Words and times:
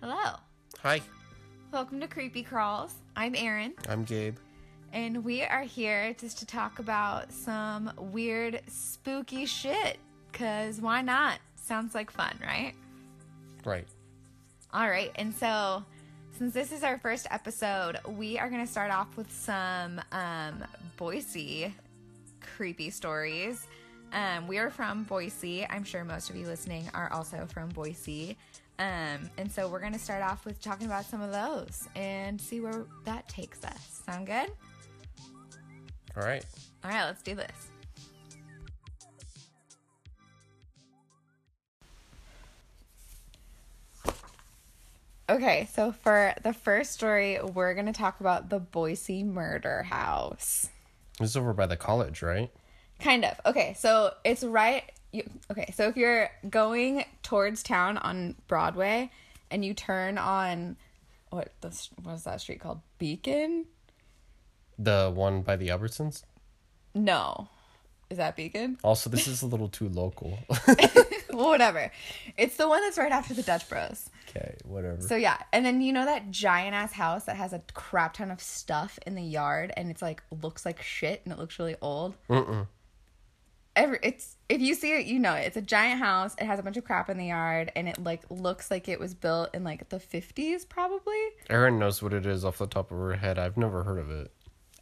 Hello. 0.00 0.36
Hi, 0.80 1.00
Welcome 1.70 2.00
to 2.00 2.08
Creepy 2.08 2.42
Crawls. 2.42 2.94
I'm 3.14 3.36
Erin, 3.36 3.74
I'm 3.88 4.02
Gabe. 4.02 4.36
and 4.92 5.22
we 5.24 5.42
are 5.44 5.62
here 5.62 6.14
just 6.18 6.38
to 6.38 6.46
talk 6.46 6.80
about 6.80 7.32
some 7.32 7.92
weird, 7.96 8.60
spooky 8.66 9.46
shit. 9.46 9.98
Because 10.32 10.80
why 10.80 11.00
not? 11.00 11.38
Sounds 11.54 11.94
like 11.94 12.10
fun, 12.10 12.36
right? 12.44 12.72
Right. 13.64 13.86
All 14.74 14.88
right, 14.88 15.12
and 15.14 15.32
so 15.32 15.84
since 16.38 16.54
this 16.54 16.72
is 16.72 16.82
our 16.82 16.98
first 16.98 17.28
episode, 17.30 17.98
we 18.08 18.36
are 18.38 18.48
going 18.50 18.66
to 18.66 18.70
start 18.70 18.90
off 18.90 19.16
with 19.16 19.30
some 19.30 20.00
um, 20.10 20.64
Boise 20.96 21.72
creepy 22.56 22.90
stories. 22.90 23.66
Um, 24.12 24.46
we 24.46 24.58
are 24.58 24.70
from 24.70 25.04
Boise. 25.04 25.66
I'm 25.68 25.84
sure 25.84 26.04
most 26.04 26.28
of 26.28 26.36
you 26.36 26.46
listening 26.46 26.88
are 26.92 27.10
also 27.12 27.46
from 27.46 27.70
Boise. 27.70 28.36
Um, 28.78 29.30
and 29.38 29.50
so 29.50 29.68
we're 29.68 29.80
going 29.80 29.92
to 29.92 29.98
start 29.98 30.22
off 30.22 30.44
with 30.44 30.60
talking 30.60 30.86
about 30.86 31.04
some 31.04 31.22
of 31.22 31.32
those 31.32 31.88
and 31.94 32.40
see 32.40 32.60
where 32.60 32.84
that 33.04 33.28
takes 33.28 33.64
us. 33.64 34.02
Sound 34.04 34.26
good? 34.26 34.50
All 36.16 36.22
right. 36.22 36.44
All 36.84 36.90
right, 36.90 37.04
let's 37.04 37.22
do 37.22 37.34
this. 37.34 37.68
Okay, 45.30 45.68
so 45.72 45.92
for 45.92 46.34
the 46.42 46.52
first 46.52 46.92
story, 46.92 47.38
we're 47.40 47.72
going 47.72 47.86
to 47.86 47.92
talk 47.92 48.20
about 48.20 48.50
the 48.50 48.58
Boise 48.58 49.22
murder 49.22 49.84
house. 49.84 50.68
This 51.18 51.30
is 51.30 51.36
over 51.36 51.52
by 51.52 51.66
the 51.66 51.76
college, 51.76 52.22
right? 52.22 52.50
Kind 52.98 53.24
of. 53.24 53.40
Okay, 53.46 53.74
so 53.78 54.14
it's 54.24 54.44
right. 54.44 54.84
You, 55.12 55.28
okay, 55.50 55.72
so 55.74 55.88
if 55.88 55.96
you're 55.96 56.30
going 56.48 57.04
towards 57.22 57.62
town 57.62 57.98
on 57.98 58.36
Broadway 58.46 59.10
and 59.50 59.64
you 59.64 59.74
turn 59.74 60.16
on 60.18 60.76
what 61.30 61.52
the 61.60 61.88
what 62.02 62.14
is 62.14 62.24
that 62.24 62.40
street 62.40 62.60
called? 62.60 62.80
Beacon? 62.98 63.66
The 64.78 65.12
one 65.14 65.42
by 65.42 65.56
the 65.56 65.68
Albertsons. 65.68 66.22
No, 66.94 67.48
is 68.10 68.18
that 68.18 68.36
Beacon? 68.36 68.78
Also, 68.82 69.10
this 69.10 69.26
is 69.28 69.42
a 69.42 69.46
little 69.46 69.68
too 69.68 69.88
local. 69.88 70.38
whatever. 71.36 71.90
It's 72.36 72.56
the 72.56 72.68
one 72.68 72.82
that's 72.82 72.98
right 72.98 73.12
after 73.12 73.34
the 73.34 73.42
Dutch 73.42 73.68
Bros. 73.68 74.10
okay, 74.28 74.56
whatever. 74.64 75.00
So 75.00 75.16
yeah, 75.16 75.38
and 75.52 75.64
then 75.64 75.80
you 75.80 75.92
know 75.92 76.04
that 76.04 76.30
giant 76.30 76.74
ass 76.74 76.92
house 76.92 77.24
that 77.24 77.36
has 77.36 77.52
a 77.52 77.62
crap 77.74 78.14
ton 78.14 78.30
of 78.30 78.40
stuff 78.40 78.98
in 79.06 79.14
the 79.14 79.22
yard, 79.22 79.72
and 79.76 79.90
it's 79.90 80.02
like 80.02 80.22
looks 80.42 80.64
like 80.64 80.82
shit, 80.82 81.22
and 81.24 81.32
it 81.32 81.38
looks 81.38 81.58
really 81.58 81.76
old. 81.80 82.14
Mm-mm. 82.28 82.66
Every 83.74 83.98
it's 84.02 84.36
if 84.48 84.60
you 84.60 84.74
see 84.74 84.92
it, 84.92 85.06
you 85.06 85.18
know 85.18 85.34
it. 85.34 85.46
It's 85.46 85.56
a 85.56 85.62
giant 85.62 86.00
house. 86.00 86.34
It 86.38 86.44
has 86.44 86.58
a 86.58 86.62
bunch 86.62 86.76
of 86.76 86.84
crap 86.84 87.08
in 87.08 87.16
the 87.16 87.26
yard, 87.26 87.72
and 87.74 87.88
it 87.88 88.02
like 88.02 88.22
looks 88.28 88.70
like 88.70 88.88
it 88.88 89.00
was 89.00 89.14
built 89.14 89.54
in 89.54 89.64
like 89.64 89.88
the 89.88 89.98
fifties, 89.98 90.64
probably. 90.64 91.18
Erin 91.48 91.78
knows 91.78 92.02
what 92.02 92.12
it 92.12 92.26
is 92.26 92.44
off 92.44 92.58
the 92.58 92.66
top 92.66 92.90
of 92.90 92.98
her 92.98 93.14
head. 93.14 93.38
I've 93.38 93.56
never 93.56 93.84
heard 93.84 93.98
of 93.98 94.10
it. 94.10 94.30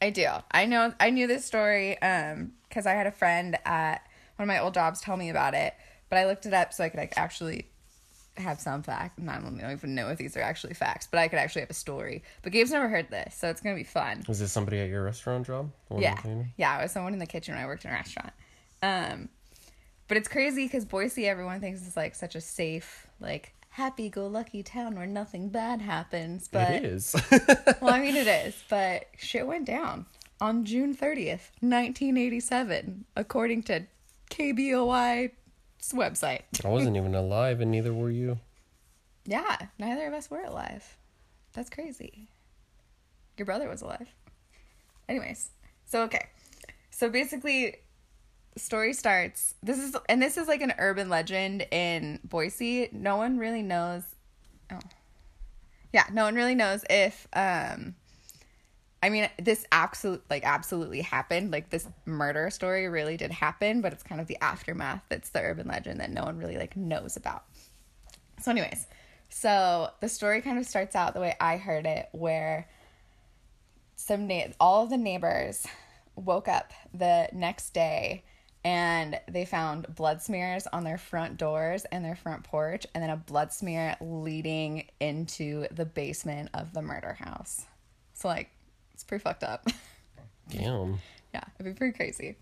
I 0.02 0.10
do. 0.10 0.26
I 0.50 0.64
know. 0.66 0.94
I 0.98 1.10
knew 1.10 1.26
this 1.26 1.44
story 1.44 2.00
um 2.02 2.52
because 2.68 2.86
I 2.86 2.92
had 2.92 3.06
a 3.06 3.12
friend 3.12 3.58
at 3.64 4.06
one 4.36 4.48
of 4.48 4.54
my 4.54 4.58
old 4.58 4.74
jobs 4.74 5.00
tell 5.00 5.16
me 5.18 5.28
about 5.28 5.54
it, 5.54 5.74
but 6.10 6.18
I 6.18 6.26
looked 6.26 6.44
it 6.44 6.52
up 6.52 6.74
so 6.74 6.84
I 6.84 6.90
could 6.90 7.00
like 7.00 7.14
actually 7.16 7.68
have 8.36 8.60
some 8.60 8.82
fact. 8.82 9.18
and 9.18 9.30
I 9.30 9.38
don't 9.40 9.60
even 9.72 9.94
know 9.94 10.08
if 10.08 10.18
these 10.18 10.36
are 10.36 10.42
actually 10.42 10.74
facts, 10.74 11.08
but 11.10 11.18
I 11.18 11.28
could 11.28 11.38
actually 11.38 11.60
have 11.62 11.70
a 11.70 11.74
story. 11.74 12.22
But 12.42 12.52
Gabe's 12.52 12.70
never 12.70 12.88
heard 12.88 13.10
this, 13.10 13.34
so 13.34 13.48
it's 13.48 13.60
gonna 13.60 13.76
be 13.76 13.84
fun. 13.84 14.24
Was 14.28 14.38
this 14.38 14.52
somebody 14.52 14.78
at 14.80 14.88
your 14.90 15.02
restaurant 15.02 15.46
job? 15.46 15.70
Yeah, 15.96 16.16
yeah. 16.56 16.76
I 16.76 16.82
was 16.82 16.92
someone 16.92 17.14
in 17.14 17.18
the 17.18 17.26
kitchen 17.26 17.54
when 17.54 17.62
I 17.62 17.66
worked 17.66 17.84
in 17.84 17.90
a 17.90 17.94
restaurant. 17.94 18.32
Um, 18.82 19.28
but 20.08 20.16
it's 20.16 20.28
crazy 20.28 20.64
because 20.64 20.84
Boise, 20.84 21.26
everyone 21.28 21.60
thinks 21.60 21.86
is 21.86 21.96
like 21.96 22.14
such 22.14 22.34
a 22.34 22.40
safe, 22.40 23.06
like 23.20 23.54
happy-go-lucky 23.70 24.62
town 24.62 24.96
where 24.96 25.06
nothing 25.06 25.48
bad 25.48 25.80
happens. 25.80 26.48
But 26.48 26.70
it 26.72 26.84
is. 26.84 27.14
well, 27.80 27.94
I 27.94 28.00
mean, 28.00 28.16
it 28.16 28.26
is, 28.26 28.60
but 28.68 29.06
shit 29.16 29.46
went 29.46 29.66
down 29.66 30.06
on 30.40 30.64
June 30.64 30.96
30th, 30.96 31.52
1987, 31.60 33.04
according 33.14 33.62
to 33.64 33.84
KBOI's 34.30 35.32
website. 35.92 36.42
I 36.64 36.68
wasn't 36.68 36.96
even 36.96 37.14
alive, 37.14 37.60
and 37.60 37.70
neither 37.70 37.92
were 37.92 38.10
you. 38.10 38.38
Yeah, 39.24 39.56
neither 39.78 40.06
of 40.06 40.14
us 40.14 40.30
were 40.30 40.42
alive. 40.42 40.96
That's 41.52 41.70
crazy. 41.70 42.28
Your 43.36 43.46
brother 43.46 43.68
was 43.68 43.82
alive. 43.82 44.08
Anyways, 45.08 45.50
so 45.86 46.02
okay. 46.02 46.26
So 46.90 47.08
basically, 47.08 47.76
story 48.56 48.92
starts. 48.92 49.54
This 49.62 49.78
is, 49.78 49.96
and 50.08 50.20
this 50.22 50.36
is 50.36 50.48
like 50.48 50.62
an 50.62 50.74
urban 50.78 51.08
legend 51.08 51.66
in 51.70 52.20
Boise. 52.24 52.88
No 52.92 53.16
one 53.16 53.38
really 53.38 53.62
knows. 53.62 54.02
Oh. 54.72 54.78
Yeah, 55.92 56.04
no 56.12 56.24
one 56.24 56.34
really 56.34 56.54
knows 56.54 56.84
if, 56.88 57.26
um, 57.32 57.96
I 59.02 59.08
mean, 59.08 59.28
this 59.38 59.64
absolute 59.72 60.22
like 60.28 60.44
absolutely 60.44 61.00
happened. 61.00 61.50
Like 61.50 61.70
this 61.70 61.88
murder 62.04 62.50
story 62.50 62.88
really 62.88 63.16
did 63.16 63.30
happen, 63.30 63.80
but 63.80 63.92
it's 63.92 64.02
kind 64.02 64.20
of 64.20 64.26
the 64.26 64.36
aftermath 64.42 65.02
that's 65.08 65.30
the 65.30 65.40
urban 65.40 65.68
legend 65.68 66.00
that 66.00 66.10
no 66.10 66.24
one 66.24 66.38
really 66.38 66.58
like 66.58 66.76
knows 66.76 67.16
about. 67.16 67.44
So, 68.40 68.50
anyways, 68.50 68.86
so 69.28 69.90
the 70.00 70.08
story 70.08 70.42
kind 70.42 70.58
of 70.58 70.66
starts 70.66 70.94
out 70.94 71.14
the 71.14 71.20
way 71.20 71.34
I 71.40 71.56
heard 71.56 71.86
it, 71.86 72.08
where 72.12 72.68
some 73.96 74.26
na- 74.26 74.48
all 74.58 74.84
of 74.84 74.90
the 74.90 74.96
neighbors 74.96 75.66
woke 76.16 76.48
up 76.48 76.72
the 76.92 77.28
next 77.32 77.72
day 77.72 78.24
and 78.64 79.18
they 79.28 79.44
found 79.46 79.94
blood 79.94 80.20
smears 80.20 80.66
on 80.72 80.84
their 80.84 80.98
front 80.98 81.38
doors 81.38 81.86
and 81.90 82.04
their 82.04 82.16
front 82.16 82.44
porch, 82.44 82.86
and 82.94 83.02
then 83.02 83.08
a 83.08 83.16
blood 83.16 83.52
smear 83.52 83.96
leading 84.02 84.84
into 85.00 85.66
the 85.70 85.86
basement 85.86 86.50
of 86.52 86.74
the 86.74 86.82
murder 86.82 87.14
house. 87.14 87.64
So, 88.12 88.28
like, 88.28 88.50
it's 89.00 89.04
pretty 89.06 89.22
fucked 89.22 89.44
up. 89.44 89.66
Damn. 90.50 90.98
Yeah, 91.32 91.44
it'd 91.58 91.72
be 91.72 91.78
pretty 91.78 91.96
crazy. 91.96 92.36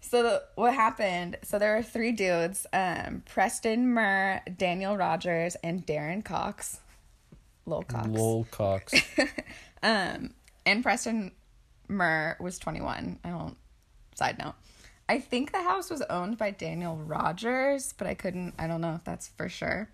So 0.00 0.22
the, 0.24 0.42
what 0.56 0.74
happened? 0.74 1.36
So 1.44 1.60
there 1.60 1.76
were 1.76 1.82
three 1.82 2.10
dudes: 2.10 2.66
um, 2.72 3.22
Preston 3.24 3.86
Murr, 3.86 4.40
Daniel 4.56 4.96
Rogers, 4.96 5.54
and 5.62 5.86
Darren 5.86 6.24
Cox. 6.24 6.80
Lil 7.66 7.82
Cox. 7.82 8.08
Lol 8.08 8.46
Cox. 8.50 8.94
Um, 9.82 10.34
and 10.66 10.82
Preston 10.82 11.32
Murr 11.88 12.36
was 12.38 12.58
twenty 12.58 12.82
one. 12.82 13.18
I 13.24 13.30
don't. 13.30 13.56
Side 14.14 14.38
note. 14.38 14.52
I 15.08 15.20
think 15.20 15.52
the 15.52 15.62
house 15.62 15.88
was 15.88 16.02
owned 16.02 16.36
by 16.36 16.50
Daniel 16.50 16.98
Rogers, 16.98 17.94
but 17.96 18.06
I 18.06 18.12
couldn't. 18.12 18.52
I 18.58 18.66
don't 18.66 18.82
know 18.82 18.94
if 18.94 19.04
that's 19.04 19.28
for 19.28 19.48
sure. 19.48 19.88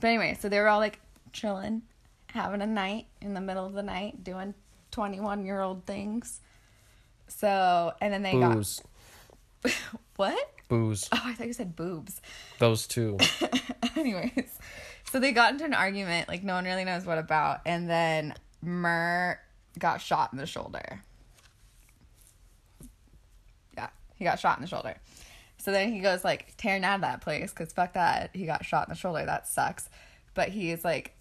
But 0.00 0.06
anyway, 0.06 0.38
so 0.40 0.48
they 0.48 0.60
were 0.60 0.68
all 0.68 0.78
like 0.78 0.98
chilling, 1.34 1.82
having 2.28 2.62
a 2.62 2.66
night 2.66 3.08
in 3.20 3.34
the 3.34 3.42
middle 3.42 3.66
of 3.66 3.74
the 3.74 3.82
night, 3.82 4.24
doing 4.24 4.54
twenty 4.90 5.20
one 5.20 5.44
year 5.44 5.60
old 5.60 5.84
things. 5.86 6.40
So 7.28 7.92
and 8.00 8.12
then 8.12 8.22
they 8.22 8.32
Booze. 8.32 8.82
got 9.62 9.72
what? 10.16 10.50
Booze. 10.68 11.08
Oh, 11.12 11.20
I 11.24 11.34
thought 11.34 11.46
you 11.46 11.52
said 11.52 11.74
boobs. 11.76 12.20
Those 12.58 12.86
two. 12.86 13.18
Anyways, 13.96 14.58
so 15.10 15.18
they 15.18 15.32
got 15.32 15.52
into 15.52 15.64
an 15.64 15.74
argument, 15.74 16.28
like 16.28 16.44
no 16.44 16.54
one 16.54 16.64
really 16.64 16.84
knows 16.84 17.06
what 17.06 17.18
about, 17.18 17.60
and 17.64 17.88
then 17.88 18.34
Murr 18.62 19.38
got 19.78 20.00
shot 20.00 20.32
in 20.32 20.38
the 20.38 20.46
shoulder. 20.46 21.02
Yeah, 23.76 23.88
he 24.14 24.24
got 24.24 24.38
shot 24.38 24.58
in 24.58 24.62
the 24.62 24.68
shoulder. 24.68 24.96
So 25.58 25.72
then 25.72 25.92
he 25.92 26.00
goes 26.00 26.24
like 26.24 26.54
tearing 26.56 26.84
out 26.84 26.96
of 26.96 27.00
that 27.00 27.20
place 27.20 27.50
because 27.50 27.72
fuck 27.72 27.94
that. 27.94 28.30
He 28.34 28.46
got 28.46 28.64
shot 28.64 28.88
in 28.88 28.92
the 28.92 28.98
shoulder. 28.98 29.24
That 29.24 29.48
sucks. 29.48 29.88
But 30.34 30.50
he's 30.50 30.84
like 30.84 31.14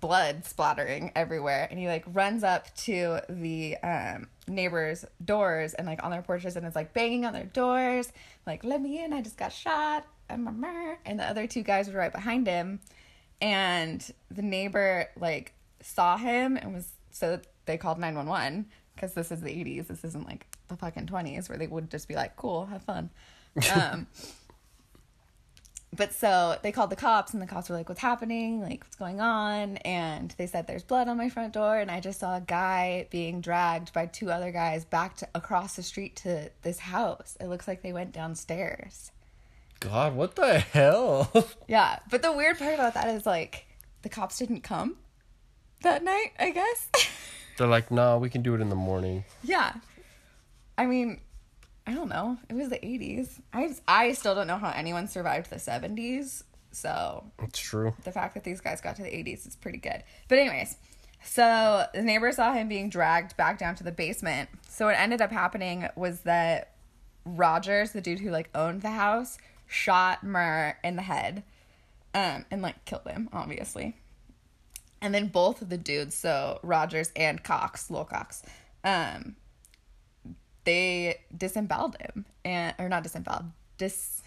blood 0.00 0.44
splattering 0.44 1.12
everywhere, 1.14 1.66
and 1.70 1.78
he 1.78 1.86
like 1.86 2.04
runs 2.06 2.44
up 2.44 2.74
to 2.76 3.20
the 3.28 3.76
um, 3.78 4.28
neighbors' 4.46 5.04
doors 5.24 5.74
and 5.74 5.86
like 5.86 6.02
on 6.02 6.10
their 6.10 6.22
porches, 6.22 6.56
and 6.56 6.66
is 6.66 6.76
like 6.76 6.92
banging 6.92 7.24
on 7.24 7.32
their 7.32 7.44
doors, 7.44 8.12
like 8.46 8.64
"Let 8.64 8.80
me 8.80 9.02
in! 9.02 9.12
I 9.12 9.22
just 9.22 9.36
got 9.36 9.52
shot!" 9.52 10.06
And 10.28 10.46
and 11.06 11.18
the 11.18 11.24
other 11.24 11.46
two 11.46 11.62
guys 11.62 11.88
were 11.88 11.98
right 11.98 12.12
behind 12.12 12.46
him, 12.46 12.80
and 13.40 14.04
the 14.30 14.42
neighbor 14.42 15.08
like 15.18 15.54
saw 15.80 16.16
him 16.16 16.56
and 16.56 16.74
was 16.74 16.92
so 17.10 17.40
they 17.66 17.76
called 17.76 17.98
911 17.98 18.66
because 18.94 19.14
this 19.14 19.30
is 19.30 19.40
the 19.40 19.50
80s 19.50 19.86
this 19.86 20.04
isn't 20.04 20.26
like 20.26 20.46
the 20.66 20.76
fucking 20.76 21.06
20s 21.06 21.48
where 21.48 21.56
they 21.56 21.66
would 21.66 21.90
just 21.90 22.08
be 22.08 22.14
like 22.14 22.36
cool 22.36 22.66
have 22.66 22.82
fun. 22.82 23.10
Um 23.74 24.06
but 25.96 26.12
so 26.12 26.58
they 26.62 26.70
called 26.70 26.90
the 26.90 26.96
cops 26.96 27.32
and 27.32 27.42
the 27.42 27.46
cops 27.46 27.68
were 27.68 27.76
like 27.76 27.88
what's 27.88 28.00
happening 28.00 28.60
like 28.60 28.84
what's 28.84 28.96
going 28.96 29.20
on 29.20 29.76
and 29.78 30.34
they 30.38 30.46
said 30.46 30.66
there's 30.66 30.82
blood 30.82 31.08
on 31.08 31.16
my 31.16 31.28
front 31.28 31.52
door 31.54 31.78
and 31.78 31.90
i 31.90 31.98
just 31.98 32.20
saw 32.20 32.36
a 32.36 32.40
guy 32.40 33.06
being 33.10 33.40
dragged 33.40 33.92
by 33.92 34.04
two 34.06 34.30
other 34.30 34.50
guys 34.50 34.84
back 34.84 35.16
to 35.16 35.26
across 35.34 35.76
the 35.76 35.82
street 35.82 36.14
to 36.14 36.50
this 36.62 36.78
house 36.78 37.36
it 37.40 37.46
looks 37.46 37.66
like 37.66 37.82
they 37.82 37.92
went 37.92 38.12
downstairs 38.12 39.12
God, 39.80 40.16
what 40.16 40.34
the 40.34 40.58
hell? 40.58 41.32
yeah 41.68 42.00
but 42.10 42.22
the 42.22 42.32
weird 42.32 42.58
part 42.58 42.74
about 42.74 42.94
that 42.94 43.08
is 43.08 43.24
like 43.24 43.66
the 44.02 44.08
cops 44.08 44.38
didn't 44.38 44.62
come 44.62 44.96
that 45.82 46.02
night 46.02 46.32
i 46.38 46.50
guess 46.50 46.88
They're 47.58 47.66
like, 47.66 47.90
nah, 47.90 48.16
we 48.16 48.30
can 48.30 48.42
do 48.42 48.54
it 48.54 48.60
in 48.60 48.68
the 48.68 48.76
morning. 48.76 49.24
Yeah. 49.42 49.72
I 50.78 50.86
mean, 50.86 51.20
I 51.88 51.94
don't 51.94 52.10
know. 52.10 52.36
It 52.50 52.54
was 52.54 52.68
the 52.68 52.76
80s. 52.78 53.40
I 53.52 53.74
I 53.88 54.12
still 54.12 54.34
don't 54.34 54.46
know 54.46 54.58
how 54.58 54.70
anyone 54.70 55.08
survived 55.08 55.48
the 55.48 55.56
70s. 55.56 56.42
So 56.70 57.24
It's 57.42 57.58
true. 57.58 57.94
the 58.04 58.12
fact 58.12 58.34
that 58.34 58.44
these 58.44 58.60
guys 58.60 58.82
got 58.82 58.96
to 58.96 59.02
the 59.02 59.08
80s 59.08 59.46
is 59.48 59.56
pretty 59.56 59.78
good. 59.78 60.04
But 60.28 60.38
anyways, 60.38 60.76
so 61.24 61.86
the 61.94 62.02
neighbor 62.02 62.30
saw 62.30 62.52
him 62.52 62.68
being 62.68 62.90
dragged 62.90 63.38
back 63.38 63.58
down 63.58 63.74
to 63.76 63.84
the 63.84 63.90
basement. 63.90 64.50
So 64.68 64.84
what 64.86 64.96
ended 64.98 65.22
up 65.22 65.32
happening 65.32 65.88
was 65.96 66.20
that 66.20 66.74
Rogers, 67.24 67.92
the 67.92 68.02
dude 68.02 68.20
who 68.20 68.30
like 68.30 68.50
owned 68.54 68.82
the 68.82 68.90
house, 68.90 69.38
shot 69.66 70.22
Murr 70.22 70.76
in 70.84 70.96
the 70.96 71.02
head, 71.02 71.42
um, 72.12 72.44
and 72.50 72.60
like 72.60 72.84
killed 72.84 73.06
him, 73.06 73.30
obviously. 73.32 73.96
And 75.00 75.14
then 75.14 75.28
both 75.28 75.62
of 75.62 75.70
the 75.70 75.78
dudes, 75.78 76.14
so 76.14 76.60
Rogers 76.62 77.12
and 77.16 77.42
Cox, 77.42 77.90
Lowell 77.90 78.04
Cox, 78.04 78.42
um, 78.84 79.36
they 80.64 81.20
disemboweled 81.36 81.96
him 82.00 82.26
and 82.44 82.74
or 82.78 82.88
not 82.88 83.02
disemboweled, 83.02 83.46
dis 83.78 84.22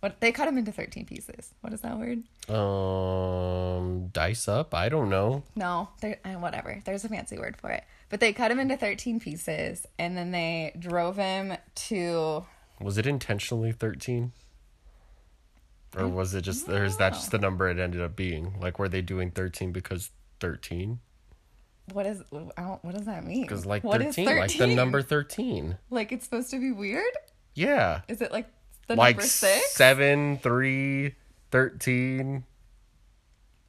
what 0.00 0.20
they 0.20 0.30
cut 0.30 0.46
him 0.46 0.58
into 0.58 0.72
thirteen 0.72 1.06
pieces. 1.06 1.54
What 1.62 1.72
is 1.72 1.80
that 1.80 1.98
word? 1.98 2.22
Um, 2.54 4.08
dice 4.08 4.46
up. 4.46 4.74
I 4.74 4.88
don't 4.88 5.10
know. 5.10 5.42
No, 5.56 5.88
there, 6.00 6.18
uh, 6.24 6.34
whatever. 6.34 6.80
There's 6.84 7.04
a 7.04 7.08
fancy 7.08 7.38
word 7.38 7.56
for 7.56 7.70
it. 7.70 7.84
But 8.08 8.20
they 8.20 8.32
cut 8.32 8.52
him 8.52 8.60
into 8.60 8.76
13 8.76 9.18
pieces 9.18 9.84
and 9.98 10.16
then 10.16 10.30
they 10.30 10.72
drove 10.78 11.16
him 11.16 11.54
to. 11.74 12.46
Was 12.80 12.98
it 12.98 13.06
intentionally 13.06 13.72
thirteen? 13.72 14.32
Or 15.96 16.06
was 16.06 16.34
it 16.34 16.42
just, 16.42 16.68
or 16.68 16.84
is 16.84 16.98
that 16.98 17.14
just 17.14 17.30
the 17.30 17.38
number 17.38 17.68
it 17.70 17.78
ended 17.78 18.02
up 18.02 18.16
being? 18.16 18.60
Like, 18.60 18.78
were 18.78 18.88
they 18.88 19.00
doing 19.00 19.30
13 19.30 19.72
because 19.72 20.10
13? 20.40 20.98
What 21.92 22.06
is. 22.06 22.22
I 22.56 22.62
don't, 22.62 22.84
what 22.84 22.94
does 22.94 23.06
that 23.06 23.24
mean? 23.24 23.42
Because, 23.42 23.64
like, 23.64 23.84
What 23.84 24.02
is 24.02 24.16
13, 24.16 24.38
like 24.38 24.56
the 24.56 24.66
number 24.66 25.02
13. 25.02 25.78
Like 25.90 26.12
it's 26.12 26.24
supposed 26.24 26.50
to 26.50 26.58
be 26.58 26.72
weird? 26.72 27.12
Yeah. 27.54 28.00
Is 28.08 28.20
it 28.20 28.32
like 28.32 28.48
the 28.88 28.96
like 28.96 29.16
number 29.16 29.26
six? 29.28 29.70
7, 29.72 30.38
3, 30.38 31.14
13. 31.50 32.44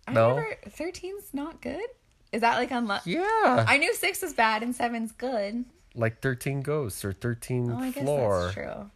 I 0.08 0.14
no. 0.14 0.44
13's 0.68 1.34
not 1.34 1.62
good? 1.62 1.86
Is 2.32 2.42
that 2.42 2.58
like 2.58 2.72
unlucky? 2.72 3.12
Yeah. 3.12 3.66
I 3.68 3.78
knew 3.78 3.94
six 3.94 4.22
was 4.22 4.34
bad 4.34 4.64
and 4.64 4.76
seven's 4.76 5.12
good. 5.12 5.64
like 5.96 6.22
13 6.22 6.62
ghosts 6.62 7.04
or 7.06 7.14
13 7.14 7.72
Oh, 7.72 7.78
I 7.80 7.92
guess 7.92 8.04
floor. 8.04 8.42
that's 8.44 8.54
true. 8.54 8.92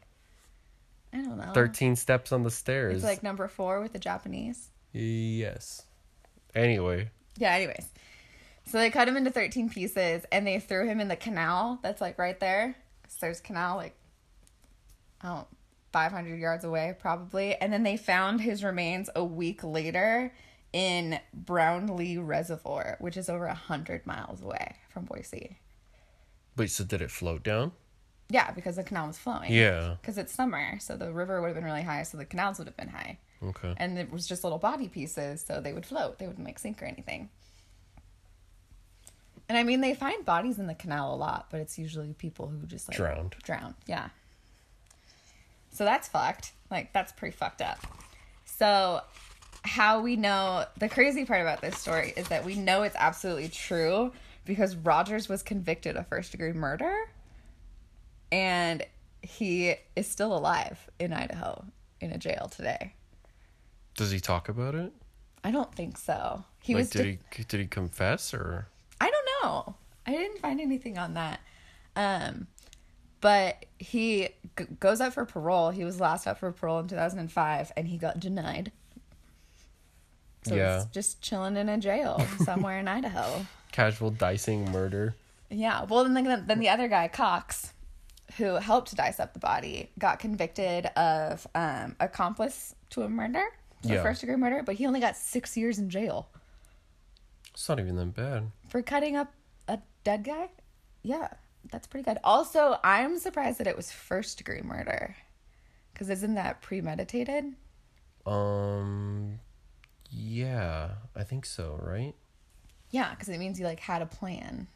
I 1.13 1.17
don't 1.17 1.37
know. 1.37 1.51
13 1.53 1.95
steps 1.95 2.31
on 2.31 2.43
the 2.43 2.51
stairs. 2.51 2.95
It's 2.95 3.03
like 3.03 3.21
number 3.23 3.47
four 3.47 3.81
with 3.81 3.93
the 3.93 3.99
Japanese. 3.99 4.69
yes. 4.93 5.83
Anyway, 6.55 7.09
Yeah, 7.37 7.53
anyways. 7.53 7.87
So 8.65 8.77
they 8.77 8.89
cut 8.89 9.07
him 9.07 9.17
into 9.17 9.31
13 9.31 9.69
pieces 9.69 10.23
and 10.31 10.47
they 10.47 10.59
threw 10.59 10.87
him 10.87 10.99
in 10.99 11.07
the 11.07 11.15
canal 11.15 11.79
that's 11.81 12.01
like 12.01 12.17
right 12.17 12.39
there. 12.39 12.75
So 13.07 13.17
there's 13.21 13.41
canal 13.41 13.77
like, 13.77 13.95
I 15.21 15.27
don't 15.27 15.47
500 15.91 16.39
yards 16.39 16.63
away 16.63 16.95
probably. 16.99 17.55
And 17.55 17.73
then 17.73 17.83
they 17.83 17.97
found 17.97 18.41
his 18.41 18.63
remains 18.63 19.09
a 19.15 19.23
week 19.23 19.63
later 19.63 20.33
in 20.73 21.19
Brownlee 21.33 22.17
Reservoir, 22.17 22.97
which 22.99 23.17
is 23.17 23.29
over 23.29 23.45
100 23.47 24.05
miles 24.07 24.41
away 24.41 24.77
from 24.89 25.05
Boise. 25.05 25.57
wait, 26.55 26.71
so 26.71 26.83
did 26.83 27.01
it 27.01 27.11
float 27.11 27.43
down? 27.43 27.73
Yeah, 28.29 28.51
because 28.51 28.77
the 28.77 28.83
canal 28.83 29.07
was 29.07 29.17
flowing. 29.17 29.51
Yeah. 29.51 29.95
Because 30.01 30.17
it's 30.17 30.33
summer, 30.33 30.79
so 30.79 30.95
the 30.95 31.11
river 31.11 31.41
would 31.41 31.47
have 31.47 31.55
been 31.55 31.65
really 31.65 31.81
high, 31.81 32.03
so 32.03 32.17
the 32.17 32.23
canals 32.23 32.57
would 32.59 32.67
have 32.67 32.77
been 32.77 32.87
high. 32.87 33.17
Okay. 33.43 33.73
And 33.75 33.97
it 33.97 34.09
was 34.09 34.25
just 34.25 34.45
little 34.45 34.59
body 34.59 34.87
pieces, 34.87 35.43
so 35.45 35.59
they 35.59 35.73
would 35.73 35.85
float. 35.85 36.19
They 36.19 36.27
wouldn't 36.27 36.45
make 36.45 36.59
sink 36.59 36.81
or 36.81 36.85
anything. 36.85 37.29
And 39.51 39.57
I 39.57 39.63
mean, 39.63 39.81
they 39.81 39.93
find 39.93 40.23
bodies 40.23 40.59
in 40.59 40.67
the 40.67 40.73
canal 40.73 41.13
a 41.13 41.17
lot, 41.17 41.47
but 41.51 41.59
it's 41.59 41.77
usually 41.77 42.13
people 42.13 42.47
who 42.47 42.65
just 42.67 42.87
like 42.87 42.95
Drowned. 42.95 43.35
Drowned, 43.43 43.75
yeah. 43.85 44.07
So 45.71 45.83
that's 45.83 46.07
fucked. 46.07 46.53
Like 46.69 46.93
that's 46.93 47.11
pretty 47.11 47.35
fucked 47.35 47.61
up. 47.61 47.77
So 48.45 49.01
how 49.63 49.99
we 49.99 50.15
know 50.15 50.63
the 50.77 50.87
crazy 50.87 51.25
part 51.25 51.41
about 51.41 51.59
this 51.59 51.77
story 51.77 52.13
is 52.15 52.29
that 52.29 52.45
we 52.45 52.55
know 52.55 52.83
it's 52.83 52.95
absolutely 52.97 53.49
true 53.49 54.13
because 54.45 54.77
Rogers 54.77 55.27
was 55.27 55.43
convicted 55.43 55.97
of 55.97 56.07
first 56.07 56.31
degree 56.31 56.53
murder 56.53 56.95
and 58.31 58.85
he 59.21 59.75
is 59.97 60.07
still 60.07 60.33
alive 60.33 60.89
in 60.97 61.11
Idaho 61.11 61.65
in 61.99 62.11
a 62.11 62.17
jail 62.17 62.49
today. 62.49 62.93
Does 63.97 64.11
he 64.11 64.21
talk 64.21 64.47
about 64.47 64.75
it? 64.75 64.93
I 65.43 65.51
don't 65.51 65.75
think 65.75 65.97
so. 65.97 66.45
He 66.61 66.73
like, 66.73 66.83
was. 66.83 66.89
did 66.91 67.03
de- 67.03 67.19
he 67.35 67.43
did 67.43 67.59
he 67.59 67.67
confess 67.67 68.33
or? 68.33 68.69
I 69.41 69.45
know. 69.47 69.75
I 70.05 70.11
didn't 70.11 70.39
find 70.39 70.59
anything 70.59 70.97
on 70.97 71.13
that. 71.15 71.39
Um, 71.95 72.47
but 73.19 73.65
he 73.77 74.29
g- 74.57 74.65
goes 74.79 74.99
up 75.01 75.13
for 75.13 75.25
parole. 75.25 75.69
He 75.71 75.83
was 75.83 75.99
last 75.99 76.25
up 76.27 76.39
for 76.39 76.51
parole 76.51 76.79
in 76.79 76.87
2005, 76.87 77.71
and 77.77 77.87
he 77.87 77.97
got 77.97 78.19
denied. 78.19 78.71
So 80.43 80.55
Yeah. 80.55 80.77
he's 80.77 80.85
just 80.85 81.21
chilling 81.21 81.55
in 81.55 81.69
a 81.69 81.77
jail 81.77 82.19
somewhere 82.43 82.79
in 82.79 82.87
Idaho. 82.87 83.45
Casual 83.71 84.09
dicing 84.11 84.71
murder. 84.71 85.15
Yeah. 85.49 85.83
Well, 85.83 86.03
then 86.05 86.13
the, 86.23 86.43
then 86.47 86.59
the 86.59 86.69
other 86.69 86.87
guy, 86.87 87.07
Cox, 87.07 87.73
who 88.37 88.55
helped 88.55 88.95
dice 88.95 89.19
up 89.19 89.33
the 89.33 89.39
body, 89.39 89.91
got 89.99 90.19
convicted 90.19 90.87
of 90.97 91.45
um, 91.53 91.95
accomplice 91.99 92.73
to 92.91 93.03
a 93.03 93.09
murder, 93.09 93.43
so 93.83 93.93
Yeah. 93.93 94.01
first 94.01 94.21
degree 94.21 94.35
murder, 94.35 94.63
but 94.63 94.75
he 94.75 94.87
only 94.87 94.99
got 94.99 95.15
six 95.15 95.55
years 95.55 95.77
in 95.77 95.89
jail. 95.89 96.27
It's 97.53 97.67
not 97.69 97.79
even 97.79 97.95
that 97.97 98.13
bad. 98.15 98.51
for 98.69 98.81
cutting 98.81 99.15
up 99.15 99.33
a 99.67 99.79
dead 100.03 100.23
guy 100.23 100.49
yeah 101.03 101.27
that's 101.71 101.85
pretty 101.87 102.03
good 102.03 102.17
also 102.23 102.77
i'm 102.83 103.17
surprised 103.19 103.59
that 103.59 103.67
it 103.67 103.75
was 103.77 103.91
first 103.91 104.37
degree 104.37 104.61
murder 104.61 105.15
because 105.93 106.09
isn't 106.09 106.35
that 106.35 106.61
premeditated 106.61 107.45
Um, 108.25 109.39
yeah, 110.09 110.89
I 111.15 111.23
think 111.23 111.45
so. 111.45 111.79
Right? 111.81 112.13
yeah 112.91 113.11
because 113.11 113.29
it 113.29 113.37
means 113.39 113.59
you 113.59 113.65
like 113.65 113.79
had 113.79 114.01
a 114.01 114.05
plan 114.05 114.67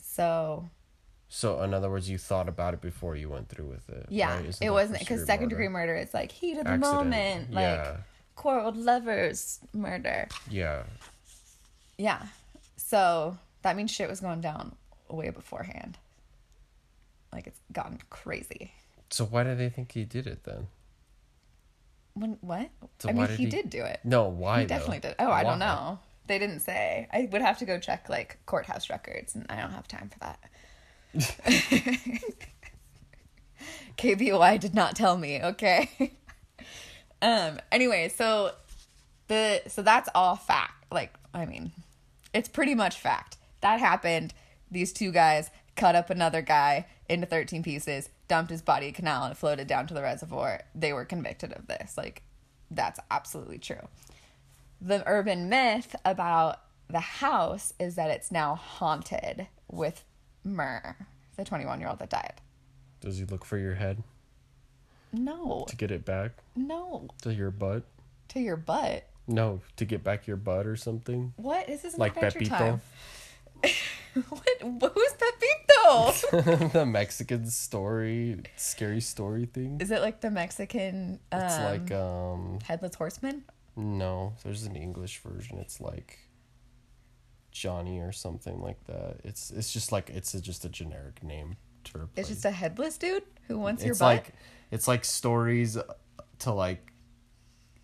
so 0.00 0.68
So, 1.28 1.62
in 1.62 1.74
other 1.74 1.90
words, 1.90 2.08
you 2.08 2.16
thought 2.18 2.48
about 2.48 2.72
it 2.74 2.80
before 2.80 3.14
you 3.16 3.28
went 3.28 3.48
through 3.48 3.66
with 3.68 3.88
it. 3.90 4.06
yeah 4.08 4.36
right? 4.36 4.58
It 4.60 4.70
wasn't 4.70 4.98
because 5.00 5.24
second 5.26 5.48
degree 5.50 5.68
murder? 5.68 5.94
it's 5.94 6.14
like 6.14 6.32
heat 6.32 6.58
of 6.58 6.64
the 6.64 6.70
Accident, 6.70 6.94
moment 6.94 7.52
like 7.52 7.62
yeah. 7.62 7.96
quarreled 8.34 8.76
lovers 8.76 9.60
murder 9.72 10.28
Yeah. 10.50 10.82
Yeah 11.98 12.26
so 12.76 13.36
that 13.62 13.76
means 13.76 13.90
shit 13.90 14.08
was 14.08 14.20
going 14.20 14.40
down 14.40 14.74
way 15.10 15.30
beforehand 15.30 15.98
like 17.32 17.46
it's 17.46 17.60
gotten 17.72 17.98
crazy 18.10 18.72
So 19.10 19.24
why 19.24 19.44
do 19.44 19.54
they 19.54 19.68
think 19.68 19.92
he 19.92 20.04
did 20.04 20.26
it 20.26 20.44
then? 20.44 20.68
when 22.14 22.38
what 22.40 22.68
So 22.98 23.08
i 23.08 23.12
mean 23.12 23.26
did 23.26 23.36
he, 23.38 23.44
he- 23.44 23.50
did 23.50 23.70
do 23.70 23.82
it 23.84 24.00
No, 24.04 24.28
why? 24.28 24.60
He 24.60 24.66
though? 24.66 24.74
definitely 24.74 25.00
did. 25.00 25.14
Oh, 25.18 25.30
I 25.30 25.42
don't 25.44 25.58
know. 25.58 25.98
They 26.26 26.38
didn't 26.38 26.60
say. 26.60 27.06
I 27.12 27.28
would 27.32 27.40
have 27.42 27.58
to 27.58 27.64
go 27.64 27.78
check 27.78 28.08
like 28.08 28.38
courthouse 28.44 28.90
records, 28.90 29.34
and 29.34 29.46
I 29.48 29.56
don't 29.60 29.70
have 29.72 29.88
time 29.88 30.10
for 30.10 30.18
that. 30.18 30.38
KBOI 33.96 34.60
did 34.60 34.74
not 34.74 34.94
tell 34.94 35.16
me. 35.16 35.42
Okay. 35.42 35.90
um. 37.22 37.58
Anyway, 37.72 38.08
so 38.08 38.52
the 39.28 39.62
so 39.68 39.82
that's 39.82 40.08
all 40.14 40.36
fact. 40.36 40.84
Like, 40.92 41.12
I 41.34 41.46
mean, 41.46 41.72
it's 42.32 42.48
pretty 42.48 42.74
much 42.74 42.98
fact 42.98 43.36
that 43.60 43.80
happened. 43.80 44.34
These 44.70 44.92
two 44.92 45.10
guys 45.12 45.50
cut 45.76 45.94
up 45.96 46.10
another 46.10 46.42
guy 46.42 46.86
into 47.08 47.26
13 47.26 47.62
pieces, 47.62 48.08
dumped 48.28 48.50
his 48.50 48.62
body 48.62 48.92
canal, 48.92 49.24
and 49.24 49.36
floated 49.36 49.66
down 49.66 49.86
to 49.88 49.94
the 49.94 50.02
reservoir. 50.02 50.62
They 50.74 50.92
were 50.92 51.04
convicted 51.04 51.52
of 51.52 51.66
this. 51.66 51.96
Like, 51.96 52.22
that's 52.70 53.00
absolutely 53.10 53.58
true. 53.58 53.88
The 54.80 55.02
urban 55.06 55.48
myth 55.48 55.96
about 56.04 56.60
the 56.88 57.00
house 57.00 57.72
is 57.80 57.94
that 57.96 58.10
it's 58.10 58.30
now 58.30 58.54
haunted 58.54 59.48
with 59.70 60.04
Murr, 60.44 60.96
the 61.36 61.44
21 61.44 61.80
year 61.80 61.88
old 61.88 61.98
that 61.98 62.10
died. 62.10 62.34
Does 63.00 63.18
he 63.18 63.24
look 63.24 63.44
for 63.44 63.58
your 63.58 63.74
head 63.74 64.02
No, 65.12 65.64
to 65.68 65.76
get 65.76 65.90
it 65.90 66.04
back 66.04 66.32
no, 66.54 67.08
to 67.22 67.32
your 67.32 67.50
butt? 67.50 67.84
to 68.28 68.40
your 68.40 68.56
butt. 68.56 69.07
No, 69.28 69.60
to 69.76 69.84
get 69.84 70.02
back 70.02 70.26
your 70.26 70.38
butt 70.38 70.66
or 70.66 70.74
something. 70.74 71.34
What 71.36 71.68
is 71.68 71.82
this 71.82 71.96
Like 71.98 72.14
Pepito, 72.14 72.48
Time? 72.48 72.80
what? 74.30 74.92
Who's 74.94 75.12
Pepito? 75.12 76.68
the 76.72 76.86
Mexican 76.86 77.46
story, 77.46 78.40
scary 78.56 79.00
story 79.02 79.46
thing. 79.46 79.78
is 79.80 79.90
it 79.90 80.00
like 80.00 80.20
the 80.22 80.30
Mexican 80.30 81.20
um, 81.30 81.40
It's 81.42 81.58
like 81.58 81.92
um 81.92 82.58
headless 82.64 82.94
horseman? 82.94 83.44
no, 83.76 84.32
there's 84.42 84.64
an 84.64 84.74
English 84.74 85.20
version. 85.20 85.58
It's 85.58 85.80
like 85.80 86.18
Johnny 87.52 88.00
or 88.00 88.12
something 88.12 88.60
like 88.60 88.82
that. 88.86 89.18
It's 89.24 89.50
it's 89.50 89.72
just 89.72 89.92
like 89.92 90.10
it's 90.10 90.32
a, 90.34 90.40
just 90.40 90.64
a 90.64 90.68
generic 90.68 91.22
name 91.22 91.56
to 91.84 91.98
replace. 91.98 92.10
It's 92.16 92.28
just 92.28 92.44
a 92.44 92.50
headless 92.50 92.96
dude 92.98 93.24
who 93.46 93.58
wants 93.58 93.82
your 93.84 93.92
it's 93.92 94.00
butt. 94.00 94.06
like 94.06 94.32
it's 94.70 94.88
like 94.88 95.04
stories 95.04 95.76
to 96.40 96.52
like 96.52 96.92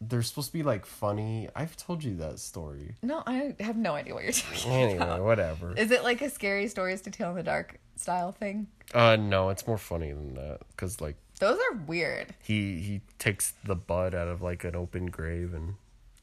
they're 0.09 0.23
supposed 0.23 0.49
to 0.49 0.53
be 0.53 0.63
like 0.63 0.87
funny. 0.87 1.49
I've 1.55 1.77
told 1.77 2.03
you 2.05 2.17
that 2.17 2.39
story. 2.39 2.95
no, 3.03 3.23
I 3.27 3.55
have 3.61 3.77
no 3.77 3.95
idea 3.95 4.15
what 4.15 4.25
you're 4.25 4.33
talking 4.33 4.71
Anyway, 4.73 4.97
about. 4.97 5.09
Anyway, 5.11 5.27
whatever. 5.27 5.73
Is 5.77 5.91
it 5.91 6.03
like 6.03 6.21
a 6.23 6.31
scary 6.31 6.69
stories 6.69 7.01
to 7.03 7.11
tell 7.11 7.31
in 7.31 7.37
the 7.37 7.43
dark 7.43 7.79
style 7.97 8.33
thing? 8.33 8.67
Uh, 8.93 9.17
no, 9.17 9.49
it's 9.51 9.67
more 9.67 9.79
funny 9.79 10.13
than 10.13 10.35
that. 10.35 10.61
Cause 10.77 11.01
like 11.01 11.17
Those 11.41 11.59
are 11.59 11.77
weird. 11.87 12.35
he 12.43 12.79
he 12.81 13.01
takes 13.19 13.53
the 13.65 13.75
bud 13.77 14.15
out 14.15 14.29
of 14.29 14.43
like 14.43 14.65
an 14.65 14.75
open 14.77 15.07
grave, 15.07 15.55
and 15.55 15.75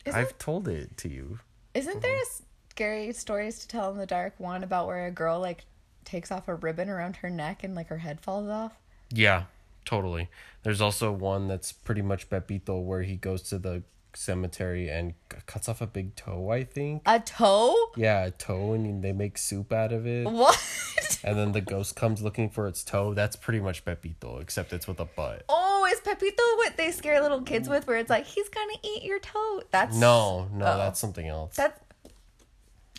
Isn't- 0.06 0.20
I've 0.20 0.38
told 0.38 0.68
it 0.68 0.98
to 0.98 1.10
you. 1.10 1.40
Isn't 1.74 2.02
there 2.02 2.16
a 2.16 2.26
scary 2.70 3.14
stories 3.14 3.60
to 3.60 3.68
tell 3.68 3.92
in 3.92 3.98
the 3.98 4.06
dark 4.06 4.34
one 4.40 4.64
about 4.64 4.88
where 4.88 5.06
a 5.08 5.12
girl 5.12 5.40
like 5.40 5.66
takes 6.06 6.32
off 6.32 6.48
a 6.48 6.56
ribbon 6.56 6.90
around 6.90 7.16
her 7.18 7.30
neck 7.30 7.64
and 7.64 7.76
like 7.76 7.88
her 7.88 7.98
head 8.00 8.20
falls 8.22 8.48
off? 8.50 8.74
Yeah, 9.10 9.44
totally. 9.86 10.30
There's 10.64 10.82
also 10.82 11.12
one 11.12 11.48
that's 11.48 11.72
pretty 11.72 12.02
much 12.02 12.30
Pepito 12.30 12.80
where 12.80 13.02
he 13.04 13.16
goes 13.16 13.42
to 13.44 13.58
the 13.60 13.84
cemetery 14.14 14.90
and 14.90 15.14
cuts 15.46 15.70
off 15.70 15.80
a 15.82 15.88
big 15.88 16.16
toe, 16.16 16.50
I 16.52 16.64
think. 16.66 17.02
A 17.06 17.20
toe? 17.20 17.76
Yeah, 17.96 18.26
a 18.26 18.32
toe, 18.32 18.74
and 18.74 19.02
they 19.04 19.14
make 19.14 19.38
soup 19.38 19.72
out 19.72 19.92
of 19.94 20.06
it. 20.06 20.26
What? 20.30 20.60
And 21.24 21.38
then 21.38 21.52
the 21.52 21.62
ghost 21.62 21.96
comes 21.96 22.24
looking 22.24 22.50
for 22.50 22.68
its 22.68 22.84
toe. 22.84 23.14
That's 23.14 23.36
pretty 23.36 23.60
much 23.60 23.86
Pepito, 23.86 24.40
except 24.40 24.74
it's 24.74 24.88
with 24.88 25.00
a 25.00 25.06
butt. 25.06 25.44
oh, 25.50 25.88
is 25.94 26.00
Pepito 26.00 26.42
what 26.56 26.78
they 26.78 26.90
scare 26.90 27.22
little 27.22 27.42
kids 27.44 27.70
with 27.70 27.86
where 27.86 27.98
it's 27.98 28.10
like 28.10 28.26
he's 28.26 28.50
gonna 28.50 28.74
eat 28.84 29.04
your 29.04 29.20
toe? 29.20 29.62
That's 29.70 29.96
No, 29.96 30.48
no, 30.52 30.66
Oh. 30.66 30.78
that's 30.78 31.00
something 31.00 31.28
else. 31.28 31.56
That's 31.56 31.80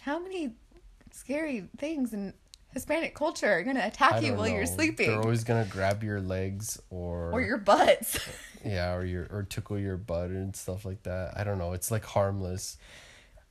how 0.02 0.20
many 0.20 0.52
scary 1.10 1.68
things 1.78 2.12
in 2.12 2.34
Hispanic 2.72 3.14
culture 3.14 3.52
are 3.52 3.62
gonna 3.62 3.86
attack 3.86 4.22
you 4.22 4.34
while 4.34 4.48
you're 4.48 4.66
sleeping. 4.66 5.08
They're 5.08 5.20
always 5.20 5.44
gonna 5.44 5.66
grab 5.68 6.02
your 6.02 6.20
legs 6.20 6.80
or 6.90 7.30
or 7.32 7.40
your 7.42 7.58
butts. 7.58 8.18
yeah, 8.64 8.94
or 8.94 9.04
your 9.04 9.26
or 9.30 9.42
tickle 9.42 9.78
your 9.78 9.96
butt 9.96 10.30
and 10.30 10.56
stuff 10.56 10.84
like 10.84 11.02
that. 11.02 11.34
I 11.36 11.44
don't 11.44 11.58
know. 11.58 11.72
It's 11.72 11.90
like 11.90 12.04
harmless. 12.04 12.78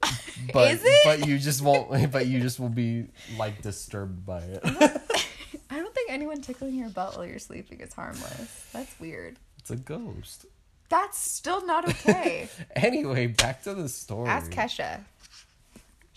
But 0.54 0.72
Is 0.72 0.82
it? 0.84 1.02
but 1.06 1.28
you 1.28 1.38
just 1.38 1.62
won't 1.62 2.12
but 2.12 2.26
you 2.26 2.40
just 2.40 2.60
will 2.60 2.70
be 2.70 3.06
like 3.38 3.62
disturbed 3.62 4.26
by 4.26 4.40
it. 4.40 4.62
I 4.64 5.78
don't 5.78 5.94
think 5.94 6.12
anyone 6.12 6.42
tickling 6.42 6.74
your 6.74 6.90
butt 6.90 7.16
while 7.16 7.26
you're 7.26 7.38
sleeping 7.40 7.80
is 7.80 7.94
harmless. 7.94 8.68
That's 8.74 9.00
weird. 9.00 9.38
it's 9.60 9.70
a 9.70 9.76
ghost. 9.76 10.48
That's 10.90 11.18
still 11.18 11.66
not 11.66 11.88
okay. 11.88 12.50
Anyway, 12.76 13.28
back 13.28 13.64
to 13.64 13.74
the 13.74 13.88
story. 13.88 14.28
Ask 14.28 14.52
Kesha. 14.52 15.02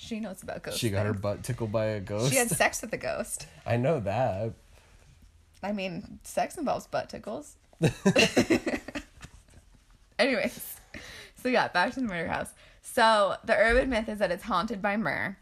She 0.04 0.20
knows 0.20 0.42
about 0.42 0.62
ghosts. 0.62 0.80
She 0.80 0.90
got 0.90 1.06
her 1.06 1.14
butt 1.14 1.42
tickled 1.42 1.72
by 1.72 1.86
a 1.86 2.00
ghost. 2.00 2.30
She 2.30 2.36
had 2.36 2.50
sex 2.50 2.82
with 2.82 2.92
a 2.92 2.98
ghost. 2.98 3.46
I 3.66 3.78
know 3.78 4.00
that. 4.00 4.52
I 5.62 5.72
mean, 5.72 6.20
sex 6.24 6.58
involves 6.58 6.86
butt 6.86 7.08
tickles. 7.08 7.56
Anyways, 10.18 10.76
so 11.42 11.48
yeah, 11.48 11.68
back 11.68 11.94
to 11.94 12.00
the 12.00 12.06
murder 12.06 12.28
house. 12.28 12.50
So 12.82 13.36
the 13.44 13.56
urban 13.56 13.88
myth 13.88 14.10
is 14.10 14.18
that 14.18 14.30
it's 14.30 14.44
haunted 14.44 14.82
by 14.82 14.98
Murr, 14.98 15.38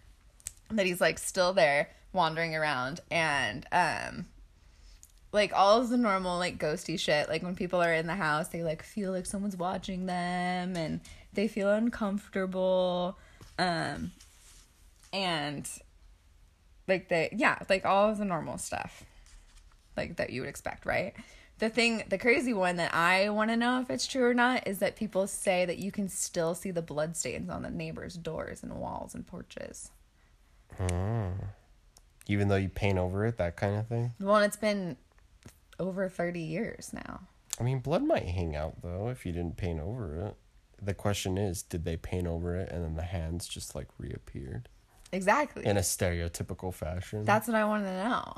that 0.70 0.86
he's 0.86 1.00
like 1.00 1.18
still 1.18 1.52
there 1.52 1.90
wandering 2.12 2.54
around, 2.54 3.00
and 3.10 3.66
um, 3.72 4.26
like 5.32 5.52
all 5.52 5.80
of 5.80 5.88
the 5.88 5.96
normal 5.96 6.38
like 6.38 6.58
ghosty 6.58 6.98
shit. 6.98 7.28
Like 7.28 7.42
when 7.42 7.56
people 7.56 7.82
are 7.82 7.92
in 7.92 8.06
the 8.06 8.14
house, 8.14 8.46
they 8.48 8.62
like 8.62 8.84
feel 8.84 9.10
like 9.10 9.26
someone's 9.26 9.56
watching 9.56 10.06
them, 10.06 10.76
and 10.76 11.00
they 11.32 11.48
feel 11.48 11.68
uncomfortable, 11.68 13.18
um, 13.58 14.12
and 15.12 15.68
like 16.88 17.08
the 17.08 17.28
yeah, 17.32 17.58
like 17.68 17.84
all 17.84 18.10
of 18.10 18.18
the 18.18 18.24
normal 18.24 18.58
stuff 18.58 19.04
like 19.96 20.16
that 20.16 20.30
you 20.30 20.40
would 20.40 20.48
expect, 20.48 20.86
right? 20.86 21.14
The 21.58 21.68
thing, 21.68 22.02
the 22.08 22.18
crazy 22.18 22.52
one 22.52 22.76
that 22.76 22.92
I 22.94 23.28
want 23.28 23.50
to 23.50 23.56
know 23.56 23.80
if 23.80 23.90
it's 23.90 24.06
true 24.06 24.24
or 24.24 24.34
not 24.34 24.66
is 24.66 24.78
that 24.80 24.96
people 24.96 25.26
say 25.26 25.64
that 25.64 25.78
you 25.78 25.92
can 25.92 26.08
still 26.08 26.54
see 26.54 26.70
the 26.70 26.82
blood 26.82 27.16
stains 27.16 27.50
on 27.50 27.62
the 27.62 27.70
neighbors' 27.70 28.14
doors 28.14 28.62
and 28.62 28.74
walls 28.74 29.14
and 29.14 29.24
porches. 29.24 29.90
Mm. 30.80 31.34
Even 32.26 32.48
though 32.48 32.56
you 32.56 32.68
paint 32.68 32.98
over 32.98 33.26
it, 33.26 33.36
that 33.36 33.56
kind 33.56 33.76
of 33.76 33.86
thing. 33.86 34.12
Well, 34.18 34.36
and 34.36 34.44
it's 34.44 34.56
been 34.56 34.96
over 35.78 36.08
30 36.08 36.40
years 36.40 36.92
now. 36.92 37.20
I 37.60 37.62
mean, 37.62 37.78
blood 37.78 38.02
might 38.02 38.26
hang 38.26 38.56
out 38.56 38.82
though 38.82 39.08
if 39.08 39.24
you 39.24 39.32
didn't 39.32 39.56
paint 39.56 39.78
over 39.78 40.16
it. 40.16 40.36
The 40.84 40.94
question 40.94 41.38
is, 41.38 41.62
did 41.62 41.84
they 41.84 41.96
paint 41.96 42.26
over 42.26 42.56
it 42.56 42.72
and 42.72 42.82
then 42.82 42.96
the 42.96 43.02
hands 43.02 43.46
just 43.46 43.76
like 43.76 43.86
reappeared 43.98 44.68
Exactly. 45.12 45.64
in 45.66 45.76
a 45.76 45.80
stereotypical 45.80 46.72
fashion? 46.72 47.24
That's 47.24 47.46
what 47.46 47.54
I 47.56 47.64
want 47.64 47.84
to 47.84 47.92
know. 47.92 48.34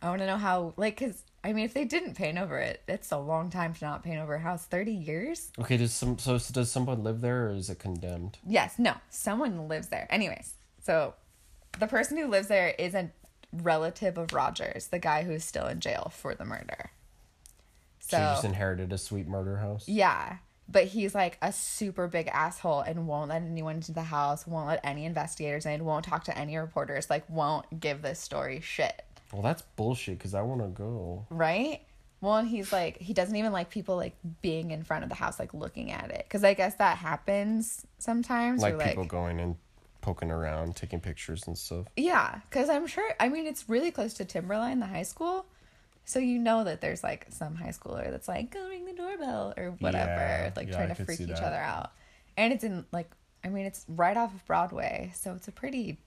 I 0.00 0.08
want 0.10 0.20
to 0.20 0.26
know 0.26 0.36
how, 0.36 0.74
like, 0.76 0.98
because, 0.98 1.22
I 1.42 1.52
mean, 1.52 1.64
if 1.64 1.74
they 1.74 1.84
didn't 1.84 2.14
paint 2.14 2.38
over 2.38 2.56
it, 2.58 2.82
it's 2.88 3.10
a 3.10 3.18
long 3.18 3.50
time 3.50 3.74
to 3.74 3.84
not 3.84 4.02
paint 4.04 4.18
over 4.20 4.34
a 4.34 4.38
house. 4.40 4.64
30 4.64 4.92
years? 4.92 5.50
okay. 5.58 5.76
Does 5.76 5.92
some 5.92 6.18
so 6.18 6.38
does 6.38 6.70
someone 6.70 7.02
live 7.02 7.20
there 7.20 7.48
or 7.48 7.52
is 7.52 7.68
it 7.68 7.78
condemned? 7.80 8.38
Yes, 8.46 8.78
no, 8.78 8.94
someone 9.10 9.68
lives 9.68 9.88
there. 9.88 10.06
Anyways, 10.10 10.54
so 10.82 11.14
the 11.78 11.86
person 11.88 12.16
who 12.16 12.26
lives 12.28 12.46
there 12.48 12.74
is 12.78 12.94
a 12.94 13.10
relative 13.52 14.18
of 14.18 14.32
Rogers, 14.32 14.86
the 14.88 14.98
guy 15.00 15.24
who's 15.24 15.42
still 15.44 15.66
in 15.66 15.80
jail 15.80 16.12
for 16.14 16.34
the 16.34 16.44
murder. 16.44 16.90
So, 18.00 18.16
So, 18.16 18.18
you 18.18 18.24
just 18.28 18.44
inherited 18.44 18.92
a 18.92 18.98
sweet 18.98 19.26
murder 19.26 19.56
house. 19.58 19.88
yeah, 19.88 20.36
but 20.70 20.84
he's 20.84 21.14
like 21.14 21.38
a 21.42 21.52
super 21.52 22.06
big 22.08 22.28
asshole 22.28 22.80
and 22.80 23.06
won't 23.06 23.30
let 23.30 23.42
anyone 23.42 23.76
into 23.76 23.92
the 23.92 24.02
house, 24.02 24.46
won't 24.46 24.66
let 24.68 24.80
any 24.84 25.04
investigators 25.04 25.64
in, 25.66 25.84
won't 25.84 26.04
talk 26.04 26.24
to 26.24 26.36
any 26.36 26.56
reporters, 26.56 27.08
like 27.08 27.28
won't 27.30 27.80
give 27.80 28.02
this 28.02 28.20
story 28.20 28.60
shit, 28.60 29.02
Well, 29.32 29.42
that's 29.42 29.62
bullshit 29.62 30.18
because 30.18 30.34
I 30.34 30.42
want 30.42 30.60
to 30.60 30.68
go. 30.68 31.26
right? 31.30 31.80
Well, 32.20 32.36
and 32.36 32.48
he's 32.48 32.72
like 32.72 32.98
he 32.98 33.14
doesn't 33.14 33.36
even 33.36 33.52
like 33.52 33.70
people 33.70 33.96
like 33.96 34.16
being 34.42 34.72
in 34.72 34.82
front 34.82 35.04
of 35.04 35.08
the 35.08 35.14
house, 35.14 35.38
like 35.38 35.54
looking 35.54 35.92
at 35.92 36.10
it, 36.10 36.24
because 36.26 36.42
I 36.42 36.52
guess 36.54 36.74
that 36.74 36.98
happens 36.98 37.86
sometimes. 37.98 38.60
Like 38.60 38.76
like 38.76 38.88
people 38.88 39.04
going 39.04 39.38
and 39.38 39.54
poking 40.00 40.30
around, 40.30 40.74
taking 40.74 40.98
pictures 41.00 41.46
and 41.46 41.56
stuff. 41.56 41.86
Yeah, 41.96 42.40
because 42.50 42.68
I'm 42.70 42.86
sure. 42.88 43.08
I 43.20 43.28
mean, 43.28 43.46
it's 43.46 43.68
really 43.68 43.90
close 43.92 44.14
to 44.14 44.24
Timberline, 44.24 44.80
the 44.80 44.86
high 44.86 45.02
school, 45.04 45.46
so 46.04 46.18
you 46.18 46.38
know 46.40 46.64
that 46.64 46.80
there's 46.80 47.04
like 47.04 47.26
some 47.30 47.54
high 47.54 47.68
schooler 47.68 48.10
that's 48.10 48.26
like, 48.26 48.50
"Go 48.50 48.68
doorbell" 49.18 49.54
or 49.56 49.70
whatever, 49.80 50.10
Yeah, 50.10 50.50
like 50.56 50.68
yeah, 50.68 50.76
trying 50.76 50.90
I 50.90 50.94
to 50.94 51.04
freak 51.04 51.20
each 51.20 51.28
that. 51.28 51.42
other 51.42 51.56
out. 51.56 51.92
And 52.36 52.52
it's 52.52 52.64
in 52.64 52.84
like, 52.92 53.10
I 53.44 53.48
mean, 53.48 53.66
it's 53.66 53.84
right 53.88 54.16
off 54.16 54.34
of 54.34 54.44
Broadway, 54.46 55.12
so 55.14 55.34
it's 55.34 55.48
a 55.48 55.52
pretty 55.52 55.98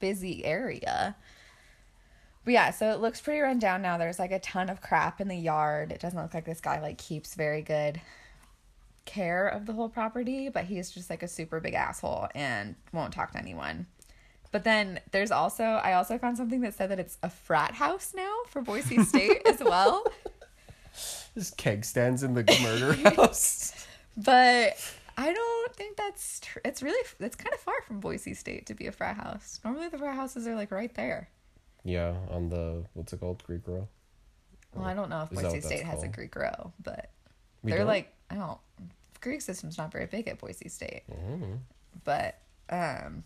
busy 0.00 0.44
area. 0.44 1.16
But 2.44 2.54
yeah, 2.54 2.70
so 2.70 2.90
it 2.92 3.00
looks 3.00 3.20
pretty 3.20 3.40
run 3.40 3.58
down 3.60 3.82
now. 3.82 3.98
There's 3.98 4.18
like 4.18 4.32
a 4.32 4.40
ton 4.40 4.68
of 4.68 4.80
crap 4.80 5.20
in 5.20 5.28
the 5.28 5.36
yard. 5.36 5.92
It 5.92 6.00
doesn't 6.00 6.20
look 6.20 6.34
like 6.34 6.44
this 6.44 6.60
guy 6.60 6.80
like 6.80 6.98
keeps 6.98 7.34
very 7.34 7.62
good 7.62 8.00
care 9.04 9.46
of 9.46 9.66
the 9.66 9.72
whole 9.72 9.88
property, 9.88 10.48
but 10.48 10.64
he's 10.64 10.90
just 10.90 11.08
like 11.08 11.22
a 11.22 11.28
super 11.28 11.60
big 11.60 11.74
asshole 11.74 12.28
and 12.34 12.74
won't 12.92 13.12
talk 13.12 13.30
to 13.32 13.38
anyone. 13.38 13.86
But 14.50 14.64
then 14.64 15.00
there's 15.12 15.30
also 15.30 15.64
I 15.64 15.94
also 15.94 16.18
found 16.18 16.36
something 16.36 16.60
that 16.62 16.74
said 16.74 16.90
that 16.90 16.98
it's 17.00 17.16
a 17.22 17.30
frat 17.30 17.74
house 17.74 18.12
now 18.14 18.32
for 18.48 18.60
Boise 18.60 19.02
State 19.04 19.42
as 19.46 19.60
well. 19.60 20.04
This 21.34 21.50
keg 21.50 21.84
stands 21.84 22.22
in 22.22 22.34
the 22.34 22.42
murder 22.62 22.92
house. 23.16 23.86
But 24.16 24.76
I 25.16 25.32
don't 25.32 25.74
think 25.76 25.96
that's 25.96 26.40
tr- 26.40 26.58
it's 26.64 26.82
really 26.82 27.02
it's 27.20 27.36
kind 27.36 27.52
of 27.54 27.60
far 27.60 27.80
from 27.86 28.00
Boise 28.00 28.34
State 28.34 28.66
to 28.66 28.74
be 28.74 28.86
a 28.86 28.92
frat 28.92 29.16
house. 29.16 29.58
Normally 29.64 29.88
the 29.88 29.98
frat 29.98 30.14
houses 30.16 30.46
are 30.46 30.54
like 30.54 30.70
right 30.70 30.94
there. 30.94 31.28
Yeah, 31.84 32.14
on 32.30 32.48
the 32.50 32.84
what's 32.94 33.12
it 33.12 33.20
called, 33.20 33.42
Greek 33.44 33.62
row. 33.66 33.88
Well, 34.74 34.84
I 34.86 34.94
don't 34.94 35.10
know 35.10 35.22
if 35.22 35.32
Is 35.32 35.42
Boise 35.42 35.60
State 35.60 35.82
has 35.84 36.02
a? 36.02 36.08
Greek 36.08 36.34
row, 36.36 36.72
but 36.82 37.10
We 37.62 37.70
they're 37.70 37.78
don't? 37.80 37.88
like 37.88 38.12
I 38.30 38.34
don't 38.36 38.58
Greek 39.20 39.40
system's 39.40 39.78
not 39.78 39.90
very 39.92 40.06
big 40.06 40.28
at 40.28 40.38
Boise 40.38 40.68
State. 40.68 41.02
Mhm. 41.10 41.58
But 42.04 42.38
um 42.70 43.24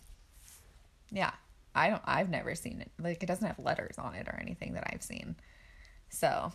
yeah, 1.10 1.32
I 1.74 1.90
don't 1.90 2.02
I've 2.04 2.30
never 2.30 2.54
seen 2.54 2.80
it. 2.80 2.90
Like 3.00 3.22
it 3.22 3.26
doesn't 3.26 3.46
have 3.46 3.58
letters 3.58 3.96
on 3.98 4.14
it 4.14 4.26
or 4.28 4.38
anything 4.40 4.74
that 4.74 4.88
I've 4.92 5.02
seen. 5.02 5.36
So 6.08 6.52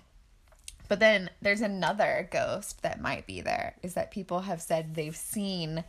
but 0.91 1.00
then 1.00 1.29
there's 1.41 1.62
another 1.62 2.27
ghost 2.33 2.81
that 2.81 3.00
might 3.00 3.25
be 3.25 3.39
there 3.39 3.77
is 3.81 3.93
that 3.93 4.12
people 4.12 4.41
have 4.41 4.62
said 4.62 4.93
they've 4.93 5.15
seen 5.15 5.86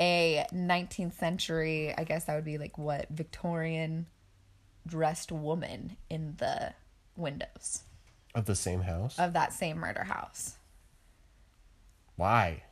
a 0.00 0.44
19th 0.52 1.12
century, 1.12 1.94
I 1.96 2.02
guess 2.02 2.24
that 2.24 2.34
would 2.34 2.44
be 2.44 2.58
like 2.58 2.76
what 2.76 3.06
Victorian 3.10 4.06
dressed 4.84 5.30
woman 5.30 5.96
in 6.10 6.34
the 6.38 6.74
windows 7.14 7.84
of 8.34 8.46
the 8.46 8.56
same 8.56 8.80
house. 8.80 9.16
of 9.20 9.34
that 9.34 9.52
same 9.52 9.76
murder 9.76 10.02
house. 10.02 10.56
Why? 12.16 12.64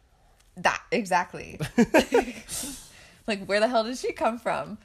That 0.57 0.83
exactly. 0.91 1.61
like 3.29 3.47
where 3.47 3.61
the 3.61 3.69
hell 3.69 3.85
did 3.85 3.99
she 3.99 4.11
come 4.11 4.41
from? 4.41 4.79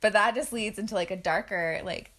But 0.00 0.12
that 0.12 0.36
just 0.36 0.52
leads 0.52 0.78
into 0.78 0.94
like 0.94 1.10
a 1.10 1.16
darker 1.16 1.80
like 1.84 2.11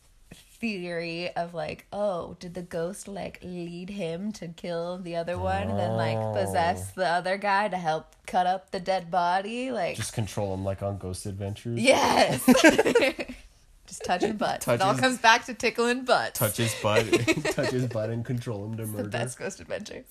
theory 0.64 1.30
of 1.36 1.54
like, 1.54 1.86
oh, 1.92 2.38
did 2.40 2.54
the 2.54 2.62
ghost 2.62 3.10
like 3.10 3.38
lead 3.44 3.90
him 3.90 4.32
to 4.32 4.48
kill 4.48 4.98
the 4.98 5.18
other 5.18 5.38
one 5.38 5.64
and 5.64 5.78
then 5.78 5.92
like 5.98 6.18
possess 6.34 6.92
the 6.92 7.04
oh. 7.04 7.16
other 7.16 7.36
guy 7.36 7.68
to 7.68 7.76
help 7.76 8.16
cut 8.26 8.48
up 8.48 8.72
the 8.72 8.80
dead 8.80 9.12
body? 9.12 9.72
Like 9.72 9.98
Just 9.98 10.14
control 10.14 10.54
him 10.54 10.64
like 10.64 10.82
on 10.82 10.98
Ghost 10.98 11.26
Adventures. 11.26 11.78
Yes. 11.78 12.46
just 13.88 14.06
touching 14.06 14.38
butts. 14.38 14.66
it 14.70 14.82
all 14.82 14.96
comes 14.96 15.18
back 15.18 15.46
to 15.48 15.54
tickling 15.54 16.06
butts. 16.06 16.40
Touch 16.40 16.56
his 16.56 16.74
butt, 16.82 17.06
touch 17.52 17.72
his 17.72 17.88
butt, 17.88 18.10
and 18.10 18.24
control 18.24 18.66
him 18.66 18.78
to 18.78 18.86
the 18.86 18.92
murder. 19.00 19.10
best 19.10 19.38
ghost 19.38 19.60
adventures. 19.60 20.06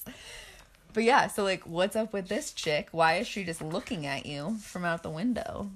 But 0.92 1.04
yeah, 1.04 1.28
so 1.28 1.44
like, 1.44 1.62
what's 1.62 1.96
up 1.96 2.12
with 2.12 2.28
this 2.28 2.52
chick? 2.52 2.88
Why 2.90 3.14
is 3.14 3.26
she 3.26 3.42
just 3.44 3.62
looking 3.62 4.04
at 4.04 4.26
you 4.26 4.58
from 4.60 4.84
out 4.84 5.02
the 5.02 5.08
window? 5.08 5.70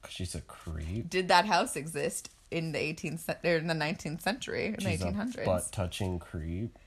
'Cause 0.00 0.12
she's 0.12 0.34
a 0.34 0.40
creep. 0.40 1.10
Did 1.10 1.28
that 1.28 1.44
house 1.44 1.76
exist 1.76 2.30
in 2.52 2.72
the 2.72 2.78
18th 2.78 3.20
cen- 3.20 3.36
or 3.44 3.56
in 3.56 3.66
the 3.66 3.74
19th 3.74 4.22
century, 4.22 4.66
in 4.66 4.78
She's 4.78 5.00
the 5.00 5.08
a 5.08 5.12
1800s? 5.12 5.44
butt 5.44 5.68
touching 5.72 6.18
creep. 6.18 6.78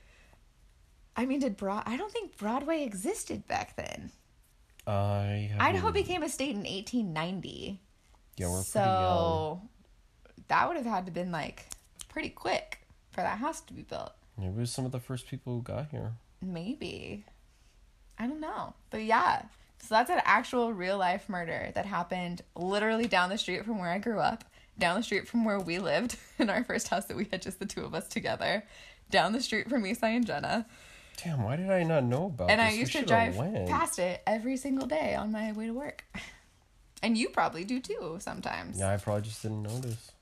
I 1.16 1.26
mean, 1.26 1.40
did 1.40 1.56
Broad? 1.56 1.82
I 1.86 1.96
don't 1.96 2.12
think 2.12 2.36
Broadway 2.36 2.82
existed 2.82 3.46
back 3.48 3.76
then. 3.76 4.10
I 4.86 5.50
have 5.52 5.60
Idaho 5.60 5.90
became 5.90 6.22
a 6.22 6.28
state 6.28 6.50
in 6.50 6.58
1890. 6.64 7.80
Yeah, 8.36 8.50
we're 8.50 8.62
so 8.62 9.60
that 10.48 10.68
would 10.68 10.76
have 10.76 10.86
had 10.86 11.06
to 11.06 11.12
been 11.12 11.32
like 11.32 11.66
pretty 12.08 12.28
quick 12.28 12.80
for 13.10 13.22
that 13.22 13.38
house 13.38 13.60
to 13.62 13.72
be 13.72 13.82
built. 13.82 14.12
Maybe 14.38 14.50
it 14.50 14.56
was 14.60 14.70
some 14.70 14.84
of 14.84 14.92
the 14.92 15.00
first 15.00 15.26
people 15.26 15.54
who 15.54 15.62
got 15.62 15.88
here. 15.90 16.12
Maybe. 16.42 17.24
I 18.18 18.26
don't 18.26 18.40
know. 18.40 18.74
But 18.90 19.04
yeah. 19.04 19.42
So 19.78 19.94
that's 19.94 20.10
an 20.10 20.20
actual 20.24 20.72
real 20.72 20.98
life 20.98 21.28
murder 21.28 21.70
that 21.74 21.86
happened 21.86 22.42
literally 22.54 23.06
down 23.06 23.30
the 23.30 23.38
street 23.38 23.64
from 23.64 23.78
where 23.78 23.90
I 23.90 23.98
grew 23.98 24.18
up, 24.20 24.44
down 24.78 24.96
the 24.96 25.02
street 25.02 25.28
from 25.28 25.44
where 25.44 25.58
we 25.60 25.78
lived 25.78 26.16
in 26.38 26.50
our 26.50 26.64
first 26.64 26.88
house 26.88 27.06
that 27.06 27.16
we 27.16 27.28
had 27.30 27.42
just 27.42 27.58
the 27.58 27.66
two 27.66 27.84
of 27.84 27.94
us 27.94 28.08
together, 28.08 28.64
down 29.10 29.32
the 29.32 29.40
street 29.40 29.68
from 29.68 29.84
Isai 29.84 30.16
and 30.16 30.26
Jenna. 30.26 30.66
Damn, 31.22 31.42
why 31.42 31.56
did 31.56 31.70
I 31.70 31.82
not 31.82 32.04
know 32.04 32.26
about 32.26 32.50
and 32.50 32.60
this? 32.60 32.68
I 32.68 32.72
We 32.72 32.78
used 32.80 32.92
to 32.92 33.04
drive 33.04 33.36
went. 33.36 33.68
past 33.68 33.98
it 33.98 34.20
every 34.26 34.56
single 34.56 34.86
day 34.86 35.14
on 35.14 35.32
my 35.32 35.52
way 35.52 35.66
to 35.66 35.72
work. 35.72 36.04
And 37.02 37.16
you 37.16 37.28
probably 37.28 37.62
do 37.62 37.78
too 37.78 38.16
sometimes. 38.20 38.80
Yeah, 38.80 38.90
I 38.90 38.96
probably 38.96 39.22
just 39.22 39.42
didn't 39.42 39.62
notice. 39.62 40.12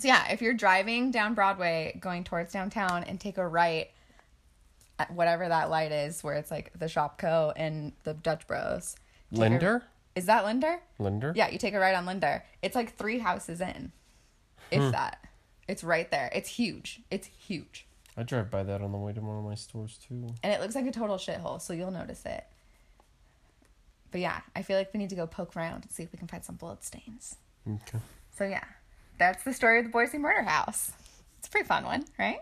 So 0.00 0.08
yeah, 0.08 0.32
if 0.32 0.40
you're 0.40 0.54
driving 0.54 1.10
down 1.10 1.34
Broadway 1.34 1.96
going 2.00 2.24
towards 2.24 2.50
downtown 2.52 3.04
and 3.04 3.20
take 3.20 3.36
a 3.36 3.46
right 3.46 3.90
at 4.98 5.12
whatever 5.12 5.46
that 5.46 5.70
light 5.70 5.92
is 5.92 6.24
where 6.24 6.34
it's 6.34 6.50
like 6.50 6.72
the 6.76 6.86
Shopko 6.86 7.52
and 7.56 7.92
the 8.04 8.14
Dutch 8.14 8.46
Bros. 8.46 8.96
Linder? 9.30 9.84
Is 10.16 10.26
that 10.26 10.44
Linder? 10.44 10.80
Linder? 10.98 11.32
Yeah, 11.36 11.48
you 11.50 11.58
take 11.58 11.74
a 11.74 11.78
ride 11.78 11.94
on 11.94 12.06
Linder. 12.06 12.44
It's 12.62 12.74
like 12.76 12.96
three 12.96 13.18
houses 13.18 13.60
in. 13.60 13.92
If 14.70 14.82
Hmm. 14.82 14.90
that. 14.92 15.24
It's 15.68 15.82
right 15.84 16.10
there. 16.10 16.30
It's 16.34 16.48
huge. 16.50 17.00
It's 17.10 17.26
huge. 17.26 17.86
I 18.16 18.22
drive 18.22 18.50
by 18.50 18.62
that 18.62 18.80
on 18.82 18.92
the 18.92 18.98
way 18.98 19.12
to 19.12 19.20
one 19.20 19.38
of 19.38 19.44
my 19.44 19.54
stores 19.54 19.98
too. 19.98 20.28
And 20.42 20.52
it 20.52 20.60
looks 20.60 20.74
like 20.74 20.86
a 20.86 20.92
total 20.92 21.16
shithole, 21.16 21.60
so 21.60 21.72
you'll 21.72 21.90
notice 21.90 22.24
it. 22.26 22.44
But 24.10 24.20
yeah, 24.20 24.40
I 24.54 24.62
feel 24.62 24.78
like 24.78 24.92
we 24.94 24.98
need 24.98 25.10
to 25.10 25.16
go 25.16 25.26
poke 25.26 25.56
around 25.56 25.82
and 25.82 25.90
see 25.90 26.04
if 26.04 26.12
we 26.12 26.18
can 26.18 26.28
find 26.28 26.44
some 26.44 26.54
blood 26.56 26.84
stains. 26.84 27.36
Okay. 27.68 27.98
So 28.36 28.44
yeah, 28.44 28.62
that's 29.18 29.42
the 29.42 29.52
story 29.52 29.78
of 29.80 29.86
the 29.86 29.90
Boise 29.90 30.18
murder 30.18 30.42
house. 30.42 30.92
It's 31.38 31.48
a 31.48 31.50
pretty 31.50 31.66
fun 31.66 31.84
one, 31.84 32.04
right? 32.18 32.40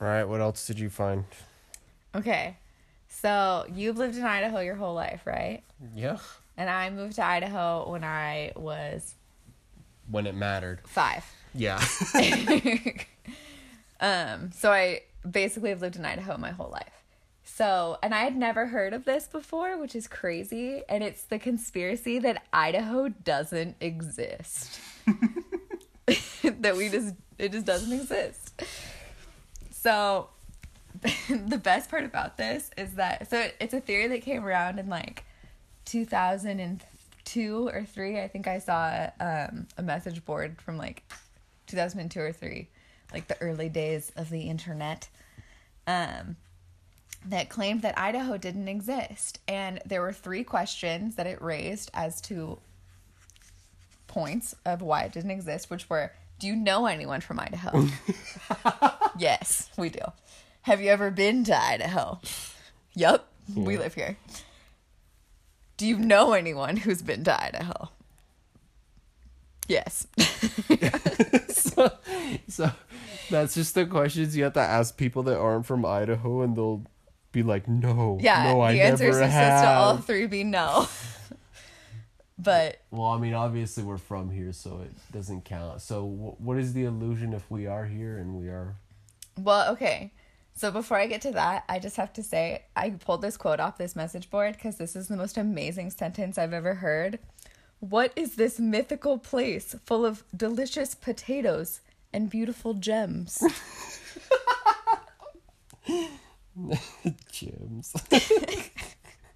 All 0.00 0.08
right, 0.08 0.24
what 0.24 0.40
else 0.40 0.66
did 0.66 0.78
you 0.78 0.90
find? 0.90 1.24
Okay. 2.14 2.56
So 3.08 3.64
you've 3.72 3.96
lived 3.96 4.16
in 4.16 4.24
Idaho 4.24 4.60
your 4.60 4.74
whole 4.74 4.94
life, 4.94 5.22
right? 5.24 5.62
Yeah. 5.94 6.18
And 6.56 6.68
I 6.68 6.90
moved 6.90 7.16
to 7.16 7.24
Idaho 7.24 7.88
when 7.90 8.04
I 8.04 8.52
was 8.56 9.14
When 10.10 10.26
it 10.26 10.34
mattered. 10.34 10.80
five. 10.86 11.24
Yeah. 11.54 11.82
um, 14.00 14.50
so 14.52 14.72
I 14.72 15.02
basically 15.28 15.70
have 15.70 15.80
lived 15.80 15.96
in 15.96 16.04
Idaho 16.04 16.36
my 16.36 16.50
whole 16.50 16.70
life. 16.70 17.04
So, 17.44 17.98
and 18.02 18.14
I 18.14 18.24
had 18.24 18.36
never 18.36 18.66
heard 18.66 18.92
of 18.92 19.04
this 19.04 19.26
before, 19.26 19.78
which 19.78 19.94
is 19.94 20.08
crazy. 20.08 20.82
And 20.88 21.04
it's 21.04 21.22
the 21.24 21.38
conspiracy 21.38 22.18
that 22.18 22.42
Idaho 22.52 23.08
doesn't 23.08 23.76
exist. 23.80 24.80
that 26.44 26.76
we 26.76 26.88
just, 26.88 27.14
it 27.38 27.52
just 27.52 27.66
doesn't 27.66 27.92
exist. 27.92 28.62
So, 29.84 30.28
the 31.28 31.58
best 31.58 31.90
part 31.90 32.04
about 32.04 32.38
this 32.38 32.70
is 32.78 32.94
that, 32.94 33.28
so 33.28 33.38
it, 33.38 33.54
it's 33.60 33.74
a 33.74 33.80
theory 33.80 34.06
that 34.08 34.22
came 34.22 34.42
around 34.42 34.78
in 34.78 34.88
like 34.88 35.24
2002 35.84 37.68
or 37.68 37.84
3. 37.84 38.18
I 38.18 38.28
think 38.28 38.48
I 38.48 38.60
saw 38.60 39.10
um, 39.20 39.66
a 39.76 39.82
message 39.82 40.24
board 40.24 40.58
from 40.62 40.78
like 40.78 41.02
2002 41.66 42.18
or 42.18 42.32
3 42.32 42.66
like 43.12 43.28
the 43.28 43.40
early 43.42 43.68
days 43.68 44.10
of 44.16 44.30
the 44.30 44.42
internet 44.42 45.08
um 45.86 46.36
that 47.26 47.48
claimed 47.48 47.82
that 47.82 47.98
Idaho 47.98 48.36
didn't 48.36 48.68
exist 48.68 49.38
and 49.48 49.80
there 49.86 50.02
were 50.02 50.12
three 50.12 50.44
questions 50.44 51.16
that 51.16 51.26
it 51.26 51.40
raised 51.40 51.90
as 51.94 52.20
to 52.22 52.58
points 54.06 54.54
of 54.66 54.82
why 54.82 55.02
it 55.02 55.12
didn't 55.12 55.30
exist 55.30 55.70
which 55.70 55.88
were 55.88 56.12
do 56.38 56.46
you 56.46 56.56
know 56.56 56.86
anyone 56.86 57.20
from 57.20 57.40
Idaho? 57.40 57.86
Yes 59.18 59.70
we 59.78 59.90
do. 59.90 60.00
Have 60.62 60.80
you 60.80 60.90
ever 60.90 61.10
been 61.10 61.44
to 61.44 61.56
Idaho? 61.56 62.20
Yep 62.94 63.24
we 63.54 63.76
live 63.78 63.94
here. 63.94 64.16
Do 65.76 65.86
you 65.86 65.98
know 65.98 66.32
anyone 66.32 66.76
who's 66.76 67.02
been 67.02 67.24
to 67.24 67.42
Idaho? 67.42 67.90
Yes. 69.68 70.06
So, 71.74 71.90
so 72.48 72.70
that's 73.30 73.54
just 73.54 73.74
the 73.74 73.86
questions 73.86 74.36
you 74.36 74.44
have 74.44 74.52
to 74.52 74.60
ask 74.60 74.96
people 74.96 75.24
that 75.24 75.38
aren't 75.38 75.66
from 75.66 75.84
Idaho, 75.84 76.42
and 76.42 76.56
they'll 76.56 76.84
be 77.32 77.42
like, 77.42 77.66
"No, 77.66 78.18
Yeah, 78.20 78.44
no, 78.52 78.60
I 78.60 78.74
the 78.74 78.82
answer 78.82 79.08
is 79.08 79.16
supposed 79.16 79.32
to 79.32 79.68
all 79.68 79.96
three 79.96 80.26
be 80.26 80.44
no. 80.44 80.86
but 82.38 82.80
Well, 82.90 83.08
I 83.08 83.18
mean, 83.18 83.34
obviously 83.34 83.82
we're 83.84 83.98
from 83.98 84.30
here, 84.30 84.52
so 84.52 84.80
it 84.84 84.92
doesn't 85.12 85.44
count. 85.44 85.80
So, 85.82 86.04
wh- 86.06 86.40
what 86.40 86.58
is 86.58 86.72
the 86.72 86.84
illusion 86.84 87.32
if 87.32 87.50
we 87.50 87.66
are 87.66 87.84
here 87.86 88.18
and 88.18 88.34
we 88.34 88.48
are? 88.48 88.76
well, 89.38 89.72
okay. 89.72 90.12
So 90.56 90.70
before 90.70 90.96
I 90.96 91.08
get 91.08 91.20
to 91.22 91.32
that, 91.32 91.64
I 91.68 91.80
just 91.80 91.96
have 91.96 92.12
to 92.12 92.22
say 92.22 92.62
I 92.76 92.90
pulled 92.90 93.22
this 93.22 93.36
quote 93.36 93.58
off 93.58 93.76
this 93.76 93.96
message 93.96 94.30
board 94.30 94.52
because 94.54 94.76
this 94.76 94.94
is 94.94 95.08
the 95.08 95.16
most 95.16 95.36
amazing 95.36 95.90
sentence 95.90 96.38
I've 96.38 96.52
ever 96.52 96.74
heard. 96.74 97.18
What 97.80 98.12
is 98.14 98.36
this 98.36 98.60
mythical 98.60 99.18
place 99.18 99.74
full 99.84 100.06
of 100.06 100.22
delicious 100.36 100.94
potatoes 100.94 101.80
and 102.12 102.30
beautiful 102.30 102.74
gems? 102.74 103.42
Gems. 107.32 107.92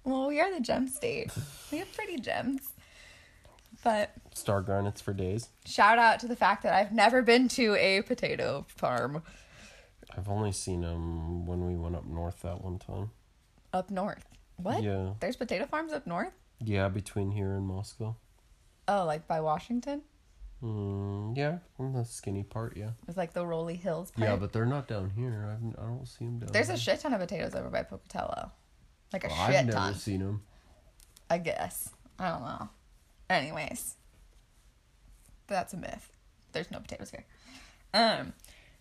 well, 0.05 0.27
we 0.29 0.39
are 0.39 0.53
the 0.53 0.61
gem 0.61 0.87
state. 0.87 1.31
We 1.71 1.79
have 1.79 1.93
pretty 1.93 2.17
gems. 2.17 2.61
But 3.83 4.11
Star 4.33 4.61
garnets 4.61 4.99
for 5.01 5.13
days. 5.13 5.49
shout 5.65 5.97
out 5.99 6.19
to 6.19 6.27
the 6.27 6.35
fact 6.35 6.63
that 6.63 6.73
I've 6.73 6.91
never 6.91 7.21
been 7.21 7.47
to 7.49 7.75
a 7.75 8.01
potato 8.01 8.65
farm 8.67 9.23
I've 10.17 10.27
only 10.27 10.51
seen 10.51 10.81
them 10.81 11.45
when 11.45 11.65
we 11.67 11.75
went 11.75 11.95
up 11.95 12.05
north 12.05 12.41
that 12.41 12.61
one 12.63 12.79
time. 12.79 13.11
up 13.73 13.89
north. 13.91 14.25
What? 14.57 14.81
Yeah. 14.83 15.11
There's 15.21 15.35
potato 15.37 15.65
farms 15.65 15.93
up 15.93 16.05
north? 16.07 16.33
Yeah, 16.59 16.89
between 16.89 17.31
here 17.31 17.53
and 17.53 17.65
Moscow. 17.65 18.15
Oh, 18.87 19.05
like 19.05 19.27
by 19.27 19.39
Washington? 19.39 20.01
Mm, 20.61 21.37
yeah, 21.37 21.59
the 21.79 22.03
skinny 22.03 22.43
part, 22.43 22.75
yeah. 22.75 22.89
It's 23.07 23.15
like 23.15 23.31
the 23.33 23.45
Rolly 23.45 23.75
Hills 23.75 24.11
part? 24.11 24.27
Yeah, 24.27 24.35
but 24.35 24.51
they're 24.51 24.65
not 24.65 24.89
down 24.89 25.09
here. 25.11 25.47
I've, 25.49 25.79
I 25.81 25.85
don't 25.87 26.05
see 26.05 26.25
them 26.25 26.39
down 26.39 26.49
There's 26.51 26.67
here. 26.67 26.75
a 26.75 26.79
shit 26.79 26.99
ton 26.99 27.13
of 27.13 27.21
potatoes 27.21 27.55
over 27.55 27.69
by 27.69 27.83
Pocatello. 27.83 28.51
Like 29.13 29.23
a 29.23 29.27
Well, 29.27 29.45
shit 29.47 29.55
I've 29.55 29.65
never 29.67 29.77
ton. 29.77 29.95
seen 29.95 30.19
them. 30.19 30.41
I 31.29 31.37
guess. 31.37 31.91
I 32.17 32.29
don't 32.29 32.41
know. 32.41 32.69
Anyways. 33.29 33.95
That's 35.47 35.73
a 35.73 35.77
myth. 35.77 36.11
There's 36.51 36.71
no 36.71 36.79
potatoes 36.79 37.11
here. 37.11 37.25
Um 37.93 38.33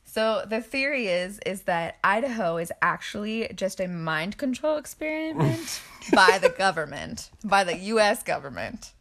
so 0.04 0.42
the 0.48 0.62
theory 0.62 1.08
is 1.08 1.38
is 1.44 1.62
that 1.62 1.98
Idaho 2.02 2.56
is 2.56 2.72
actually 2.80 3.50
just 3.54 3.78
a 3.78 3.86
mind 3.86 4.38
control 4.38 4.78
experiment 4.78 5.82
by 6.12 6.38
the 6.40 6.48
government, 6.48 7.30
by 7.44 7.62
the 7.62 7.76
US 7.76 8.22
government. 8.22 8.92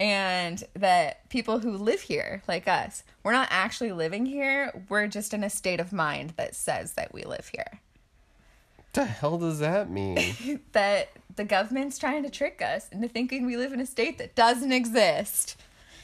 And 0.00 0.62
that 0.74 1.28
people 1.28 1.58
who 1.58 1.72
live 1.76 2.02
here, 2.02 2.42
like 2.46 2.68
us, 2.68 3.02
we're 3.24 3.32
not 3.32 3.48
actually 3.50 3.90
living 3.92 4.26
here. 4.26 4.84
We're 4.88 5.08
just 5.08 5.34
in 5.34 5.42
a 5.42 5.50
state 5.50 5.80
of 5.80 5.92
mind 5.92 6.34
that 6.36 6.54
says 6.54 6.92
that 6.92 7.12
we 7.12 7.22
live 7.22 7.50
here. 7.54 7.80
What 8.92 9.04
the 9.04 9.04
hell 9.04 9.38
does 9.38 9.58
that 9.58 9.90
mean? 9.90 10.60
that 10.72 11.10
the 11.36 11.44
government's 11.44 11.98
trying 11.98 12.22
to 12.22 12.30
trick 12.30 12.62
us 12.62 12.88
into 12.88 13.08
thinking 13.08 13.46
we 13.46 13.56
live 13.56 13.72
in 13.72 13.80
a 13.80 13.86
state 13.86 14.18
that 14.18 14.34
doesn't 14.34 14.72
exist. 14.72 15.56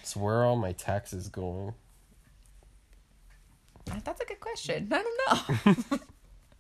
so 0.02 0.20
where 0.20 0.36
are 0.36 0.44
all 0.44 0.56
my 0.56 0.72
taxes 0.72 1.28
going? 1.28 1.74
That's 3.86 4.20
a 4.20 4.24
good 4.24 4.40
question. 4.40 4.88
I 4.92 5.02
don't 5.02 5.90
know. 5.90 5.98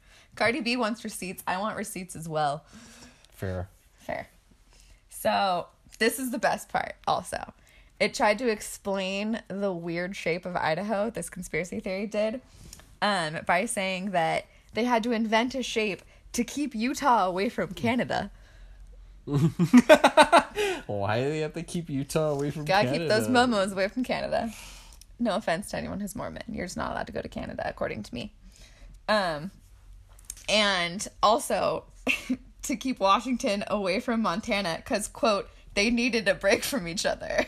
Cardi 0.34 0.60
B 0.60 0.76
wants 0.76 1.04
receipts. 1.04 1.42
I 1.46 1.58
want 1.58 1.76
receipts 1.76 2.16
as 2.16 2.28
well. 2.28 2.64
Fair. 3.30 3.68
Fair. 3.94 4.28
So, 5.10 5.66
this 5.98 6.18
is 6.18 6.30
the 6.30 6.38
best 6.38 6.68
part 6.68 6.96
also. 7.06 7.52
It 8.00 8.14
tried 8.14 8.38
to 8.38 8.48
explain 8.48 9.40
the 9.48 9.72
weird 9.72 10.16
shape 10.16 10.44
of 10.44 10.56
Idaho, 10.56 11.10
this 11.10 11.30
conspiracy 11.30 11.80
theory 11.80 12.06
did, 12.06 12.40
um, 13.00 13.38
by 13.46 13.66
saying 13.66 14.10
that 14.10 14.46
they 14.74 14.84
had 14.84 15.02
to 15.04 15.12
invent 15.12 15.54
a 15.54 15.62
shape 15.62 16.02
to 16.34 16.44
keep 16.44 16.74
Utah 16.74 17.26
away 17.26 17.48
from 17.48 17.72
Canada. 17.74 18.30
Why 19.24 19.38
do 21.22 21.28
they 21.30 21.40
have 21.40 21.54
to 21.54 21.62
keep 21.62 21.88
Utah 21.88 22.30
away 22.30 22.50
from 22.50 22.66
Canada? 22.66 22.66
Gotta 22.66 22.98
Canada? 22.98 23.04
keep 23.04 23.08
those 23.08 23.28
momos 23.28 23.72
away 23.72 23.88
from 23.88 24.04
Canada. 24.04 24.52
No 25.18 25.36
offense 25.36 25.70
to 25.70 25.78
anyone 25.78 26.00
who's 26.00 26.14
Mormon. 26.14 26.42
You're 26.48 26.66
just 26.66 26.76
not 26.76 26.90
allowed 26.92 27.06
to 27.06 27.12
go 27.12 27.22
to 27.22 27.28
Canada, 27.28 27.62
according 27.66 28.02
to 28.02 28.14
me. 28.14 28.34
Um, 29.08 29.50
and 30.48 31.06
also 31.22 31.84
to 32.62 32.76
keep 32.76 32.98
Washington 33.00 33.64
away 33.68 34.00
from 34.00 34.20
Montana 34.20 34.76
because, 34.76 35.08
quote, 35.08 35.48
they 35.74 35.90
needed 35.90 36.28
a 36.28 36.34
break 36.34 36.64
from 36.64 36.86
each 36.86 37.06
other. 37.06 37.46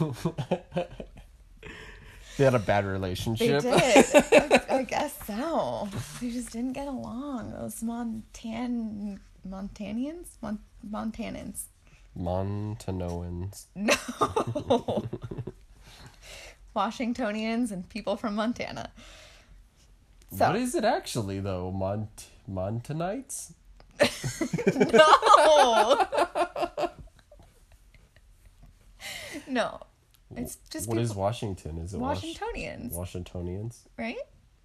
They 2.36 2.44
had 2.44 2.54
a 2.54 2.58
bad 2.58 2.84
They 2.84 2.88
relationship. 2.88 3.62
did. 3.62 3.74
I, 3.74 4.64
I 4.78 4.82
guess 4.82 5.14
so. 5.26 5.88
They 6.20 6.30
just 6.30 6.50
didn't 6.50 6.72
get 6.72 6.88
along. 6.88 7.52
Those 7.52 7.80
Montan 7.82 9.18
Montanians, 9.48 10.28
Mon- 10.42 10.58
Montanans. 10.88 11.64
Montanoans. 12.18 13.66
No. 13.74 15.04
Washingtonians 16.74 17.70
and 17.70 17.88
people 17.88 18.16
from 18.16 18.34
Montana. 18.34 18.90
So 20.36 20.48
What 20.48 20.56
is 20.56 20.74
it 20.74 20.84
actually 20.84 21.38
though? 21.40 21.70
Mont 21.70 22.26
Montanites? 22.50 23.52
no. 24.92 26.08
no. 29.46 29.80
It's 30.36 30.56
just 30.70 30.88
What 30.88 30.98
is 30.98 31.10
people- 31.10 31.22
Washington? 31.22 31.78
Is 31.78 31.94
it 31.94 31.98
Washingtonians, 32.00 32.94
Washingtonians? 32.94 33.88
right? 33.96 34.16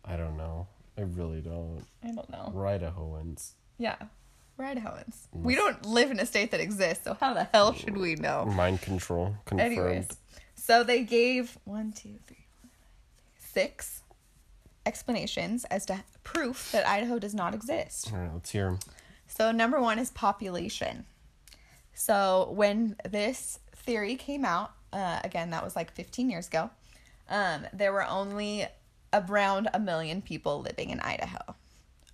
I 0.05 0.15
don't 0.17 0.37
know. 0.37 0.67
I 0.97 1.01
really 1.01 1.41
don't. 1.41 1.85
I 2.03 2.07
don't 2.11 2.29
know. 2.29 2.51
Idahoans. 2.55 3.51
Yeah. 3.77 3.95
We're 4.57 4.65
Idahoans. 4.65 5.27
Mm. 5.35 5.43
We 5.43 5.55
don't 5.55 5.85
live 5.85 6.11
in 6.11 6.19
a 6.19 6.25
state 6.25 6.51
that 6.51 6.59
exists, 6.59 7.03
so 7.05 7.13
how 7.13 7.33
the 7.33 7.45
hell 7.45 7.71
should 7.73 7.97
we 7.97 8.15
know? 8.15 8.45
Mind 8.45 8.81
control 8.81 9.35
confirmed. 9.45 9.71
Anyways, 9.71 10.07
so 10.55 10.83
they 10.83 11.03
gave 11.03 11.57
one, 11.63 11.93
two, 11.93 12.15
three, 12.27 12.45
four, 12.61 12.69
five, 12.69 13.49
six 13.51 14.01
explanations 14.85 15.63
as 15.65 15.85
to 15.85 16.03
proof 16.23 16.71
that 16.73 16.85
Idaho 16.87 17.19
does 17.19 17.33
not 17.33 17.53
exist. 17.53 18.11
All 18.11 18.19
right, 18.19 18.33
let's 18.33 18.49
hear 18.49 18.67
'em. 18.67 18.79
So 19.27 19.51
number 19.51 19.79
one 19.79 19.97
is 19.99 20.11
population. 20.11 21.05
So 21.93 22.49
when 22.51 22.95
this 23.07 23.59
theory 23.75 24.15
came 24.15 24.43
out, 24.43 24.71
uh, 24.93 25.19
again 25.23 25.49
that 25.51 25.63
was 25.63 25.75
like 25.75 25.91
15 25.91 26.29
years 26.29 26.47
ago, 26.47 26.69
um, 27.29 27.65
there 27.73 27.91
were 27.93 28.05
only 28.05 28.65
around 29.13 29.69
a 29.73 29.79
million 29.79 30.21
people 30.21 30.61
living 30.61 30.89
in 30.89 30.99
Idaho. 30.99 31.39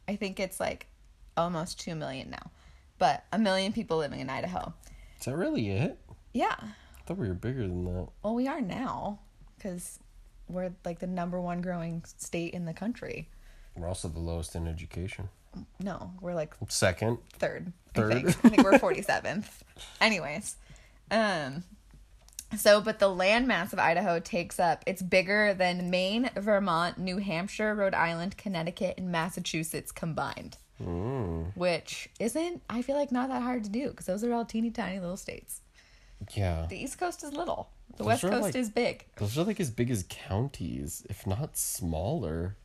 I 0.07 0.15
think 0.15 0.39
it's 0.39 0.59
like 0.59 0.87
almost 1.37 1.79
two 1.79 1.95
million 1.95 2.29
now, 2.29 2.51
but 2.99 3.25
a 3.31 3.37
million 3.39 3.73
people 3.73 3.97
living 3.97 4.19
in 4.19 4.29
Idaho. 4.29 4.73
Is 5.19 5.25
that 5.25 5.35
really 5.35 5.69
it? 5.69 5.97
Yeah. 6.33 6.55
I 6.59 7.07
thought 7.07 7.17
we 7.17 7.27
were 7.27 7.33
bigger 7.33 7.61
than 7.61 7.85
that. 7.85 8.07
Well, 8.23 8.35
we 8.35 8.47
are 8.47 8.61
now 8.61 9.19
because 9.57 9.99
we're 10.47 10.71
like 10.83 10.99
the 10.99 11.07
number 11.07 11.39
one 11.39 11.61
growing 11.61 12.03
state 12.17 12.53
in 12.53 12.65
the 12.65 12.73
country. 12.73 13.29
We're 13.75 13.87
also 13.87 14.07
the 14.07 14.19
lowest 14.19 14.55
in 14.55 14.67
education. 14.67 15.29
No, 15.79 16.11
we're 16.21 16.33
like 16.33 16.53
Second. 16.67 17.17
third. 17.39 17.71
Third. 17.93 18.11
I 18.11 18.21
think. 18.21 18.45
I 18.45 18.49
think 18.49 18.63
we're 18.63 18.77
forty 18.79 19.01
seventh. 19.01 19.63
Anyways, 20.01 20.55
um, 21.11 21.63
so 22.59 22.81
but 22.81 22.99
the 22.99 23.07
land 23.09 23.47
mass 23.47 23.73
of 23.73 23.79
Idaho 23.79 24.19
takes 24.19 24.59
up. 24.59 24.83
It's 24.85 25.01
bigger 25.01 25.53
than 25.53 25.89
Maine, 25.89 26.29
Vermont, 26.35 26.97
New 26.97 27.17
Hampshire, 27.17 27.73
Rhode 27.73 27.93
Island, 27.93 28.37
Connecticut, 28.37 28.95
and 28.97 29.11
Massachusetts 29.11 29.91
combined. 29.91 30.57
Mm. 30.81 31.55
Which 31.55 32.09
isn't, 32.19 32.61
I 32.69 32.81
feel 32.81 32.97
like, 32.97 33.11
not 33.11 33.29
that 33.29 33.41
hard 33.41 33.63
to 33.63 33.69
do 33.69 33.89
because 33.89 34.05
those 34.05 34.23
are 34.23 34.33
all 34.33 34.45
teeny 34.45 34.71
tiny 34.71 34.99
little 34.99 35.17
states. 35.17 35.61
Yeah. 36.33 36.65
The 36.69 36.77
East 36.77 36.99
Coast 36.99 37.23
is 37.23 37.33
little. 37.33 37.69
The 37.91 37.97
Those 37.99 38.07
West 38.07 38.21
Coast 38.23 38.41
like- 38.41 38.55
is 38.55 38.69
big. 38.69 39.05
Those 39.17 39.37
are 39.37 39.43
like 39.43 39.59
as 39.59 39.71
big 39.71 39.89
as 39.89 40.03
counties, 40.09 41.05
if 41.09 41.25
not 41.25 41.57
smaller. 41.57 42.57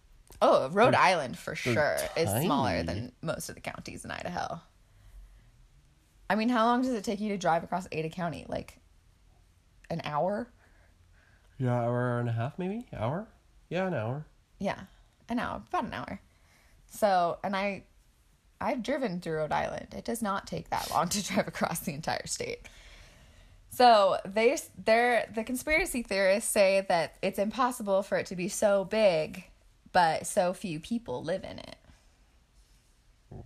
Oh, 0.43 0.69
Rhode 0.71 0.95
Island 0.95 1.37
for 1.39 1.55
sure 1.55 1.75
they're 1.75 2.09
is 2.17 2.45
smaller 2.45 2.83
than 2.83 3.13
most 3.21 3.49
of 3.49 3.55
the 3.57 3.61
counties 3.61 4.05
in 4.05 4.11
Idaho. 4.11 4.61
I 6.31 6.37
mean, 6.37 6.49
how 6.49 6.65
long 6.65 6.83
does 6.83 6.93
it 6.93 7.05
take 7.05 7.21
you 7.21 7.29
to 7.31 7.37
drive 7.37 7.63
across 7.65 7.87
Ada 7.93 8.09
County? 8.09 8.47
Like 8.49 8.80
an 9.91 10.01
hour? 10.05 10.49
Yeah, 11.59 11.75
hour 11.75 12.19
and 12.21 12.29
a 12.29 12.33
half 12.33 12.59
maybe? 12.59 12.87
Hour? 12.97 13.29
Yeah, 13.69 13.87
an 13.87 13.95
hour. 13.95 14.27
Yeah, 14.59 14.81
an 15.29 15.39
hour, 15.39 15.63
about 15.69 15.85
an 15.85 15.93
hour. 15.93 16.21
So, 16.87 17.39
and 17.45 17.55
I, 17.55 17.85
I've 18.61 18.83
driven 18.83 19.21
through 19.21 19.37
Rhode 19.37 19.53
Island. 19.53 19.89
It 19.97 20.05
does 20.05 20.23
not 20.23 20.47
take 20.47 20.71
that 20.71 20.91
long 20.91 21.09
to 21.11 21.27
drive 21.27 21.49
across 21.49 21.81
the 21.81 21.93
entire 21.93 22.27
state. 22.27 22.61
So 23.71 24.19
they, 24.25 24.57
they're 24.85 25.31
the 25.33 25.45
conspiracy 25.45 26.03
theorists 26.03 26.51
say 26.51 26.85
that 26.89 27.17
it's 27.23 27.39
impossible 27.39 28.03
for 28.03 28.19
it 28.19 28.27
to 28.27 28.37
be 28.37 28.49
so 28.49 28.85
big, 28.85 29.45
but 29.93 30.27
so 30.27 30.53
few 30.53 30.81
people 30.81 31.23
live 31.23 31.45
in 31.45 31.59
it. 31.61 31.77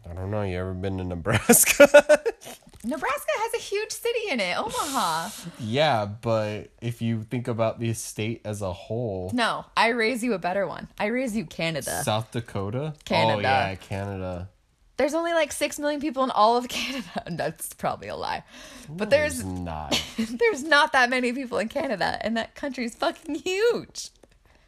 I 0.08 0.14
don't 0.14 0.30
know. 0.30 0.42
You 0.42 0.58
ever 0.58 0.72
been 0.72 0.96
to 0.98 1.04
Nebraska? 1.04 2.22
Nebraska 2.84 3.30
has 3.38 3.54
a 3.54 3.58
huge 3.58 3.90
city 3.92 4.30
in 4.30 4.40
it, 4.40 4.58
Omaha. 4.58 5.30
yeah, 5.58 6.04
but 6.06 6.70
if 6.80 7.00
you 7.02 7.22
think 7.22 7.48
about 7.48 7.80
the 7.80 7.92
state 7.94 8.42
as 8.44 8.62
a 8.62 8.72
whole, 8.72 9.30
No, 9.34 9.64
I 9.76 9.88
raise 9.88 10.22
you 10.22 10.34
a 10.34 10.38
better 10.38 10.66
one. 10.66 10.88
I 10.98 11.06
raise 11.06 11.34
you 11.36 11.46
Canada. 11.46 12.02
South 12.02 12.30
Dakota? 12.30 12.94
Canada. 13.04 13.38
Oh, 13.38 13.40
yeah, 13.40 13.74
Canada. 13.76 14.48
There's 14.96 15.14
only 15.14 15.32
like 15.32 15.50
six 15.50 15.78
million 15.78 16.00
people 16.00 16.22
in 16.22 16.30
all 16.30 16.56
of 16.56 16.68
Canada. 16.68 17.24
That's 17.30 17.72
probably 17.74 18.08
a 18.08 18.16
lie. 18.16 18.44
But 18.88 19.10
there's 19.10 19.44
not. 19.44 20.00
there's 20.18 20.62
not 20.62 20.92
that 20.92 21.10
many 21.10 21.32
people 21.32 21.58
in 21.58 21.68
Canada, 21.68 22.18
and 22.20 22.36
that 22.36 22.54
country's 22.54 22.94
fucking 22.94 23.34
huge. 23.36 24.10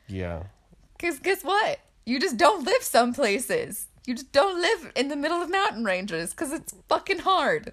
Yeah. 0.08 0.44
Cause 0.98 1.18
guess 1.20 1.42
what? 1.44 1.78
You 2.04 2.18
just 2.18 2.36
don't 2.36 2.64
live 2.64 2.82
some 2.82 3.12
places. 3.14 3.86
You 4.06 4.14
just 4.14 4.32
don't 4.32 4.60
live 4.60 4.92
in 4.96 5.08
the 5.08 5.16
middle 5.16 5.42
of 5.42 5.50
mountain 5.50 5.84
ranges 5.84 6.30
because 6.30 6.52
it's 6.52 6.74
fucking 6.88 7.18
hard. 7.20 7.72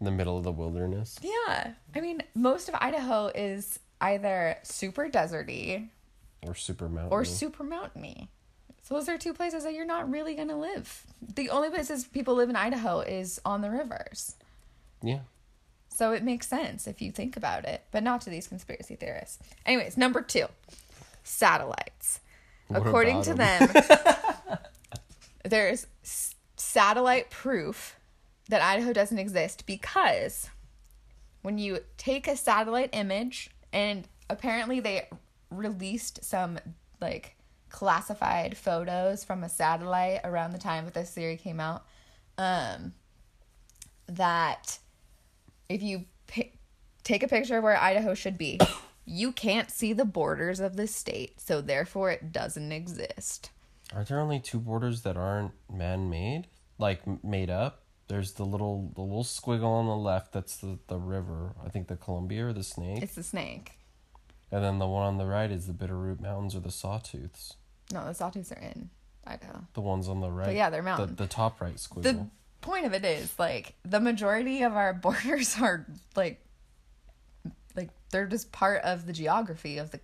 In 0.00 0.04
the 0.04 0.10
middle 0.10 0.36
of 0.38 0.44
the 0.44 0.52
wilderness. 0.52 1.18
Yeah, 1.22 1.72
I 1.94 2.00
mean, 2.00 2.22
most 2.34 2.68
of 2.68 2.74
Idaho 2.78 3.28
is 3.34 3.78
either 4.00 4.56
super 4.62 5.08
deserty 5.08 5.88
Or 6.42 6.54
super 6.54 6.88
mountain. 6.88 7.12
or 7.12 7.24
super 7.24 7.64
mountainy. 7.64 8.28
So 8.82 8.94
those 8.94 9.08
are 9.08 9.18
two 9.18 9.32
places 9.34 9.64
that 9.64 9.72
you're 9.74 9.84
not 9.86 10.08
really 10.08 10.34
gonna 10.36 10.56
live. 10.58 11.02
The 11.34 11.50
only 11.50 11.70
places 11.70 12.04
people 12.04 12.34
live 12.34 12.48
in 12.50 12.54
Idaho 12.56 13.00
is 13.00 13.40
on 13.44 13.62
the 13.62 13.70
rivers. 13.70 14.36
Yeah. 15.02 15.20
So 15.88 16.12
it 16.12 16.22
makes 16.22 16.46
sense 16.46 16.86
if 16.86 17.00
you 17.02 17.10
think 17.10 17.36
about 17.36 17.64
it, 17.64 17.82
but 17.90 18.02
not 18.04 18.20
to 18.20 18.30
these 18.30 18.46
conspiracy 18.46 18.94
theorists. 18.96 19.38
Anyways, 19.64 19.96
number 19.96 20.20
two, 20.20 20.46
satellites. 21.24 22.20
What 22.68 22.86
According 22.86 23.22
to 23.22 23.34
to 23.34 23.42
'em? 23.42 23.66
them, 23.68 24.35
there's 25.48 25.86
satellite 26.56 27.30
proof 27.30 27.96
that 28.48 28.62
Idaho 28.62 28.92
doesn't 28.92 29.18
exist 29.18 29.66
because 29.66 30.48
when 31.42 31.58
you 31.58 31.78
take 31.96 32.26
a 32.26 32.36
satellite 32.36 32.90
image, 32.92 33.50
and 33.72 34.08
apparently 34.28 34.80
they 34.80 35.08
released 35.50 36.24
some 36.24 36.58
like 37.00 37.36
classified 37.68 38.56
photos 38.56 39.24
from 39.24 39.44
a 39.44 39.48
satellite 39.48 40.20
around 40.24 40.52
the 40.52 40.58
time 40.58 40.84
that 40.84 40.94
this 40.94 41.10
theory 41.10 41.36
came 41.36 41.60
out, 41.60 41.84
um, 42.38 42.92
that 44.08 44.78
if 45.68 45.82
you 45.82 46.04
pi- 46.26 46.52
take 47.02 47.22
a 47.22 47.28
picture 47.28 47.58
of 47.58 47.64
where 47.64 47.76
Idaho 47.76 48.14
should 48.14 48.38
be, 48.38 48.58
you 49.04 49.32
can't 49.32 49.70
see 49.70 49.92
the 49.92 50.04
borders 50.04 50.58
of 50.58 50.76
the 50.76 50.86
state, 50.86 51.40
so 51.40 51.60
therefore 51.60 52.10
it 52.10 52.32
doesn't 52.32 52.72
exist. 52.72 53.50
Are 53.94 54.04
there 54.04 54.20
only 54.20 54.40
two 54.40 54.58
borders 54.58 55.02
that 55.02 55.16
aren't 55.16 55.52
man-made? 55.72 56.48
Like 56.78 57.02
made 57.24 57.50
up? 57.50 57.82
There's 58.08 58.32
the 58.32 58.44
little 58.44 58.92
the 58.94 59.00
little 59.00 59.24
squiggle 59.24 59.64
on 59.64 59.86
the 59.86 59.96
left 59.96 60.32
that's 60.32 60.56
the, 60.58 60.78
the 60.86 60.98
river. 60.98 61.54
I 61.64 61.68
think 61.68 61.88
the 61.88 61.96
Columbia 61.96 62.46
or 62.46 62.52
the 62.52 62.62
Snake. 62.62 63.02
It's 63.02 63.14
the 63.14 63.22
snake. 63.22 63.78
and 64.52 64.62
then 64.62 64.78
the 64.78 64.86
one 64.86 65.06
on 65.06 65.18
the 65.18 65.26
right 65.26 65.50
is 65.50 65.66
the 65.66 65.72
Bitterroot 65.72 66.20
Mountains 66.20 66.54
or 66.54 66.60
the 66.60 66.68
Sawtooths. 66.68 67.54
No, 67.92 68.04
the 68.04 68.12
sawtooths 68.12 68.52
are 68.52 68.60
in 68.60 68.90
Idaho. 69.26 69.64
The 69.74 69.80
ones 69.80 70.08
on 70.08 70.20
the 70.20 70.30
right. 70.30 70.54
yeah, 70.54 70.70
they're 70.70 70.82
the, 70.82 71.06
the 71.06 71.26
top 71.26 71.60
right 71.60 71.76
squiggle. 71.76 72.02
The 72.02 72.26
point 72.60 72.86
of 72.86 72.92
it 72.94 73.04
is 73.04 73.36
like 73.38 73.74
the 73.84 74.00
majority 74.00 74.62
of 74.62 74.74
our 74.74 74.92
borders 75.06 75.56
are 75.60 75.86
like 76.14 76.40
like 77.74 77.90
they're 78.10 78.26
just 78.26 78.52
part 78.52 78.82
of 78.82 79.06
the 79.06 79.12
geography 79.12 79.78
of 79.78 79.90
the 79.90 80.00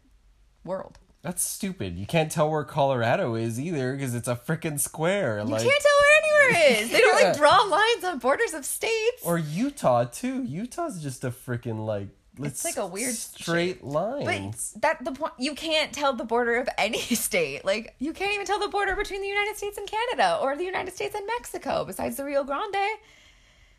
world. 0.64 0.98
That's 1.22 1.42
stupid. 1.42 1.96
You 1.98 2.04
can't 2.06 2.32
tell 2.32 2.50
where 2.50 2.64
Colorado 2.64 3.36
is 3.36 3.60
either 3.60 3.92
because 3.94 4.14
it's 4.14 4.26
a 4.26 4.34
freaking 4.34 4.80
square. 4.80 5.38
You 5.38 5.44
like 5.44 5.62
can't 5.62 5.82
tell 5.82 5.92
where 6.00 6.50
anywhere 6.50 6.80
is. 6.82 6.90
They 6.90 6.98
don't 7.00 7.22
like 7.22 7.36
draw 7.36 7.62
lines 7.62 8.04
on 8.04 8.18
borders 8.18 8.54
of 8.54 8.64
states. 8.64 9.22
or 9.24 9.38
Utah 9.38 10.04
too. 10.04 10.42
Utah's 10.42 11.00
just 11.00 11.22
a 11.22 11.30
freaking 11.30 11.86
like 11.86 12.08
It's 12.40 12.64
like 12.64 12.76
a 12.76 12.86
weird 12.88 13.14
straight 13.14 13.84
line. 13.84 14.24
But 14.24 14.80
that 14.82 15.04
the 15.04 15.12
point 15.12 15.34
you 15.38 15.54
can't 15.54 15.92
tell 15.92 16.12
the 16.12 16.24
border 16.24 16.56
of 16.56 16.68
any 16.76 16.98
state. 17.00 17.64
Like 17.64 17.94
you 18.00 18.12
can't 18.12 18.34
even 18.34 18.44
tell 18.46 18.58
the 18.58 18.66
border 18.68 18.96
between 18.96 19.20
the 19.20 19.28
United 19.28 19.56
States 19.56 19.78
and 19.78 19.88
Canada 19.88 20.38
or 20.42 20.56
the 20.56 20.64
United 20.64 20.92
States 20.92 21.14
and 21.14 21.24
Mexico 21.38 21.84
besides 21.84 22.16
the 22.16 22.24
Rio 22.24 22.42
Grande. 22.42 22.98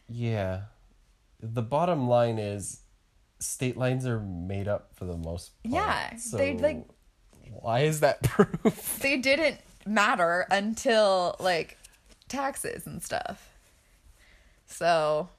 Yeah. 0.07 0.61
The 1.41 1.61
bottom 1.61 2.07
line 2.07 2.39
is 2.39 2.79
state 3.39 3.75
lines 3.75 4.07
are 4.07 4.21
made 4.21 4.69
up 4.69 4.91
for 4.95 5.03
the 5.03 5.17
most 5.17 5.51
part. 5.63 5.73
Yeah, 5.75 6.13
they, 6.31 6.53
like- 6.57 6.87
Why 7.61 7.81
is 7.81 7.99
that 8.01 8.23
proof? 8.23 8.99
they 9.01 9.17
didn't 9.17 9.59
matter 9.85 10.45
until 10.49 11.35
like 11.39 11.77
taxes 12.27 12.87
and 12.87 13.01
stuff. 13.01 13.49
So 14.65 15.29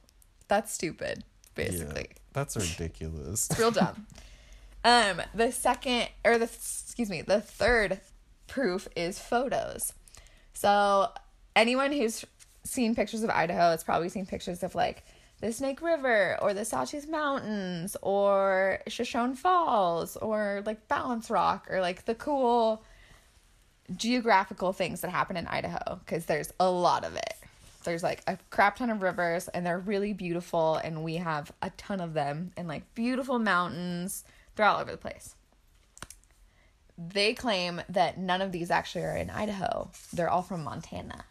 that's 0.48 0.72
stupid, 0.72 1.24
basically. 1.54 2.06
Yeah, 2.10 2.18
that's 2.32 2.56
ridiculous. 2.56 3.48
It's 3.50 3.58
real 3.58 3.70
dumb. 3.70 4.06
Um, 4.86 5.22
the 5.34 5.50
second 5.50 6.08
or 6.26 6.36
the 6.36 6.44
excuse 6.44 7.08
me, 7.08 7.22
the 7.22 7.40
third 7.40 8.02
proof 8.48 8.86
is 8.94 9.18
photos. 9.18 9.94
So 10.52 11.08
anyone 11.56 11.90
who's 11.90 12.22
seen 12.64 12.94
pictures 12.94 13.22
of 13.22 13.30
Idaho 13.30 13.70
has 13.70 13.82
probably 13.82 14.10
seen 14.10 14.26
pictures 14.26 14.62
of 14.62 14.74
like 14.74 15.02
the 15.40 15.52
Snake 15.52 15.82
River 15.82 16.38
or 16.40 16.54
the 16.54 16.64
Sawtooth 16.64 17.08
Mountains 17.08 17.96
or 18.02 18.80
Shoshone 18.88 19.34
Falls 19.34 20.16
or 20.16 20.62
like 20.64 20.88
Balance 20.88 21.30
Rock 21.30 21.66
or 21.70 21.80
like 21.80 22.04
the 22.04 22.14
cool 22.14 22.82
geographical 23.96 24.72
things 24.72 25.02
that 25.02 25.10
happen 25.10 25.36
in 25.36 25.46
Idaho 25.46 26.00
because 26.04 26.26
there's 26.26 26.52
a 26.58 26.70
lot 26.70 27.04
of 27.04 27.16
it. 27.16 27.34
There's 27.84 28.02
like 28.02 28.22
a 28.26 28.38
crap 28.48 28.76
ton 28.76 28.88
of 28.88 29.02
rivers 29.02 29.48
and 29.48 29.66
they're 29.66 29.78
really 29.78 30.14
beautiful 30.14 30.76
and 30.76 31.04
we 31.04 31.16
have 31.16 31.52
a 31.60 31.70
ton 31.70 32.00
of 32.00 32.14
them 32.14 32.52
and 32.56 32.66
like 32.66 32.94
beautiful 32.94 33.38
mountains. 33.38 34.24
They're 34.56 34.66
all 34.66 34.80
over 34.80 34.92
the 34.92 34.96
place. 34.96 35.34
They 36.96 37.34
claim 37.34 37.82
that 37.90 38.18
none 38.18 38.40
of 38.40 38.52
these 38.52 38.70
actually 38.70 39.04
are 39.04 39.16
in 39.16 39.28
Idaho. 39.28 39.90
They're 40.12 40.30
all 40.30 40.42
from 40.42 40.64
Montana. 40.64 41.24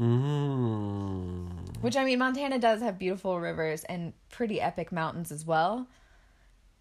Mm. 0.00 1.80
Which 1.80 1.96
I 1.96 2.04
mean, 2.04 2.18
Montana 2.18 2.58
does 2.58 2.80
have 2.80 2.98
beautiful 2.98 3.38
rivers 3.40 3.84
and 3.84 4.12
pretty 4.30 4.60
epic 4.60 4.92
mountains 4.92 5.30
as 5.30 5.44
well. 5.44 5.88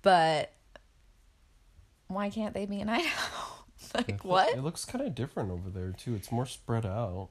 But 0.01 0.53
why 2.07 2.29
can't 2.29 2.53
they 2.53 2.65
be 2.65 2.79
in 2.79 2.89
Idaho? 2.89 3.65
like 3.95 4.23
what? 4.23 4.55
It 4.55 4.63
looks 4.63 4.85
kind 4.85 5.05
of 5.05 5.15
different 5.15 5.51
over 5.51 5.69
there 5.69 5.91
too. 5.91 6.15
It's 6.15 6.31
more 6.31 6.45
spread 6.45 6.85
out. 6.85 7.29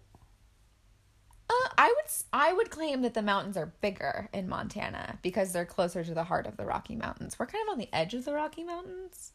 Uh, 1.48 1.68
I 1.78 1.88
would 1.88 2.10
I 2.32 2.52
would 2.52 2.70
claim 2.70 3.02
that 3.02 3.14
the 3.14 3.22
mountains 3.22 3.56
are 3.56 3.72
bigger 3.80 4.28
in 4.32 4.48
Montana 4.48 5.18
because 5.22 5.52
they're 5.52 5.64
closer 5.64 6.04
to 6.04 6.14
the 6.14 6.24
heart 6.24 6.46
of 6.46 6.56
the 6.56 6.64
Rocky 6.64 6.94
Mountains. 6.94 7.38
We're 7.38 7.46
kind 7.46 7.66
of 7.68 7.72
on 7.72 7.78
the 7.78 7.88
edge 7.92 8.14
of 8.14 8.24
the 8.24 8.34
Rocky 8.34 8.62
Mountains. 8.62 9.32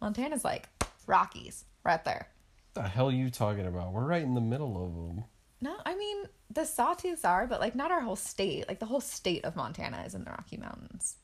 Montana's 0.00 0.44
like 0.44 0.68
Rockies 1.06 1.64
right 1.84 2.02
there. 2.04 2.28
The 2.74 2.82
hell 2.82 3.08
are 3.08 3.12
you 3.12 3.30
talking 3.30 3.66
about? 3.66 3.92
We're 3.92 4.06
right 4.06 4.22
in 4.22 4.34
the 4.34 4.40
middle 4.40 4.82
of 4.84 4.94
them. 4.94 5.24
No, 5.60 5.74
I 5.84 5.94
mean 5.94 6.24
the 6.50 6.62
Sawtooths 6.62 7.24
are, 7.24 7.46
but 7.46 7.60
like 7.60 7.74
not 7.74 7.90
our 7.90 8.00
whole 8.00 8.16
state. 8.16 8.68
Like 8.68 8.78
the 8.78 8.86
whole 8.86 9.00
state 9.00 9.44
of 9.44 9.56
Montana 9.56 10.02
is 10.06 10.14
in 10.14 10.24
the 10.24 10.30
Rocky 10.30 10.56
Mountains. 10.56 11.16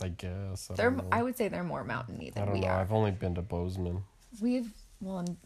I 0.00 0.08
guess. 0.08 0.70
I 0.70 0.74
They're 0.74 0.90
know. 0.90 1.04
I 1.10 1.22
would 1.22 1.36
say 1.36 1.48
they're 1.48 1.62
more 1.64 1.84
mountainy 1.84 2.28
I 2.28 2.38
than 2.38 2.44
don't 2.46 2.54
we 2.54 2.60
know. 2.60 2.68
are. 2.68 2.80
I've 2.80 2.92
only 2.92 3.10
been 3.10 3.34
to 3.34 3.42
Bozeman. 3.42 4.02
We've 4.40 4.70
well, 5.00 5.18
and 5.18 5.36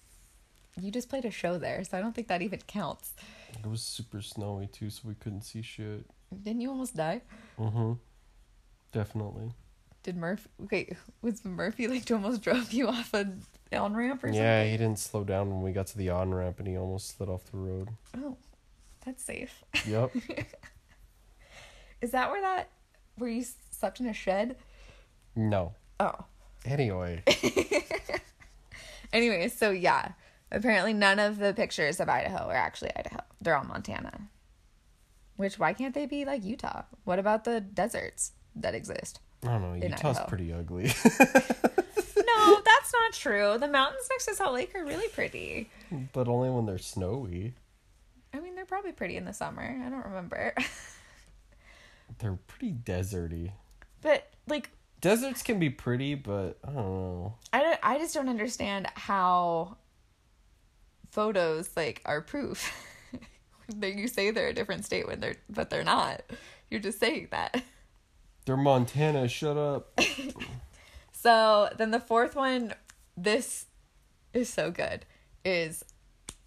you 0.80 0.90
just 0.90 1.08
played 1.08 1.24
a 1.24 1.30
show 1.30 1.58
there, 1.58 1.82
so 1.84 1.98
I 1.98 2.00
don't 2.00 2.14
think 2.14 2.28
that 2.28 2.42
even 2.42 2.60
counts. 2.66 3.12
It 3.52 3.66
was 3.66 3.82
super 3.82 4.22
snowy 4.22 4.66
too, 4.66 4.90
so 4.90 5.02
we 5.06 5.14
couldn't 5.14 5.42
see 5.42 5.62
shit. 5.62 6.06
Didn't 6.42 6.60
you 6.60 6.70
almost 6.70 6.96
die? 6.96 7.22
Mm-hmm. 7.58 7.92
Definitely. 8.92 9.52
Did 10.02 10.16
Murphy? 10.16 10.48
Wait, 10.70 10.96
was 11.22 11.44
Murphy 11.44 11.88
like 11.88 12.10
almost 12.10 12.42
drove 12.42 12.72
you 12.72 12.88
off 12.88 13.12
on 13.78 13.94
ramp 13.94 14.22
or 14.24 14.28
something? 14.28 14.40
Yeah, 14.42 14.64
he 14.64 14.72
didn't 14.72 14.98
slow 14.98 15.24
down 15.24 15.50
when 15.50 15.62
we 15.62 15.72
got 15.72 15.86
to 15.88 15.98
the 15.98 16.10
on 16.10 16.32
ramp, 16.34 16.58
and 16.58 16.68
he 16.68 16.76
almost 16.76 17.16
slid 17.16 17.28
off 17.28 17.44
the 17.50 17.56
road. 17.58 17.88
Oh, 18.16 18.36
that's 19.04 19.22
safe. 19.22 19.62
Yep. 19.86 20.12
Is 22.00 22.10
that 22.12 22.30
where 22.30 22.40
that 22.40 22.70
where 23.16 23.30
you 23.30 23.44
slept 23.70 24.00
in 24.00 24.06
a 24.06 24.12
shed? 24.14 24.56
no. 25.36 25.74
Oh. 25.98 26.14
Anyway, 26.66 27.22
Anyways, 29.12 29.56
so 29.56 29.70
yeah, 29.70 30.12
apparently 30.52 30.92
none 30.92 31.18
of 31.18 31.38
the 31.38 31.52
pictures 31.54 32.00
of 32.00 32.08
Idaho 32.08 32.48
are 32.48 32.54
actually 32.54 32.90
Idaho. 32.96 33.20
They're 33.40 33.56
all 33.56 33.64
Montana. 33.64 34.28
Which 35.36 35.58
why 35.58 35.72
can't 35.72 35.94
they 35.94 36.04
be 36.06 36.24
like 36.26 36.44
Utah? 36.44 36.82
What 37.04 37.18
about 37.18 37.44
the 37.44 37.60
deserts 37.60 38.32
that 38.56 38.74
exist? 38.74 39.20
I 39.42 39.46
don't 39.48 39.62
know. 39.62 39.74
Utah's 39.74 40.18
Idaho. 40.18 40.28
pretty 40.28 40.52
ugly, 40.52 40.88
No, 42.36 42.60
that's 42.64 42.92
not 42.92 43.12
true. 43.12 43.56
The 43.58 43.68
mountains 43.68 44.06
next 44.10 44.26
to 44.26 44.34
Salt 44.34 44.54
Lake 44.54 44.74
are 44.74 44.84
really 44.84 45.08
pretty. 45.08 45.70
but 46.12 46.28
only 46.28 46.50
when 46.50 46.66
they're 46.66 46.78
snowy. 46.78 47.54
I 48.32 48.40
mean, 48.40 48.54
they're 48.54 48.64
probably 48.64 48.92
pretty 48.92 49.16
in 49.16 49.24
the 49.24 49.32
summer. 49.32 49.62
I 49.62 49.88
don't 49.88 50.04
remember. 50.04 50.54
They're 52.18 52.38
pretty 52.48 52.72
deserty. 52.72 53.52
but 54.02 54.28
like 54.48 54.70
Deserts 55.00 55.42
can 55.42 55.58
be 55.58 55.70
pretty, 55.70 56.14
but 56.14 56.58
I 56.62 56.72
don't 56.72 56.76
know. 56.76 57.34
I 57.52 57.62
don't, 57.62 57.78
I 57.82 57.98
just 57.98 58.14
don't 58.14 58.28
understand 58.28 58.86
how 58.94 59.78
photos 61.10 61.70
like 61.76 62.02
are 62.04 62.20
proof. 62.20 62.72
That 63.76 63.94
you 63.94 64.08
say 64.08 64.32
they're 64.32 64.48
a 64.48 64.52
different 64.52 64.84
state 64.84 65.06
when 65.06 65.20
they're 65.20 65.36
but 65.48 65.70
they're 65.70 65.84
not. 65.84 66.22
You're 66.70 66.80
just 66.80 66.98
saying 66.98 67.28
that. 67.30 67.62
They're 68.44 68.56
Montana. 68.56 69.28
Shut 69.28 69.56
up. 69.56 69.96
So 71.22 71.68
then 71.76 71.90
the 71.90 72.00
fourth 72.00 72.34
one, 72.34 72.72
this 73.14 73.66
is 74.32 74.48
so 74.48 74.70
good, 74.70 75.04
is 75.44 75.84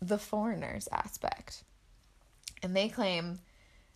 the 0.01 0.17
foreigners 0.17 0.89
aspect. 0.91 1.63
And 2.63 2.75
they 2.75 2.89
claim 2.89 3.37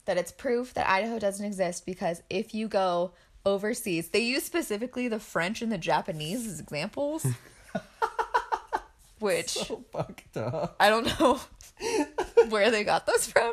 that 0.05 0.19
it's 0.19 0.31
proof 0.31 0.75
that 0.75 0.87
Idaho 0.87 1.17
doesn't 1.17 1.43
exist 1.43 1.83
because 1.83 2.21
if 2.29 2.53
you 2.53 2.67
go 2.67 3.13
overseas, 3.43 4.09
they 4.09 4.19
use 4.19 4.43
specifically 4.43 5.07
the 5.07 5.19
French 5.19 5.63
and 5.63 5.71
the 5.71 5.79
Japanese 5.79 6.45
as 6.45 6.59
examples. 6.59 7.25
which 9.19 9.49
So 9.49 9.83
fucked 9.91 10.37
up. 10.37 10.75
I 10.79 10.89
don't 10.89 11.19
know 11.19 11.39
where 12.49 12.69
they 12.69 12.83
got 12.83 13.07
those 13.07 13.25
from. 13.25 13.51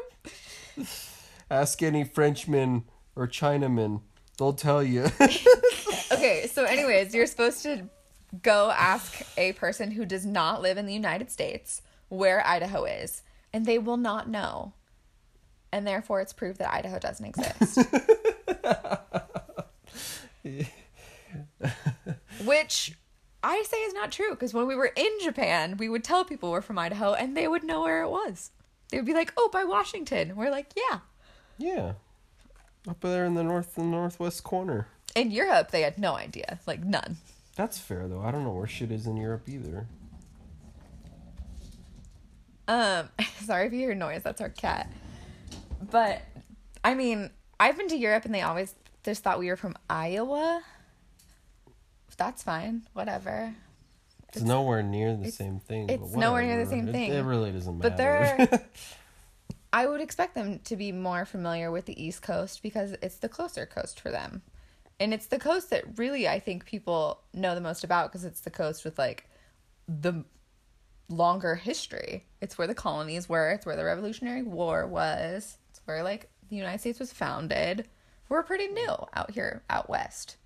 Ask 1.50 1.82
any 1.82 2.04
Frenchman 2.04 2.84
or 3.16 3.26
Chinaman. 3.26 4.02
They'll 4.36 4.52
tell 4.52 4.82
you. 4.82 5.06
Okay, 6.12 6.46
so 6.46 6.64
anyways, 6.64 7.14
you're 7.14 7.26
supposed 7.26 7.62
to 7.62 7.88
go 8.42 8.70
ask 8.70 9.22
a 9.36 9.52
person 9.52 9.90
who 9.90 10.04
does 10.04 10.26
not 10.26 10.62
live 10.62 10.76
in 10.76 10.86
the 10.86 10.92
United 10.92 11.30
States 11.30 11.82
where 12.08 12.46
Idaho 12.46 12.84
is, 12.84 13.22
and 13.52 13.66
they 13.66 13.78
will 13.78 13.96
not 13.96 14.28
know. 14.28 14.72
And 15.72 15.86
therefore 15.86 16.20
it's 16.20 16.32
proof 16.32 16.58
that 16.58 16.72
Idaho 16.72 16.98
doesn't 16.98 17.26
exist. 17.26 17.78
Which 22.44 22.92
I 23.42 23.62
say 23.66 23.76
is 23.78 23.94
not 23.94 24.12
true 24.12 24.30
because 24.30 24.54
when 24.54 24.66
we 24.66 24.76
were 24.76 24.92
in 24.94 25.10
Japan, 25.20 25.76
we 25.76 25.88
would 25.88 26.04
tell 26.04 26.24
people 26.24 26.50
we're 26.50 26.60
from 26.60 26.78
Idaho 26.78 27.14
and 27.14 27.36
they 27.36 27.48
would 27.48 27.64
know 27.64 27.82
where 27.82 28.02
it 28.02 28.10
was. 28.10 28.50
They 28.90 28.98
would 28.98 29.06
be 29.06 29.14
like, 29.14 29.32
"Oh, 29.36 29.48
by 29.52 29.64
Washington." 29.64 30.36
We're 30.36 30.50
like, 30.50 30.72
"Yeah." 30.76 31.00
yeah. 31.58 31.92
Up 32.86 33.00
there 33.00 33.24
in 33.24 33.34
the 33.34 33.42
north 33.42 33.78
and 33.78 33.90
northwest 33.90 34.44
corner. 34.44 34.88
In 35.14 35.30
Europe, 35.30 35.70
they 35.70 35.82
had 35.82 35.98
no 35.98 36.14
idea, 36.16 36.58
like 36.66 36.82
none. 36.82 37.18
That's 37.56 37.78
fair 37.78 38.08
though. 38.08 38.20
I 38.20 38.30
don't 38.30 38.44
know 38.44 38.50
where 38.52 38.66
shit 38.66 38.90
is 38.90 39.06
in 39.06 39.16
Europe 39.16 39.48
either. 39.48 39.86
Um, 42.66 43.08
sorry 43.42 43.66
if 43.66 43.72
you 43.72 43.78
hear 43.80 43.94
noise. 43.94 44.22
That's 44.22 44.40
our 44.40 44.48
cat. 44.48 44.92
But 45.90 46.22
I 46.82 46.94
mean, 46.94 47.30
I've 47.60 47.76
been 47.76 47.88
to 47.88 47.96
Europe 47.96 48.24
and 48.24 48.34
they 48.34 48.42
always 48.42 48.74
just 49.04 49.22
thought 49.22 49.38
we 49.38 49.48
were 49.48 49.56
from 49.56 49.76
Iowa. 49.88 50.62
That's 52.16 52.42
fine. 52.42 52.82
Whatever. 52.92 53.54
It's, 54.32 54.42
nowhere 54.42 54.82
near 54.82 55.16
the 55.16 55.30
same 55.30 55.60
thing. 55.60 55.88
it's 55.88 56.10
but 56.10 56.18
nowhere 56.18 56.42
near 56.42 56.64
the 56.64 56.70
same 56.70 56.88
It- 56.88 56.92
thing. 56.92 57.12
It, 57.12 57.22
really 57.22 57.52
doesn't 57.52 57.78
matter. 57.78 57.90
But 57.90 57.96
they're 57.96 58.64
I 59.72 59.86
would 59.86 60.00
expect 60.00 60.34
them 60.34 60.60
to 60.64 60.76
be 60.76 60.92
more 60.92 61.24
familiar 61.24 61.70
with 61.70 61.86
the 61.86 62.00
East 62.02 62.22
Coast 62.22 62.62
because 62.62 62.92
it's 63.02 63.16
the 63.16 63.28
closer 63.28 63.66
coast 63.66 64.00
for 64.00 64.10
them. 64.10 64.42
And 65.00 65.12
it's 65.12 65.26
the 65.26 65.38
coast 65.38 65.70
that 65.70 65.98
really 65.98 66.28
I 66.28 66.38
think 66.40 66.64
people 66.66 67.20
know 67.32 67.54
the 67.54 67.60
most 67.60 67.82
about 67.84 68.10
because 68.10 68.24
it's 68.24 68.40
the 68.40 68.50
coast 68.50 68.84
with 68.84 68.98
like 68.98 69.28
the 69.88 70.24
longer 71.08 71.54
history. 71.56 72.24
It's 72.40 72.56
where 72.56 72.66
the 72.66 72.74
colonies 72.74 73.28
were, 73.28 73.50
it's 73.50 73.66
where 73.66 73.76
the 73.76 73.84
Revolutionary 73.84 74.42
War 74.42 74.86
was. 74.86 75.58
It's 75.70 75.80
where 75.84 76.02
like 76.02 76.28
the 76.48 76.56
United 76.56 76.78
States 76.80 76.98
was 77.00 77.12
founded. 77.12 77.88
We're 78.28 78.42
pretty 78.42 78.68
new 78.68 78.94
out 79.14 79.32
here 79.32 79.62
out 79.68 79.88
west. 79.90 80.36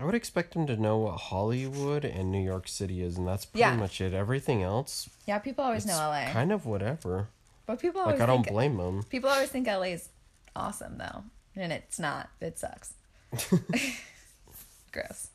I 0.00 0.04
would 0.04 0.14
expect 0.14 0.54
them 0.54 0.66
to 0.68 0.76
know 0.76 0.98
what 0.98 1.16
Hollywood 1.18 2.04
and 2.04 2.30
New 2.30 2.42
York 2.42 2.68
City 2.68 3.02
is, 3.02 3.18
and 3.18 3.26
that's 3.26 3.44
pretty 3.44 3.60
Yeah. 3.60 3.74
much 3.74 4.00
it. 4.00 4.14
Everything 4.14 4.62
else, 4.62 5.08
Yeah, 5.26 5.38
people 5.40 5.64
always 5.64 5.84
know 5.86 5.94
LA. 5.98 6.30
kind 6.32 6.52
of 6.52 6.66
whatever. 6.66 7.28
but 7.66 7.80
people 7.80 8.00
always 8.00 8.14
Like 8.14 8.22
I 8.22 8.26
don't 8.26 8.44
think 8.44 8.54
blame 8.54 8.76
them. 8.78 9.02
People 9.04 9.28
always 9.28 9.50
think 9.50 9.66
LA 9.68 9.88
is 9.92 10.08
awesome 10.56 10.98
though, 10.98 11.24
and 11.56 11.72
it's 11.72 11.98
not. 11.98 12.30
It 12.40 12.58
sucks. 12.58 12.94
Gross. 14.92 15.28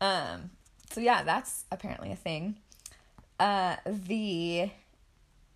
Um. 0.00 0.50
So 0.90 1.00
yeah, 1.00 1.22
that's 1.22 1.64
apparently 1.72 2.12
a 2.12 2.16
thing. 2.16 2.56
Uh, 3.40 3.76
the 3.86 4.70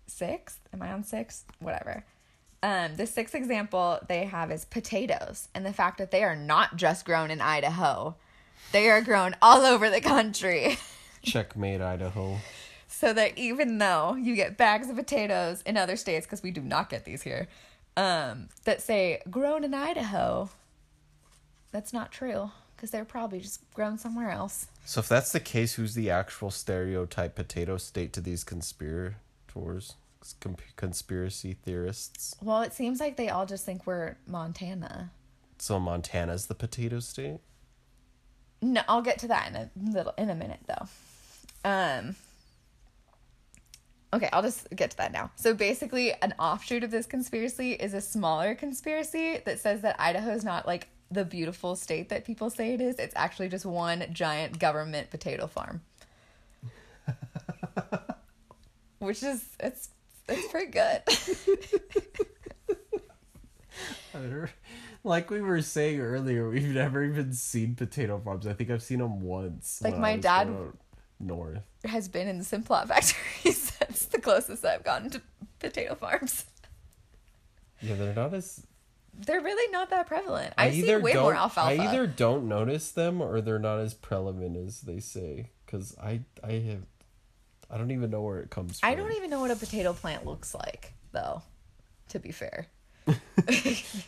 sixth. 0.07 0.61
Am 0.73 0.83
I 0.83 0.93
on 0.93 1.05
sixth? 1.05 1.45
Whatever. 1.61 2.05
Um, 2.63 2.97
the 2.97 3.07
sixth 3.07 3.35
example 3.37 4.01
they 4.09 4.25
have 4.25 4.51
is 4.51 4.65
potatoes 4.65 5.49
and 5.55 5.65
the 5.65 5.73
fact 5.73 5.99
that 5.99 6.11
they 6.11 6.25
are 6.25 6.35
not 6.35 6.77
just 6.77 7.05
grown 7.05 7.31
in 7.31 7.41
Idaho. 7.41 8.17
They 8.73 8.91
are 8.91 9.01
grown 9.01 9.37
all 9.41 9.63
over 9.65 9.89
the 9.89 10.01
country. 10.01 10.77
Checkmate, 11.23 11.81
Idaho. 11.81 12.39
so 12.89 13.13
that 13.13 13.39
even 13.39 13.79
though 13.79 14.15
you 14.15 14.35
get 14.35 14.57
bags 14.57 14.91
of 14.91 14.97
potatoes 14.97 15.63
in 15.63 15.77
other 15.77 15.95
states, 15.97 16.27
because 16.27 16.43
we 16.43 16.51
do 16.51 16.61
not 16.61 16.91
get 16.91 17.05
these 17.05 17.23
here, 17.23 17.47
um, 17.97 18.49
that 18.65 18.83
say 18.83 19.23
grown 19.31 19.63
in 19.63 19.73
Idaho, 19.73 20.51
that's 21.71 21.93
not 21.93 22.13
true 22.13 22.51
because 22.77 22.91
they're 22.91 23.05
probably 23.05 23.41
just 23.41 23.61
grown 23.75 23.99
somewhere 23.99 24.31
else. 24.31 24.69
So 24.85 25.01
if 25.01 25.09
that's 25.09 25.33
the 25.33 25.41
case, 25.41 25.75
who's 25.75 25.95
the 25.95 26.11
actual 26.11 26.51
stereotype 26.51 27.35
potato 27.35 27.77
state 27.77 28.13
to 28.13 28.21
these 28.21 28.45
conspirators, 28.45 29.95
conspiracy 30.77 31.55
theorists? 31.55 32.37
Well, 32.41 32.63
it 32.63 32.73
seems 32.73 33.01
like 33.01 33.17
they 33.17 33.29
all 33.29 33.47
just 33.47 33.67
think 33.67 33.87
we're 33.87 34.17
Montana. 34.27 35.11
So 35.59 35.81
Montana's 35.81 36.47
the 36.47 36.55
potato 36.55 37.01
state. 37.01 37.41
No, 38.63 38.83
I'll 38.89 39.03
get 39.03 39.19
to 39.21 39.29
that 39.29 39.49
in 39.49 39.57
a 39.57 39.71
little 39.93 40.15
in 40.17 40.31
a 40.31 40.35
minute 40.35 40.61
though. 40.67 41.69
Um 41.69 42.17
Okay, 44.13 44.29
I'll 44.33 44.43
just 44.43 44.71
get 44.75 44.93
to 44.93 44.97
that 44.99 45.13
now. 45.13 45.31
So 45.37 45.53
basically 45.53 46.15
an 46.23 46.33
offshoot 46.39 46.83
of 46.83 46.91
this 46.91 47.05
conspiracy 47.07 47.73
is 47.73 47.93
a 47.93 48.01
smaller 48.01 48.55
conspiracy 48.55 49.39
that 49.45 49.59
says 49.59 49.83
that 49.83 50.01
Idaho 50.01 50.31
is 50.31 50.45
not 50.45 50.67
like 50.67 50.89
the 51.11 51.25
beautiful 51.25 51.77
state 51.77 52.09
that 52.11 52.25
people 52.25 52.51
say 52.51 52.75
it 52.75 52.81
is. 52.81 52.99
It's 52.99 53.15
actually 53.17 53.49
just 53.49 53.65
one 53.65 54.05
giant 54.13 54.59
government 54.59 55.11
potato 55.11 55.47
farm. 55.47 55.83
Which 58.99 59.23
is 59.23 59.45
it's 59.61 59.91
it's 60.29 60.51
pretty 60.51 60.71
good. 60.71 61.03
like 65.05 65.31
we 65.31 65.41
were 65.41 65.63
saying 65.63 66.01
earlier, 66.01 66.49
we've 66.49 66.75
never 66.75 67.05
even 67.05 67.33
seen 67.33 67.75
potato 67.75 68.21
farms. 68.23 68.47
I 68.47 68.53
think 68.53 68.71
I've 68.71 68.83
seen 68.83 68.99
them 68.99 69.23
once. 69.23 69.81
Like 69.83 69.97
my 69.99 70.17
dad- 70.17 70.49
north. 71.21 71.63
Has 71.85 72.09
been 72.09 72.29
in 72.29 72.39
the 72.39 72.45
Simplot 72.45 72.89
factory. 72.89 73.53
That's 73.79 74.07
the 74.07 74.21
closest 74.21 74.65
I've 74.65 74.85
gotten 74.85 75.11
to 75.11 75.23
potato 75.59 75.95
farms. 75.95 76.45
Yeah, 77.81 77.95
they're 77.95 78.15
not 78.15 78.35
as. 78.35 78.65
They're 79.19 79.41
really 79.41 79.71
not 79.73 79.91
that 79.91 80.07
prevalent. 80.07 80.55
I, 80.57 80.71
see 80.71 80.79
either 80.81 81.01
way 81.01 81.15
more 81.15 81.35
alfalfa. 81.35 81.71
I 81.83 81.87
either 81.89 82.07
don't 82.07 82.49
notice 82.49 82.91
them 82.93 83.21
or 83.21 83.41
they're 83.41 83.59
not 83.59 83.81
as 83.81 83.95
prevalent 83.95 84.57
as 84.57 84.83
they 84.83 85.01
say. 85.01 85.51
Because 85.67 85.97
I, 86.03 86.21
I 86.43 86.53
have, 86.53 86.83
I 87.71 87.77
don't 87.79 87.91
even 87.91 88.11
know 88.11 88.23
where 88.23 88.39
it 88.41 88.49
comes 88.51 88.81
from. 88.81 88.89
I 88.89 88.95
don't 88.95 89.13
even 89.13 89.29
know 89.29 89.41
what 89.41 89.51
a 89.51 89.57
potato 89.57 89.93
plant 89.93 90.25
looks 90.25 90.55
like, 90.55 90.93
though. 91.13 91.43
To 92.11 92.19
be 92.19 92.33
fair, 92.33 92.69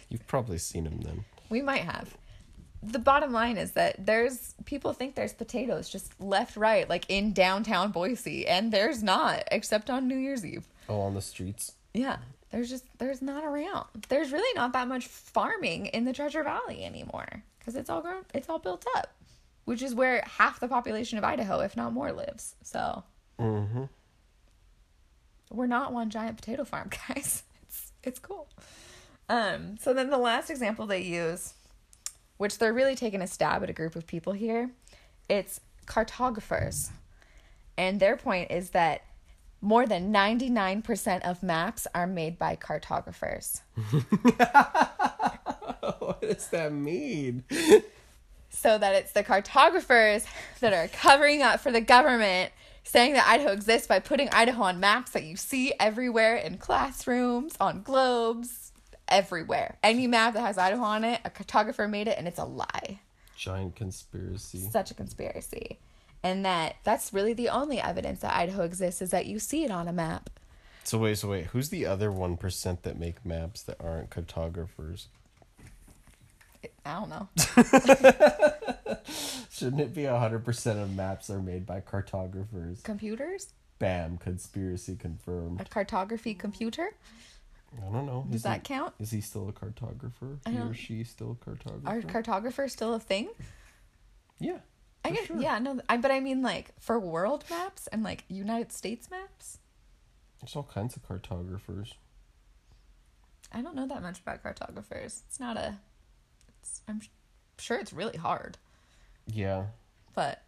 You've 0.08 0.26
probably 0.26 0.56
seen 0.58 0.84
them 0.84 1.00
then. 1.02 1.24
we 1.50 1.60
might 1.60 1.82
have. 1.82 2.16
The 2.82 2.98
bottom 2.98 3.30
line 3.30 3.58
is 3.58 3.72
that 3.72 4.06
there's 4.06 4.54
people 4.64 4.94
think 4.94 5.14
there's 5.14 5.34
potatoes 5.34 5.90
just 5.90 6.18
left, 6.18 6.56
right, 6.56 6.88
like 6.88 7.04
in 7.10 7.34
downtown 7.34 7.90
Boise, 7.90 8.46
and 8.48 8.72
there's 8.72 9.02
not, 9.02 9.44
except 9.52 9.90
on 9.90 10.08
New 10.08 10.16
Year's 10.16 10.46
Eve. 10.46 10.66
Oh, 10.88 11.00
on 11.00 11.12
the 11.14 11.20
streets. 11.20 11.72
Yeah, 11.92 12.16
there's 12.50 12.68
just 12.68 12.84
there's 12.98 13.22
not 13.22 13.44
around. 13.44 13.86
There's 14.08 14.32
really 14.32 14.52
not 14.54 14.72
that 14.72 14.88
much 14.88 15.06
farming 15.06 15.86
in 15.86 16.04
the 16.04 16.12
Treasure 16.12 16.42
Valley 16.42 16.84
anymore 16.84 17.42
because 17.58 17.76
it's 17.76 17.88
all 17.90 18.00
grown, 18.02 18.24
it's 18.34 18.48
all 18.48 18.58
built 18.58 18.84
up, 18.96 19.12
which 19.64 19.82
is 19.82 19.94
where 19.94 20.22
half 20.26 20.60
the 20.60 20.68
population 20.68 21.16
of 21.18 21.24
Idaho, 21.24 21.60
if 21.60 21.76
not 21.76 21.92
more, 21.92 22.12
lives. 22.12 22.54
So 22.62 23.04
Mm-hmm. 23.38 23.84
we're 25.50 25.66
not 25.66 25.92
one 25.92 26.10
giant 26.10 26.36
potato 26.36 26.64
farm, 26.64 26.90
guys. 27.08 27.42
It's 27.62 27.92
it's 28.02 28.18
cool. 28.18 28.48
Um, 29.28 29.76
so 29.80 29.94
then 29.94 30.10
the 30.10 30.18
last 30.18 30.50
example 30.50 30.86
they 30.86 31.02
use, 31.02 31.54
which 32.36 32.58
they're 32.58 32.72
really 32.72 32.96
taking 32.96 33.22
a 33.22 33.26
stab 33.26 33.62
at 33.62 33.70
a 33.70 33.72
group 33.72 33.94
of 33.94 34.06
people 34.06 34.32
here, 34.32 34.70
it's 35.28 35.60
cartographers. 35.86 36.90
And 37.78 38.00
their 38.00 38.16
point 38.16 38.50
is 38.50 38.70
that 38.70 39.02
more 39.60 39.86
than 39.86 40.12
99% 40.12 41.22
of 41.22 41.42
maps 41.42 41.86
are 41.94 42.06
made 42.06 42.38
by 42.38 42.56
cartographers. 42.56 43.60
what 45.98 46.20
does 46.22 46.48
that 46.48 46.72
mean? 46.72 47.44
So 48.48 48.78
that 48.78 48.94
it's 48.94 49.12
the 49.12 49.22
cartographers 49.22 50.24
that 50.60 50.72
are 50.72 50.88
covering 50.88 51.42
up 51.42 51.60
for 51.60 51.70
the 51.70 51.80
government, 51.80 52.52
saying 52.84 53.12
that 53.14 53.26
Idaho 53.28 53.52
exists 53.52 53.86
by 53.86 54.00
putting 54.00 54.28
Idaho 54.30 54.62
on 54.62 54.80
maps 54.80 55.10
that 55.12 55.24
you 55.24 55.36
see 55.36 55.72
everywhere 55.78 56.36
in 56.36 56.56
classrooms, 56.58 57.54
on 57.60 57.82
globes, 57.82 58.72
everywhere. 59.08 59.76
Any 59.82 60.06
map 60.06 60.34
that 60.34 60.40
has 60.40 60.56
Idaho 60.56 60.82
on 60.82 61.04
it, 61.04 61.20
a 61.24 61.30
cartographer 61.30 61.88
made 61.88 62.08
it, 62.08 62.16
and 62.16 62.26
it's 62.26 62.38
a 62.38 62.44
lie. 62.44 63.00
Giant 63.36 63.76
conspiracy. 63.76 64.58
Such 64.58 64.90
a 64.90 64.94
conspiracy. 64.94 65.78
And 66.22 66.44
that 66.44 66.76
that's 66.84 67.12
really 67.12 67.32
the 67.32 67.48
only 67.48 67.80
evidence 67.80 68.20
that 68.20 68.36
Idaho 68.36 68.62
exists 68.62 69.00
is 69.00 69.10
that 69.10 69.26
you 69.26 69.38
see 69.38 69.64
it 69.64 69.70
on 69.70 69.88
a 69.88 69.92
map. 69.92 70.28
So 70.84 70.98
wait, 70.98 71.18
so 71.18 71.28
wait, 71.28 71.46
who's 71.46 71.70
the 71.70 71.86
other 71.86 72.10
one 72.10 72.36
percent 72.36 72.82
that 72.82 72.98
make 72.98 73.24
maps 73.24 73.62
that 73.62 73.76
aren't 73.80 74.10
cartographers? 74.10 75.08
I 76.84 76.94
don't 76.94 77.08
know. 77.08 77.28
Shouldn't 79.50 79.80
it 79.80 79.94
be 79.94 80.04
hundred 80.04 80.44
percent 80.44 80.78
of 80.78 80.94
maps 80.94 81.30
are 81.30 81.40
made 81.40 81.64
by 81.66 81.80
cartographers? 81.80 82.82
Computers? 82.82 83.52
Bam, 83.78 84.18
conspiracy 84.18 84.96
confirmed. 84.96 85.60
A 85.60 85.64
cartography 85.64 86.34
computer? 86.34 86.90
I 87.78 87.92
don't 87.92 88.06
know. 88.06 88.26
Does 88.26 88.36
Is 88.36 88.42
that 88.42 88.66
he, 88.66 88.74
count? 88.74 88.94
Is 88.98 89.10
he 89.10 89.20
still 89.20 89.48
a 89.48 89.52
cartographer? 89.52 90.38
He 90.46 90.56
uh-huh. 90.56 90.68
or 90.68 90.74
she 90.74 91.04
still 91.04 91.38
a 91.40 91.44
cartographer? 91.44 91.86
Are 91.86 92.02
cartographers 92.02 92.72
still 92.72 92.94
a 92.94 93.00
thing? 93.00 93.30
yeah. 94.38 94.58
I 95.04 95.10
guess 95.10 95.26
sure. 95.26 95.40
yeah, 95.40 95.58
no, 95.58 95.80
I 95.88 95.96
but 95.96 96.10
I 96.10 96.20
mean 96.20 96.42
like 96.42 96.72
for 96.78 96.98
world 97.00 97.44
maps 97.50 97.86
and 97.88 98.02
like 98.02 98.24
United 98.28 98.72
States 98.72 99.10
maps. 99.10 99.58
There's 100.40 100.54
all 100.56 100.62
kinds 100.62 100.96
of 100.96 101.06
cartographers. 101.06 101.94
I 103.52 103.62
don't 103.62 103.74
know 103.74 103.86
that 103.88 104.02
much 104.02 104.20
about 104.20 104.42
cartographers. 104.42 105.22
It's 105.26 105.40
not 105.40 105.56
a. 105.56 105.76
It's, 106.60 106.82
I'm 106.86 107.00
sure 107.58 107.78
it's 107.78 107.92
really 107.92 108.18
hard, 108.18 108.58
Yeah. 109.26 109.66
but 110.14 110.42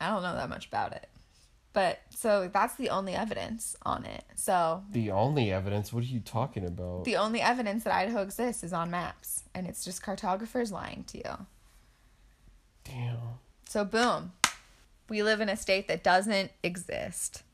I 0.00 0.08
don't 0.10 0.22
know 0.22 0.34
that 0.34 0.48
much 0.48 0.66
about 0.66 0.92
it. 0.92 1.08
But 1.72 2.00
so 2.10 2.50
that's 2.52 2.74
the 2.74 2.90
only 2.90 3.14
evidence 3.14 3.76
on 3.82 4.04
it. 4.04 4.24
So 4.34 4.82
The 4.90 5.12
only 5.12 5.52
evidence. 5.52 5.92
What 5.92 6.02
are 6.02 6.06
you 6.08 6.18
talking 6.20 6.66
about? 6.66 7.04
the 7.04 7.16
only 7.16 7.40
evidence 7.40 7.84
that 7.84 7.94
Idaho 7.94 8.22
exists 8.22 8.64
is 8.64 8.72
on 8.72 8.90
maps, 8.90 9.44
and 9.54 9.66
it's 9.68 9.84
just 9.84 10.02
cartographers 10.02 10.72
lying 10.72 11.04
to 11.08 11.18
you. 11.18 11.46
Damn. 12.84 13.18
So 13.70 13.84
boom, 13.84 14.32
we 15.08 15.22
live 15.22 15.40
in 15.40 15.48
a 15.48 15.56
state 15.56 15.86
that 15.86 16.02
doesn't 16.02 16.50
exist. 16.60 17.44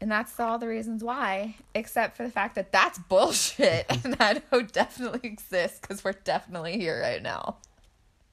And 0.00 0.10
that's 0.10 0.40
all 0.40 0.58
the 0.58 0.66
reasons 0.66 1.04
why, 1.04 1.54
except 1.76 2.16
for 2.16 2.24
the 2.24 2.30
fact 2.32 2.56
that 2.56 2.72
that's 2.72 2.98
bullshit 2.98 3.86
and 4.04 4.16
Idaho 4.18 4.62
definitely 4.72 5.20
exists 5.22 5.78
because 5.78 6.02
we're 6.02 6.14
definitely 6.24 6.76
here 6.76 7.00
right 7.00 7.22
now. 7.22 7.58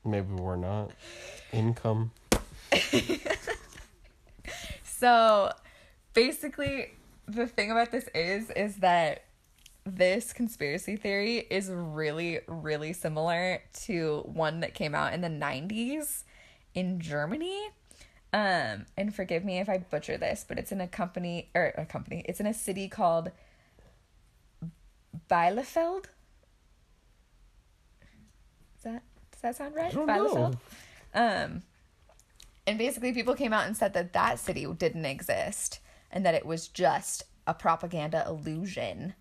Maybe 0.03 0.33
we're 0.33 0.55
not. 0.55 0.89
Income. 1.53 2.09
So 4.83 5.51
basically, 6.13 6.91
the 7.27 7.47
thing 7.47 7.71
about 7.71 7.91
this 7.91 8.07
is, 8.13 8.51
is 8.51 8.77
that 8.77 9.25
this 9.83 10.31
conspiracy 10.31 10.95
theory 10.95 11.37
is 11.49 11.71
really, 11.71 12.39
really 12.47 12.93
similar 12.93 13.63
to 13.85 14.21
one 14.25 14.59
that 14.59 14.75
came 14.75 14.93
out 14.93 15.13
in 15.13 15.21
the 15.21 15.27
90s 15.27 16.23
in 16.73 16.99
Germany. 16.99 17.69
Um, 18.33 18.85
and 18.95 19.13
forgive 19.13 19.43
me 19.43 19.59
if 19.59 19.67
I 19.67 19.79
butcher 19.79 20.17
this, 20.17 20.45
but 20.47 20.57
it's 20.57 20.71
in 20.71 20.79
a 20.79 20.87
company 20.87 21.49
or 21.53 21.73
a 21.77 21.85
company. 21.85 22.23
It's 22.27 22.39
in 22.39 22.45
a 22.45 22.53
city 22.53 22.87
called 22.87 23.31
Bielefeld. 25.29 26.05
Is 28.77 28.83
that 28.83 29.03
does 29.31 29.41
that 29.41 29.55
sound 29.55 29.75
right? 29.75 29.93
Know. 29.93 30.51
Um, 31.13 31.63
and 32.65 32.77
basically, 32.77 33.11
people 33.11 33.35
came 33.35 33.51
out 33.51 33.67
and 33.67 33.75
said 33.75 33.93
that 33.93 34.13
that 34.13 34.39
city 34.39 34.65
didn't 34.77 35.05
exist 35.05 35.79
and 36.09 36.25
that 36.25 36.35
it 36.35 36.45
was 36.45 36.67
just 36.67 37.23
a 37.47 37.53
propaganda 37.53 38.23
illusion. 38.27 39.13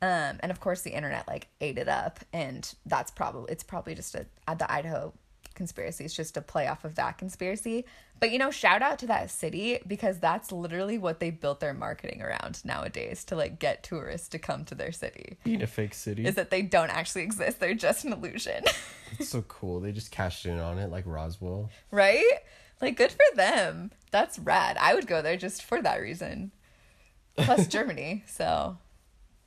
Um, 0.00 0.38
and 0.40 0.50
of 0.50 0.60
course, 0.60 0.82
the 0.82 0.90
internet 0.90 1.26
like 1.26 1.48
ate 1.60 1.78
it 1.78 1.88
up, 1.88 2.20
and 2.32 2.72
that's 2.86 3.10
probably 3.10 3.50
it's 3.50 3.64
probably 3.64 3.94
just 3.94 4.14
a 4.14 4.26
the 4.46 4.70
Idaho 4.70 5.14
conspiracy 5.58 6.06
is 6.06 6.14
just 6.14 6.38
a 6.38 6.40
play 6.40 6.66
off 6.66 6.86
of 6.86 6.94
that 6.94 7.18
conspiracy. 7.18 7.84
But 8.18 8.30
you 8.30 8.38
know, 8.38 8.50
shout 8.50 8.80
out 8.80 8.98
to 9.00 9.06
that 9.08 9.30
city 9.30 9.78
because 9.86 10.18
that's 10.18 10.50
literally 10.50 10.96
what 10.96 11.20
they 11.20 11.30
built 11.30 11.60
their 11.60 11.74
marketing 11.74 12.22
around 12.22 12.64
nowadays 12.64 13.24
to 13.24 13.36
like 13.36 13.58
get 13.58 13.82
tourists 13.82 14.28
to 14.30 14.38
come 14.38 14.64
to 14.64 14.74
their 14.74 14.92
city. 14.92 15.36
Being 15.44 15.60
a 15.62 15.66
fake 15.66 15.92
city. 15.92 16.24
Is 16.24 16.36
that 16.36 16.48
they 16.50 16.62
don't 16.62 16.88
actually 16.90 17.22
exist; 17.28 17.60
they're 17.60 17.74
just 17.74 18.06
an 18.06 18.14
illusion. 18.14 18.64
It's 19.18 19.30
so 19.30 19.40
cool. 19.42 19.80
They 19.80 19.90
just 19.92 20.10
cashed 20.10 20.44
in 20.46 20.58
on 20.58 20.78
it 20.78 20.90
like 20.90 21.04
Roswell. 21.06 21.70
right? 21.90 22.22
Like, 22.80 22.96
good 22.98 23.10
for 23.10 23.36
them. 23.36 23.90
That's 24.10 24.38
rad. 24.38 24.76
I 24.78 24.94
would 24.94 25.06
go 25.06 25.22
there 25.22 25.36
just 25.36 25.64
for 25.64 25.80
that 25.82 25.96
reason. 26.02 26.52
Plus 27.36 27.66
Germany, 27.76 28.22
so 28.26 28.76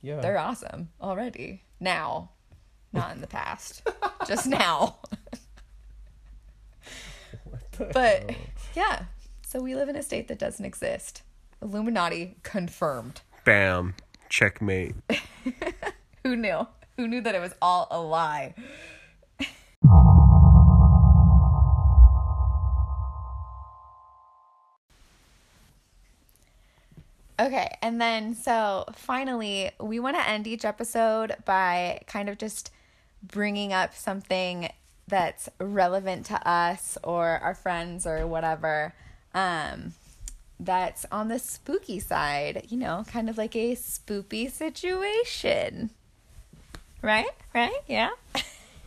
Yeah. 0.01 0.20
They're 0.20 0.39
awesome 0.39 0.89
already. 0.99 1.62
Now. 1.80 2.32
Not 2.91 3.14
in 3.16 3.22
the 3.22 3.28
past. 3.28 3.84
Just 4.28 4.47
now. 4.47 4.97
but 7.93 8.32
yeah. 8.75 9.05
So 9.45 9.59
we 9.59 9.75
live 9.75 9.89
in 9.89 9.95
a 9.95 10.03
state 10.03 10.27
that 10.27 10.39
doesn't 10.39 10.65
exist. 10.65 11.23
Illuminati 11.61 12.38
confirmed. 12.43 13.21
Bam. 13.43 13.95
Checkmate. 14.29 14.95
Who 16.23 16.36
knew? 16.36 16.67
Who 16.97 17.07
knew 17.07 17.21
that 17.21 17.36
it 17.36 17.41
was 17.41 17.53
all 17.61 17.88
a 17.91 18.01
lie? 18.01 18.53
Okay, 27.39 27.75
and 27.82 27.99
then 27.99 28.36
so 28.36 28.86
finally, 28.93 29.71
we 29.79 29.99
want 29.99 30.15
to 30.15 30.29
end 30.29 30.45
each 30.45 30.63
episode 30.63 31.36
by 31.43 32.01
kind 32.05 32.29
of 32.29 32.38
just 32.38 32.69
bringing 33.23 33.73
up 33.73 33.95
something 33.95 34.69
that's 35.12 35.47
relevant 35.59 36.26
to 36.28 36.47
us 36.47 36.97
or 37.03 37.28
our 37.28 37.53
friends 37.53 38.07
or 38.07 38.26
whatever. 38.26 38.95
Um, 39.36 39.93
that's 40.59 41.05
on 41.12 41.28
the 41.28 41.38
spooky 41.38 41.99
side, 41.99 42.66
you 42.70 42.78
know, 42.78 43.03
kind 43.07 43.30
of 43.30 43.38
like 43.38 43.55
a 43.55 43.76
spoopy 43.76 44.49
situation. 44.49 45.91
Right? 47.03 47.30
Right? 47.53 47.80
Yeah. 47.88 48.09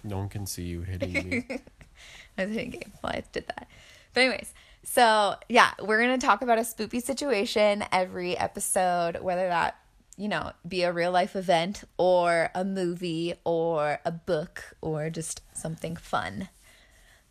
No 0.07 0.19
one 0.19 0.29
can 0.29 0.45
see 0.45 0.65
you 0.65 0.83
hitting 0.83 1.15
me. 1.15 1.47
I 2.37 2.45
was 2.45 2.55
hitting 2.55 2.73
game 2.73 2.93
while 3.01 3.15
I 3.15 3.23
did 3.33 3.47
that. 3.47 3.67
But 4.13 4.21
anyways, 4.21 4.53
so 4.83 5.37
yeah, 5.49 5.71
we're 5.83 5.99
gonna 5.99 6.19
talk 6.19 6.43
about 6.43 6.59
a 6.59 6.61
spoopy 6.61 7.03
situation 7.03 7.83
every 7.91 8.37
episode, 8.37 9.23
whether 9.23 9.49
that 9.49 9.79
you 10.17 10.29
know 10.29 10.53
be 10.67 10.83
a 10.83 10.93
real 10.93 11.11
life 11.11 11.35
event 11.35 11.85
or 11.99 12.51
a 12.55 12.65
movie 12.65 13.35
or 13.45 14.01
a 14.05 14.13
book 14.13 14.77
or 14.81 15.11
just 15.11 15.43
something 15.57 15.97
fun, 15.97 16.49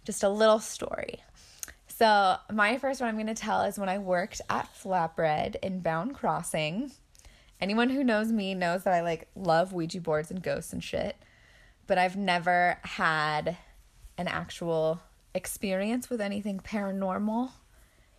just 0.06 0.24
a 0.24 0.30
little 0.30 0.60
story. 0.60 1.24
So 1.88 2.38
my 2.52 2.78
first 2.78 3.00
one 3.00 3.10
I'm 3.10 3.18
gonna 3.18 3.36
tell 3.36 3.62
is 3.64 3.78
when 3.78 3.90
I 3.90 3.98
worked 4.00 4.42
at 4.50 4.70
Flatbread 4.74 5.56
in 5.62 5.80
Bown 5.80 6.14
Crossing. 6.14 6.92
Anyone 7.62 7.90
who 7.90 8.04
knows 8.04 8.32
me 8.32 8.54
knows 8.54 8.84
that 8.84 8.94
I 8.94 9.02
like 9.02 9.30
love 9.36 9.72
Ouija 9.72 10.02
boards 10.02 10.32
and 10.32 10.44
ghosts 10.44 10.74
and 10.74 10.84
shit, 10.84 11.16
but 11.88 11.98
I've 11.98 12.18
never 12.18 12.78
had 12.84 13.58
an 14.18 14.28
actual 14.28 15.02
experience 15.34 16.10
with 16.10 16.22
anything 16.22 16.60
paranormal. 16.60 17.52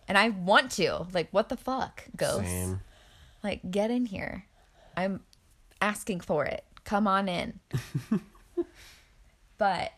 And 0.07 0.17
I 0.17 0.29
want 0.29 0.71
to. 0.73 1.07
Like, 1.13 1.29
what 1.31 1.49
the 1.49 1.57
fuck, 1.57 2.05
ghosts? 2.15 2.49
Same. 2.49 2.81
Like, 3.43 3.71
get 3.71 3.91
in 3.91 4.05
here. 4.05 4.45
I'm 4.97 5.21
asking 5.81 6.21
for 6.21 6.45
it. 6.45 6.63
Come 6.83 7.07
on 7.07 7.27
in. 7.27 7.59
but 9.57 9.91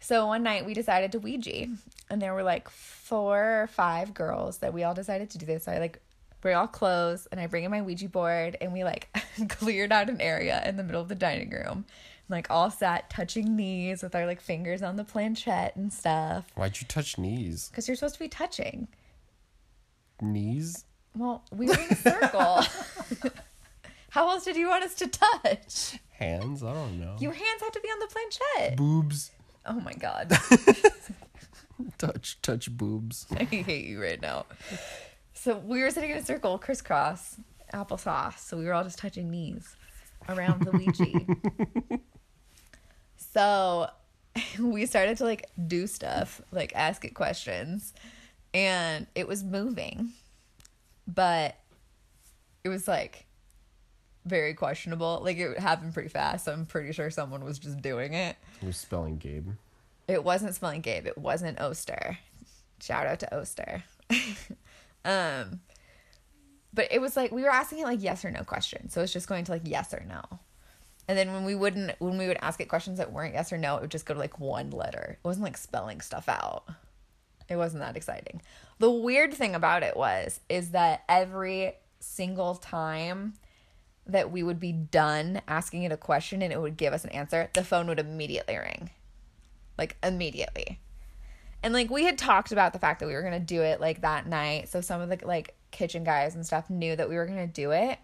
so 0.00 0.26
one 0.26 0.42
night 0.42 0.66
we 0.66 0.74
decided 0.74 1.12
to 1.12 1.18
Ouija, 1.18 1.66
and 2.10 2.20
there 2.20 2.34
were 2.34 2.42
like 2.42 2.68
four 2.68 3.62
or 3.62 3.66
five 3.66 4.14
girls 4.14 4.58
that 4.58 4.72
we 4.74 4.82
all 4.84 4.94
decided 4.94 5.30
to 5.30 5.38
do 5.38 5.46
this. 5.46 5.64
So 5.64 5.72
I 5.72 5.78
like 5.78 6.00
bring 6.40 6.56
all 6.56 6.66
clothes, 6.66 7.26
and 7.32 7.40
I 7.40 7.46
bring 7.46 7.64
in 7.64 7.70
my 7.70 7.80
Ouija 7.82 8.08
board, 8.08 8.56
and 8.60 8.72
we 8.72 8.84
like 8.84 9.08
cleared 9.48 9.92
out 9.92 10.10
an 10.10 10.20
area 10.20 10.62
in 10.66 10.76
the 10.76 10.82
middle 10.82 11.00
of 11.00 11.08
the 11.08 11.14
dining 11.14 11.50
room. 11.50 11.66
and, 11.68 11.84
Like 12.28 12.50
all 12.50 12.70
sat 12.70 13.08
touching 13.10 13.56
knees 13.56 14.02
with 14.02 14.14
our 14.14 14.26
like 14.26 14.40
fingers 14.40 14.82
on 14.82 14.96
the 14.96 15.04
planchette 15.04 15.74
and 15.76 15.92
stuff. 15.92 16.46
Why'd 16.54 16.80
you 16.80 16.86
touch 16.86 17.16
knees? 17.18 17.68
Because 17.70 17.88
you're 17.88 17.96
supposed 17.96 18.14
to 18.14 18.20
be 18.20 18.28
touching. 18.28 18.88
Knees? 20.20 20.84
Well, 21.16 21.44
we 21.52 21.66
were 21.66 21.74
in 21.74 21.90
a 21.90 21.96
circle. 21.96 22.62
How 24.14 24.30
else 24.30 24.44
did 24.44 24.54
you 24.54 24.68
want 24.68 24.84
us 24.84 24.94
to 24.94 25.08
touch? 25.08 25.98
Hands? 26.12 26.62
I 26.62 26.72
don't 26.72 27.00
know. 27.00 27.16
Your 27.18 27.32
hands 27.32 27.60
have 27.62 27.72
to 27.72 27.80
be 27.80 27.88
on 27.88 27.98
the 27.98 28.06
planchette. 28.06 28.76
Boobs. 28.76 29.32
Oh 29.66 29.80
my 29.80 29.92
god. 29.94 30.30
Touch, 31.98 32.40
touch 32.40 32.70
boobs. 32.70 33.26
I 33.36 33.42
hate 33.42 33.86
you 33.86 34.00
right 34.00 34.22
now. 34.22 34.46
So 35.32 35.58
we 35.58 35.82
were 35.82 35.90
sitting 35.90 36.10
in 36.10 36.18
a 36.18 36.24
circle, 36.24 36.58
crisscross, 36.58 37.40
applesauce. 37.72 38.38
So 38.38 38.56
we 38.56 38.66
were 38.66 38.72
all 38.72 38.84
just 38.84 38.98
touching 38.98 39.32
knees 39.32 39.74
around 40.28 40.62
the 40.62 40.70
Ouija. 40.70 42.00
so 43.16 43.88
we 44.60 44.86
started 44.86 45.16
to 45.18 45.24
like 45.24 45.50
do 45.66 45.88
stuff, 45.88 46.40
like 46.52 46.72
ask 46.76 47.04
it 47.04 47.14
questions, 47.14 47.92
and 48.54 49.08
it 49.16 49.26
was 49.26 49.42
moving, 49.42 50.10
but 51.08 51.56
it 52.62 52.68
was 52.68 52.86
like 52.86 53.26
very 54.24 54.54
questionable. 54.54 55.20
Like 55.22 55.36
it 55.38 55.58
happened 55.58 55.94
pretty 55.94 56.08
fast. 56.08 56.44
So 56.44 56.52
I'm 56.52 56.66
pretty 56.66 56.92
sure 56.92 57.10
someone 57.10 57.44
was 57.44 57.58
just 57.58 57.80
doing 57.82 58.14
it. 58.14 58.36
We're 58.62 58.72
spelling 58.72 59.18
Gabe. 59.18 59.50
It 60.08 60.22
wasn't 60.24 60.54
spelling 60.54 60.80
Gabe. 60.80 61.06
It 61.06 61.18
wasn't 61.18 61.60
Oster. 61.60 62.18
Shout 62.80 63.06
out 63.06 63.20
to 63.20 63.38
Oster. 63.38 63.84
um, 65.04 65.60
but 66.72 66.88
it 66.90 67.00
was 67.00 67.16
like 67.16 67.32
we 67.32 67.42
were 67.42 67.50
asking 67.50 67.80
it 67.80 67.84
like 67.84 68.02
yes 68.02 68.24
or 68.24 68.30
no 68.30 68.42
questions. 68.44 68.92
So 68.92 69.02
it's 69.02 69.12
just 69.12 69.28
going 69.28 69.44
to 69.44 69.52
like 69.52 69.62
yes 69.64 69.94
or 69.94 70.04
no. 70.08 70.22
And 71.06 71.18
then 71.18 71.32
when 71.32 71.44
we 71.44 71.54
wouldn't 71.54 71.92
when 72.00 72.18
we 72.18 72.26
would 72.26 72.38
ask 72.40 72.60
it 72.60 72.68
questions 72.68 72.98
that 72.98 73.12
weren't 73.12 73.34
yes 73.34 73.52
or 73.52 73.58
no, 73.58 73.76
it 73.76 73.82
would 73.82 73.90
just 73.90 74.06
go 74.06 74.14
to 74.14 74.20
like 74.20 74.40
one 74.40 74.70
letter. 74.70 75.18
It 75.22 75.26
wasn't 75.26 75.44
like 75.44 75.56
spelling 75.56 76.00
stuff 76.00 76.28
out. 76.28 76.64
It 77.48 77.56
wasn't 77.56 77.82
that 77.82 77.96
exciting. 77.96 78.40
The 78.78 78.90
weird 78.90 79.34
thing 79.34 79.54
about 79.54 79.82
it 79.82 79.96
was 79.96 80.40
is 80.48 80.70
that 80.70 81.04
every 81.08 81.74
single 82.00 82.54
time 82.54 83.34
that 84.06 84.30
we 84.30 84.42
would 84.42 84.60
be 84.60 84.72
done 84.72 85.40
asking 85.48 85.84
it 85.84 85.92
a 85.92 85.96
question 85.96 86.42
and 86.42 86.52
it 86.52 86.60
would 86.60 86.76
give 86.76 86.92
us 86.92 87.04
an 87.04 87.10
answer, 87.10 87.48
the 87.54 87.64
phone 87.64 87.86
would 87.86 87.98
immediately 87.98 88.56
ring. 88.56 88.90
Like 89.78 89.96
immediately. 90.02 90.80
And 91.62 91.72
like 91.72 91.90
we 91.90 92.04
had 92.04 92.18
talked 92.18 92.52
about 92.52 92.72
the 92.72 92.78
fact 92.78 93.00
that 93.00 93.06
we 93.06 93.14
were 93.14 93.22
going 93.22 93.32
to 93.32 93.40
do 93.40 93.62
it 93.62 93.80
like 93.80 94.02
that 94.02 94.26
night. 94.26 94.68
So 94.68 94.80
some 94.80 95.00
of 95.00 95.08
the 95.08 95.26
like 95.26 95.54
kitchen 95.70 96.04
guys 96.04 96.34
and 96.34 96.44
stuff 96.44 96.68
knew 96.68 96.94
that 96.94 97.08
we 97.08 97.16
were 97.16 97.26
going 97.26 97.38
to 97.38 97.52
do 97.52 97.70
it. 97.70 97.98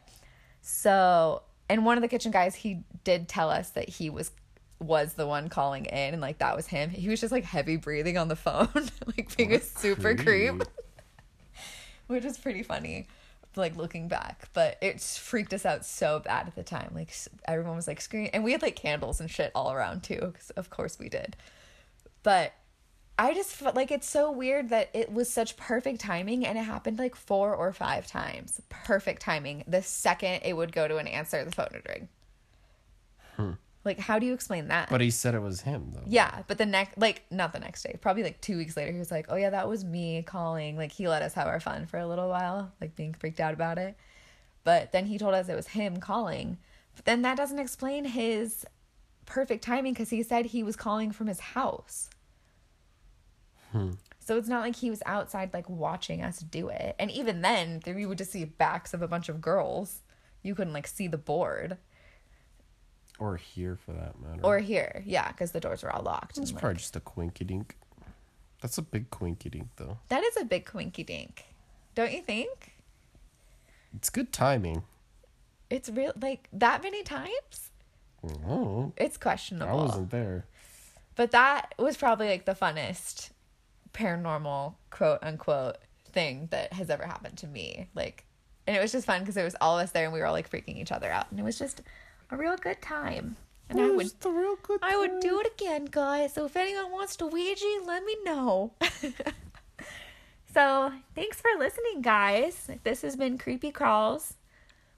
So, 0.63 1.43
and 1.69 1.85
one 1.85 1.99
of 1.99 2.03
the 2.03 2.09
kitchen 2.09 2.33
guys 2.33 2.55
he 2.55 2.83
did 3.05 3.29
tell 3.29 3.51
us 3.51 3.71
that 3.71 3.89
he 3.89 4.11
was 4.11 4.31
was 4.79 5.13
the 5.13 5.27
one 5.27 5.51
calling 5.51 5.85
in 5.85 6.15
and 6.15 6.23
like 6.23 6.39
that 6.39 6.57
was 6.57 6.67
him. 6.67 6.89
He 6.89 7.11
was 7.11 7.21
just 7.21 7.33
like 7.33 7.45
heavy 7.45 7.77
breathing 7.77 8.17
on 8.17 8.29
the 8.29 8.37
phone, 8.37 8.69
like 9.07 9.37
being 9.37 9.53
a 9.53 9.61
super 9.61 10.15
creep, 10.15 10.57
Creep. 10.57 10.63
which 12.07 12.25
is 12.25 12.39
pretty 12.39 12.63
funny 12.63 13.07
like 13.57 13.77
looking 13.77 14.09
back, 14.09 14.49
but 14.53 14.77
it 14.81 15.01
freaked 15.01 15.53
us 15.53 15.67
out 15.67 15.85
so 15.85 16.21
bad 16.21 16.47
at 16.47 16.55
the 16.55 16.63
time. 16.63 16.93
Like 16.95 17.15
everyone 17.47 17.77
was 17.77 17.87
like 17.87 18.01
screaming, 18.01 18.31
and 18.33 18.45
we 18.45 18.53
had 18.53 18.63
like 18.63 18.77
candles 18.77 19.21
and 19.21 19.31
shit 19.31 19.53
all 19.55 19.73
around 19.73 20.03
too, 20.03 20.21
because 20.21 20.51
of 20.51 20.71
course 20.71 20.99
we 20.99 21.09
did. 21.09 21.37
But 22.23 22.53
I 23.19 23.35
just 23.35 23.55
felt 23.55 23.77
like 23.77 23.91
it's 23.91 24.09
so 24.09 24.31
weird 24.31 24.71
that 24.71 24.89
it 24.95 25.13
was 25.13 25.31
such 25.31 25.57
perfect 25.57 26.01
timing, 26.01 26.47
and 26.47 26.57
it 26.57 26.63
happened 26.63 26.99
like 26.99 27.15
four 27.15 27.55
or 27.55 27.73
five 27.73 28.07
times. 28.07 28.61
Perfect 28.69 29.21
timing. 29.21 29.65
The 29.67 29.83
second 29.83 30.41
it 30.45 30.55
would 30.55 30.73
go 30.73 30.89
to 30.89 30.97
an 30.97 31.07
answer, 31.07 31.45
the 31.45 31.51
phone 31.51 31.69
would 31.73 31.89
ring. 31.89 32.09
Hmm. 33.37 33.53
Like, 33.85 33.99
how 33.99 34.19
do 34.19 34.27
you 34.27 34.35
explain 34.35 34.69
that? 34.69 34.91
But 34.91 35.01
he 35.01 35.11
said 35.11 35.35
it 35.35 35.41
was 35.41 35.63
him, 35.63 35.93
though. 35.95 36.03
Yeah, 36.07 36.43
but 36.47 36.59
the 36.59 36.67
next, 36.67 36.99
like, 36.99 37.25
not 37.31 37.55
the 37.55 37.61
next 37.61 37.83
day, 37.83 37.97
probably 38.01 38.23
like 38.23 38.41
two 38.41 38.59
weeks 38.59 38.77
later, 38.77 38.93
he 38.93 38.99
was 38.99 39.11
like, 39.11 39.27
"Oh 39.31 39.37
yeah, 39.37 39.51
that 39.51 39.69
was 39.69 39.85
me 39.85 40.23
calling." 40.23 40.77
Like, 40.77 40.93
he 40.93 41.09
let 41.09 41.23
us 41.23 41.33
have 41.35 41.47
our 41.47 41.61
fun 41.61 41.87
for 41.87 41.99
a 41.99 42.07
little 42.07 42.29
while, 42.29 42.73
like 42.81 42.95
being 42.95 43.15
freaked 43.15 43.41
out 43.41 43.55
about 43.55 43.79
it. 43.79 43.97
But 44.65 44.93
then 44.93 45.07
he 45.07 45.17
told 45.17 45.35
us 45.35 45.49
it 45.49 45.57
was 45.57 45.69
him 45.69 45.97
calling. 45.97 46.59
But 46.95 47.07
then 47.07 47.23
that 47.23 47.39
doesn't 47.39 47.59
explain 47.59 48.05
his 48.05 48.67
perfect 49.25 49.65
timing 49.65 49.95
because 49.95 50.11
he 50.11 50.23
said 50.23 50.47
he 50.47 50.63
was 50.63 50.77
calling 50.77 51.13
from 51.13 51.29
his 51.29 51.41
house. 51.41 52.11
Hmm. 53.73 53.93
So 54.19 54.37
it's 54.37 54.49
not 54.49 54.61
like 54.61 54.77
he 54.77 54.91
was 54.91 55.03
outside 55.07 55.55
like 55.55 55.69
watching 55.71 56.23
us 56.23 56.41
do 56.41 56.69
it. 56.69 56.95
And 56.99 57.11
even 57.11 57.41
then, 57.41 57.81
you 57.87 58.09
would 58.09 58.19
just 58.19 58.33
see 58.33 58.45
backs 58.45 58.93
of 58.93 59.01
a 59.01 59.09
bunch 59.09 59.31
of 59.31 59.41
girls. 59.41 60.03
You 60.43 60.55
couldn't 60.55 60.75
like 60.75 60.87
see 60.87 61.09
the 61.09 61.19
board 61.19 61.79
Or 63.21 63.37
here, 63.37 63.77
for 63.77 63.93
that 63.93 64.21
matter. 64.21 64.41
or 64.43 64.59
here, 64.59 65.05
yeah, 65.07 65.29
because 65.29 65.53
the 65.53 65.61
doors 65.61 65.83
were 65.85 65.93
all 65.95 66.03
locked. 66.03 66.31
It's 66.31 66.39
and, 66.39 66.53
like- 66.53 66.61
probably 66.61 66.79
just 66.79 66.97
a 66.97 67.01
quinky 67.01 67.45
dink. 67.45 67.77
That's 68.61 68.79
a 68.79 68.83
big 68.83 69.11
quinky 69.11 69.49
dink, 69.49 69.69
though. 69.77 69.99
That 70.09 70.25
is 70.25 70.37
a 70.37 70.45
big 70.45 70.67
quinky 70.67 71.05
dink. 71.05 71.45
Don't 71.95 72.13
you 72.13 72.23
think? 72.23 72.73
It's 73.95 74.11
good 74.11 74.33
timing. 74.33 74.83
It's 75.69 75.89
real 75.89 76.13
like 76.21 76.49
that 76.53 76.83
many 76.83 77.03
times? 77.03 77.71
Oh, 78.47 78.93
It's 78.97 79.17
questionable. 79.17 79.79
I 79.79 79.83
wasn't 79.83 80.11
there. 80.11 80.45
But 81.17 81.31
that 81.31 81.75
was 81.79 81.97
probably 81.97 82.29
like 82.29 82.45
the 82.45 82.55
funnest 82.55 83.31
paranormal 83.93 84.75
quote 84.91 85.21
unquote 85.23 85.77
thing 86.13 86.49
that 86.51 86.73
has 86.73 86.91
ever 86.91 87.05
happened 87.05 87.39
to 87.39 87.47
me. 87.47 87.89
Like 87.95 88.25
and 88.67 88.77
it 88.77 88.81
was 88.81 88.93
just 88.93 89.07
fun 89.07 89.21
because 89.21 89.37
it 89.37 89.43
was 89.45 89.57
all 89.61 89.79
of 89.79 89.85
us 89.85 89.93
there 89.93 90.05
and 90.05 90.13
we 90.13 90.21
were 90.21 90.27
all 90.27 90.33
like 90.33 90.51
freaking 90.51 90.77
each 90.77 90.93
other 90.93 91.11
out. 91.11 91.27
And 91.31 91.41
it 91.41 91.43
was 91.45 91.59
just 91.59 91.83
a 92.31 92.37
real 92.37 92.57
good 92.57 92.81
time. 92.81 93.37
And 93.69 93.81
I 93.81 93.87
would 93.87 93.97
was 93.97 94.13
the 94.15 94.31
real 94.31 94.57
good. 94.63 94.81
I 94.83 94.97
would 94.97 95.21
do 95.21 95.41
it 95.41 95.47
again, 95.55 95.87
guys. 95.91 96.35
So 96.35 96.45
if 96.45 96.57
anyone 96.57 96.91
wants 96.91 97.17
to 97.17 97.27
Ouija, 97.27 97.81
let 97.85 98.05
me 98.05 98.17
know. 98.25 98.73
so 100.53 100.93
thanks 101.15 101.41
for 101.41 101.51
listening, 101.59 102.03
guys. 102.03 102.69
This 102.83 103.03
has 103.03 103.15
been 103.15 103.39
Creepy 103.39 103.71
Crawls 103.71 104.35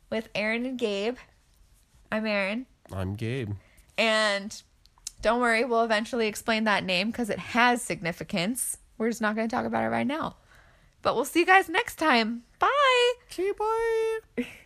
with 0.09 0.31
Aaron 0.35 0.65
and 0.65 0.79
Gabe. 0.79 1.17
I'm 2.11 2.27
Erin. 2.27 2.67
I'm 2.91 3.15
Gabe. 3.15 3.53
And 3.99 4.63
don't 5.21 5.41
worry, 5.41 5.65
we'll 5.65 5.85
eventually 5.85 6.27
explain 6.27 6.65
that 6.65 6.85
name 6.85 7.11
because 7.11 7.29
it 7.29 7.39
has 7.39 7.83
significance. 7.83 8.79
We're 8.97 9.11
just 9.11 9.21
not 9.21 9.37
going 9.37 9.49
to 9.49 9.55
talk 9.55 9.67
about 9.67 9.85
it 9.85 9.89
right 9.89 10.07
now. 10.07 10.37
But 11.03 11.15
we'll 11.15 11.25
see 11.25 11.41
you 11.41 11.47
guys 11.47 11.69
next 11.69 11.97
time. 11.97 12.45
Bye. 12.59 13.13
Okay, 13.31 13.53
bye. 13.59 14.47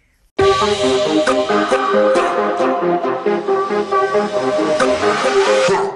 Yeah. 5.68 5.95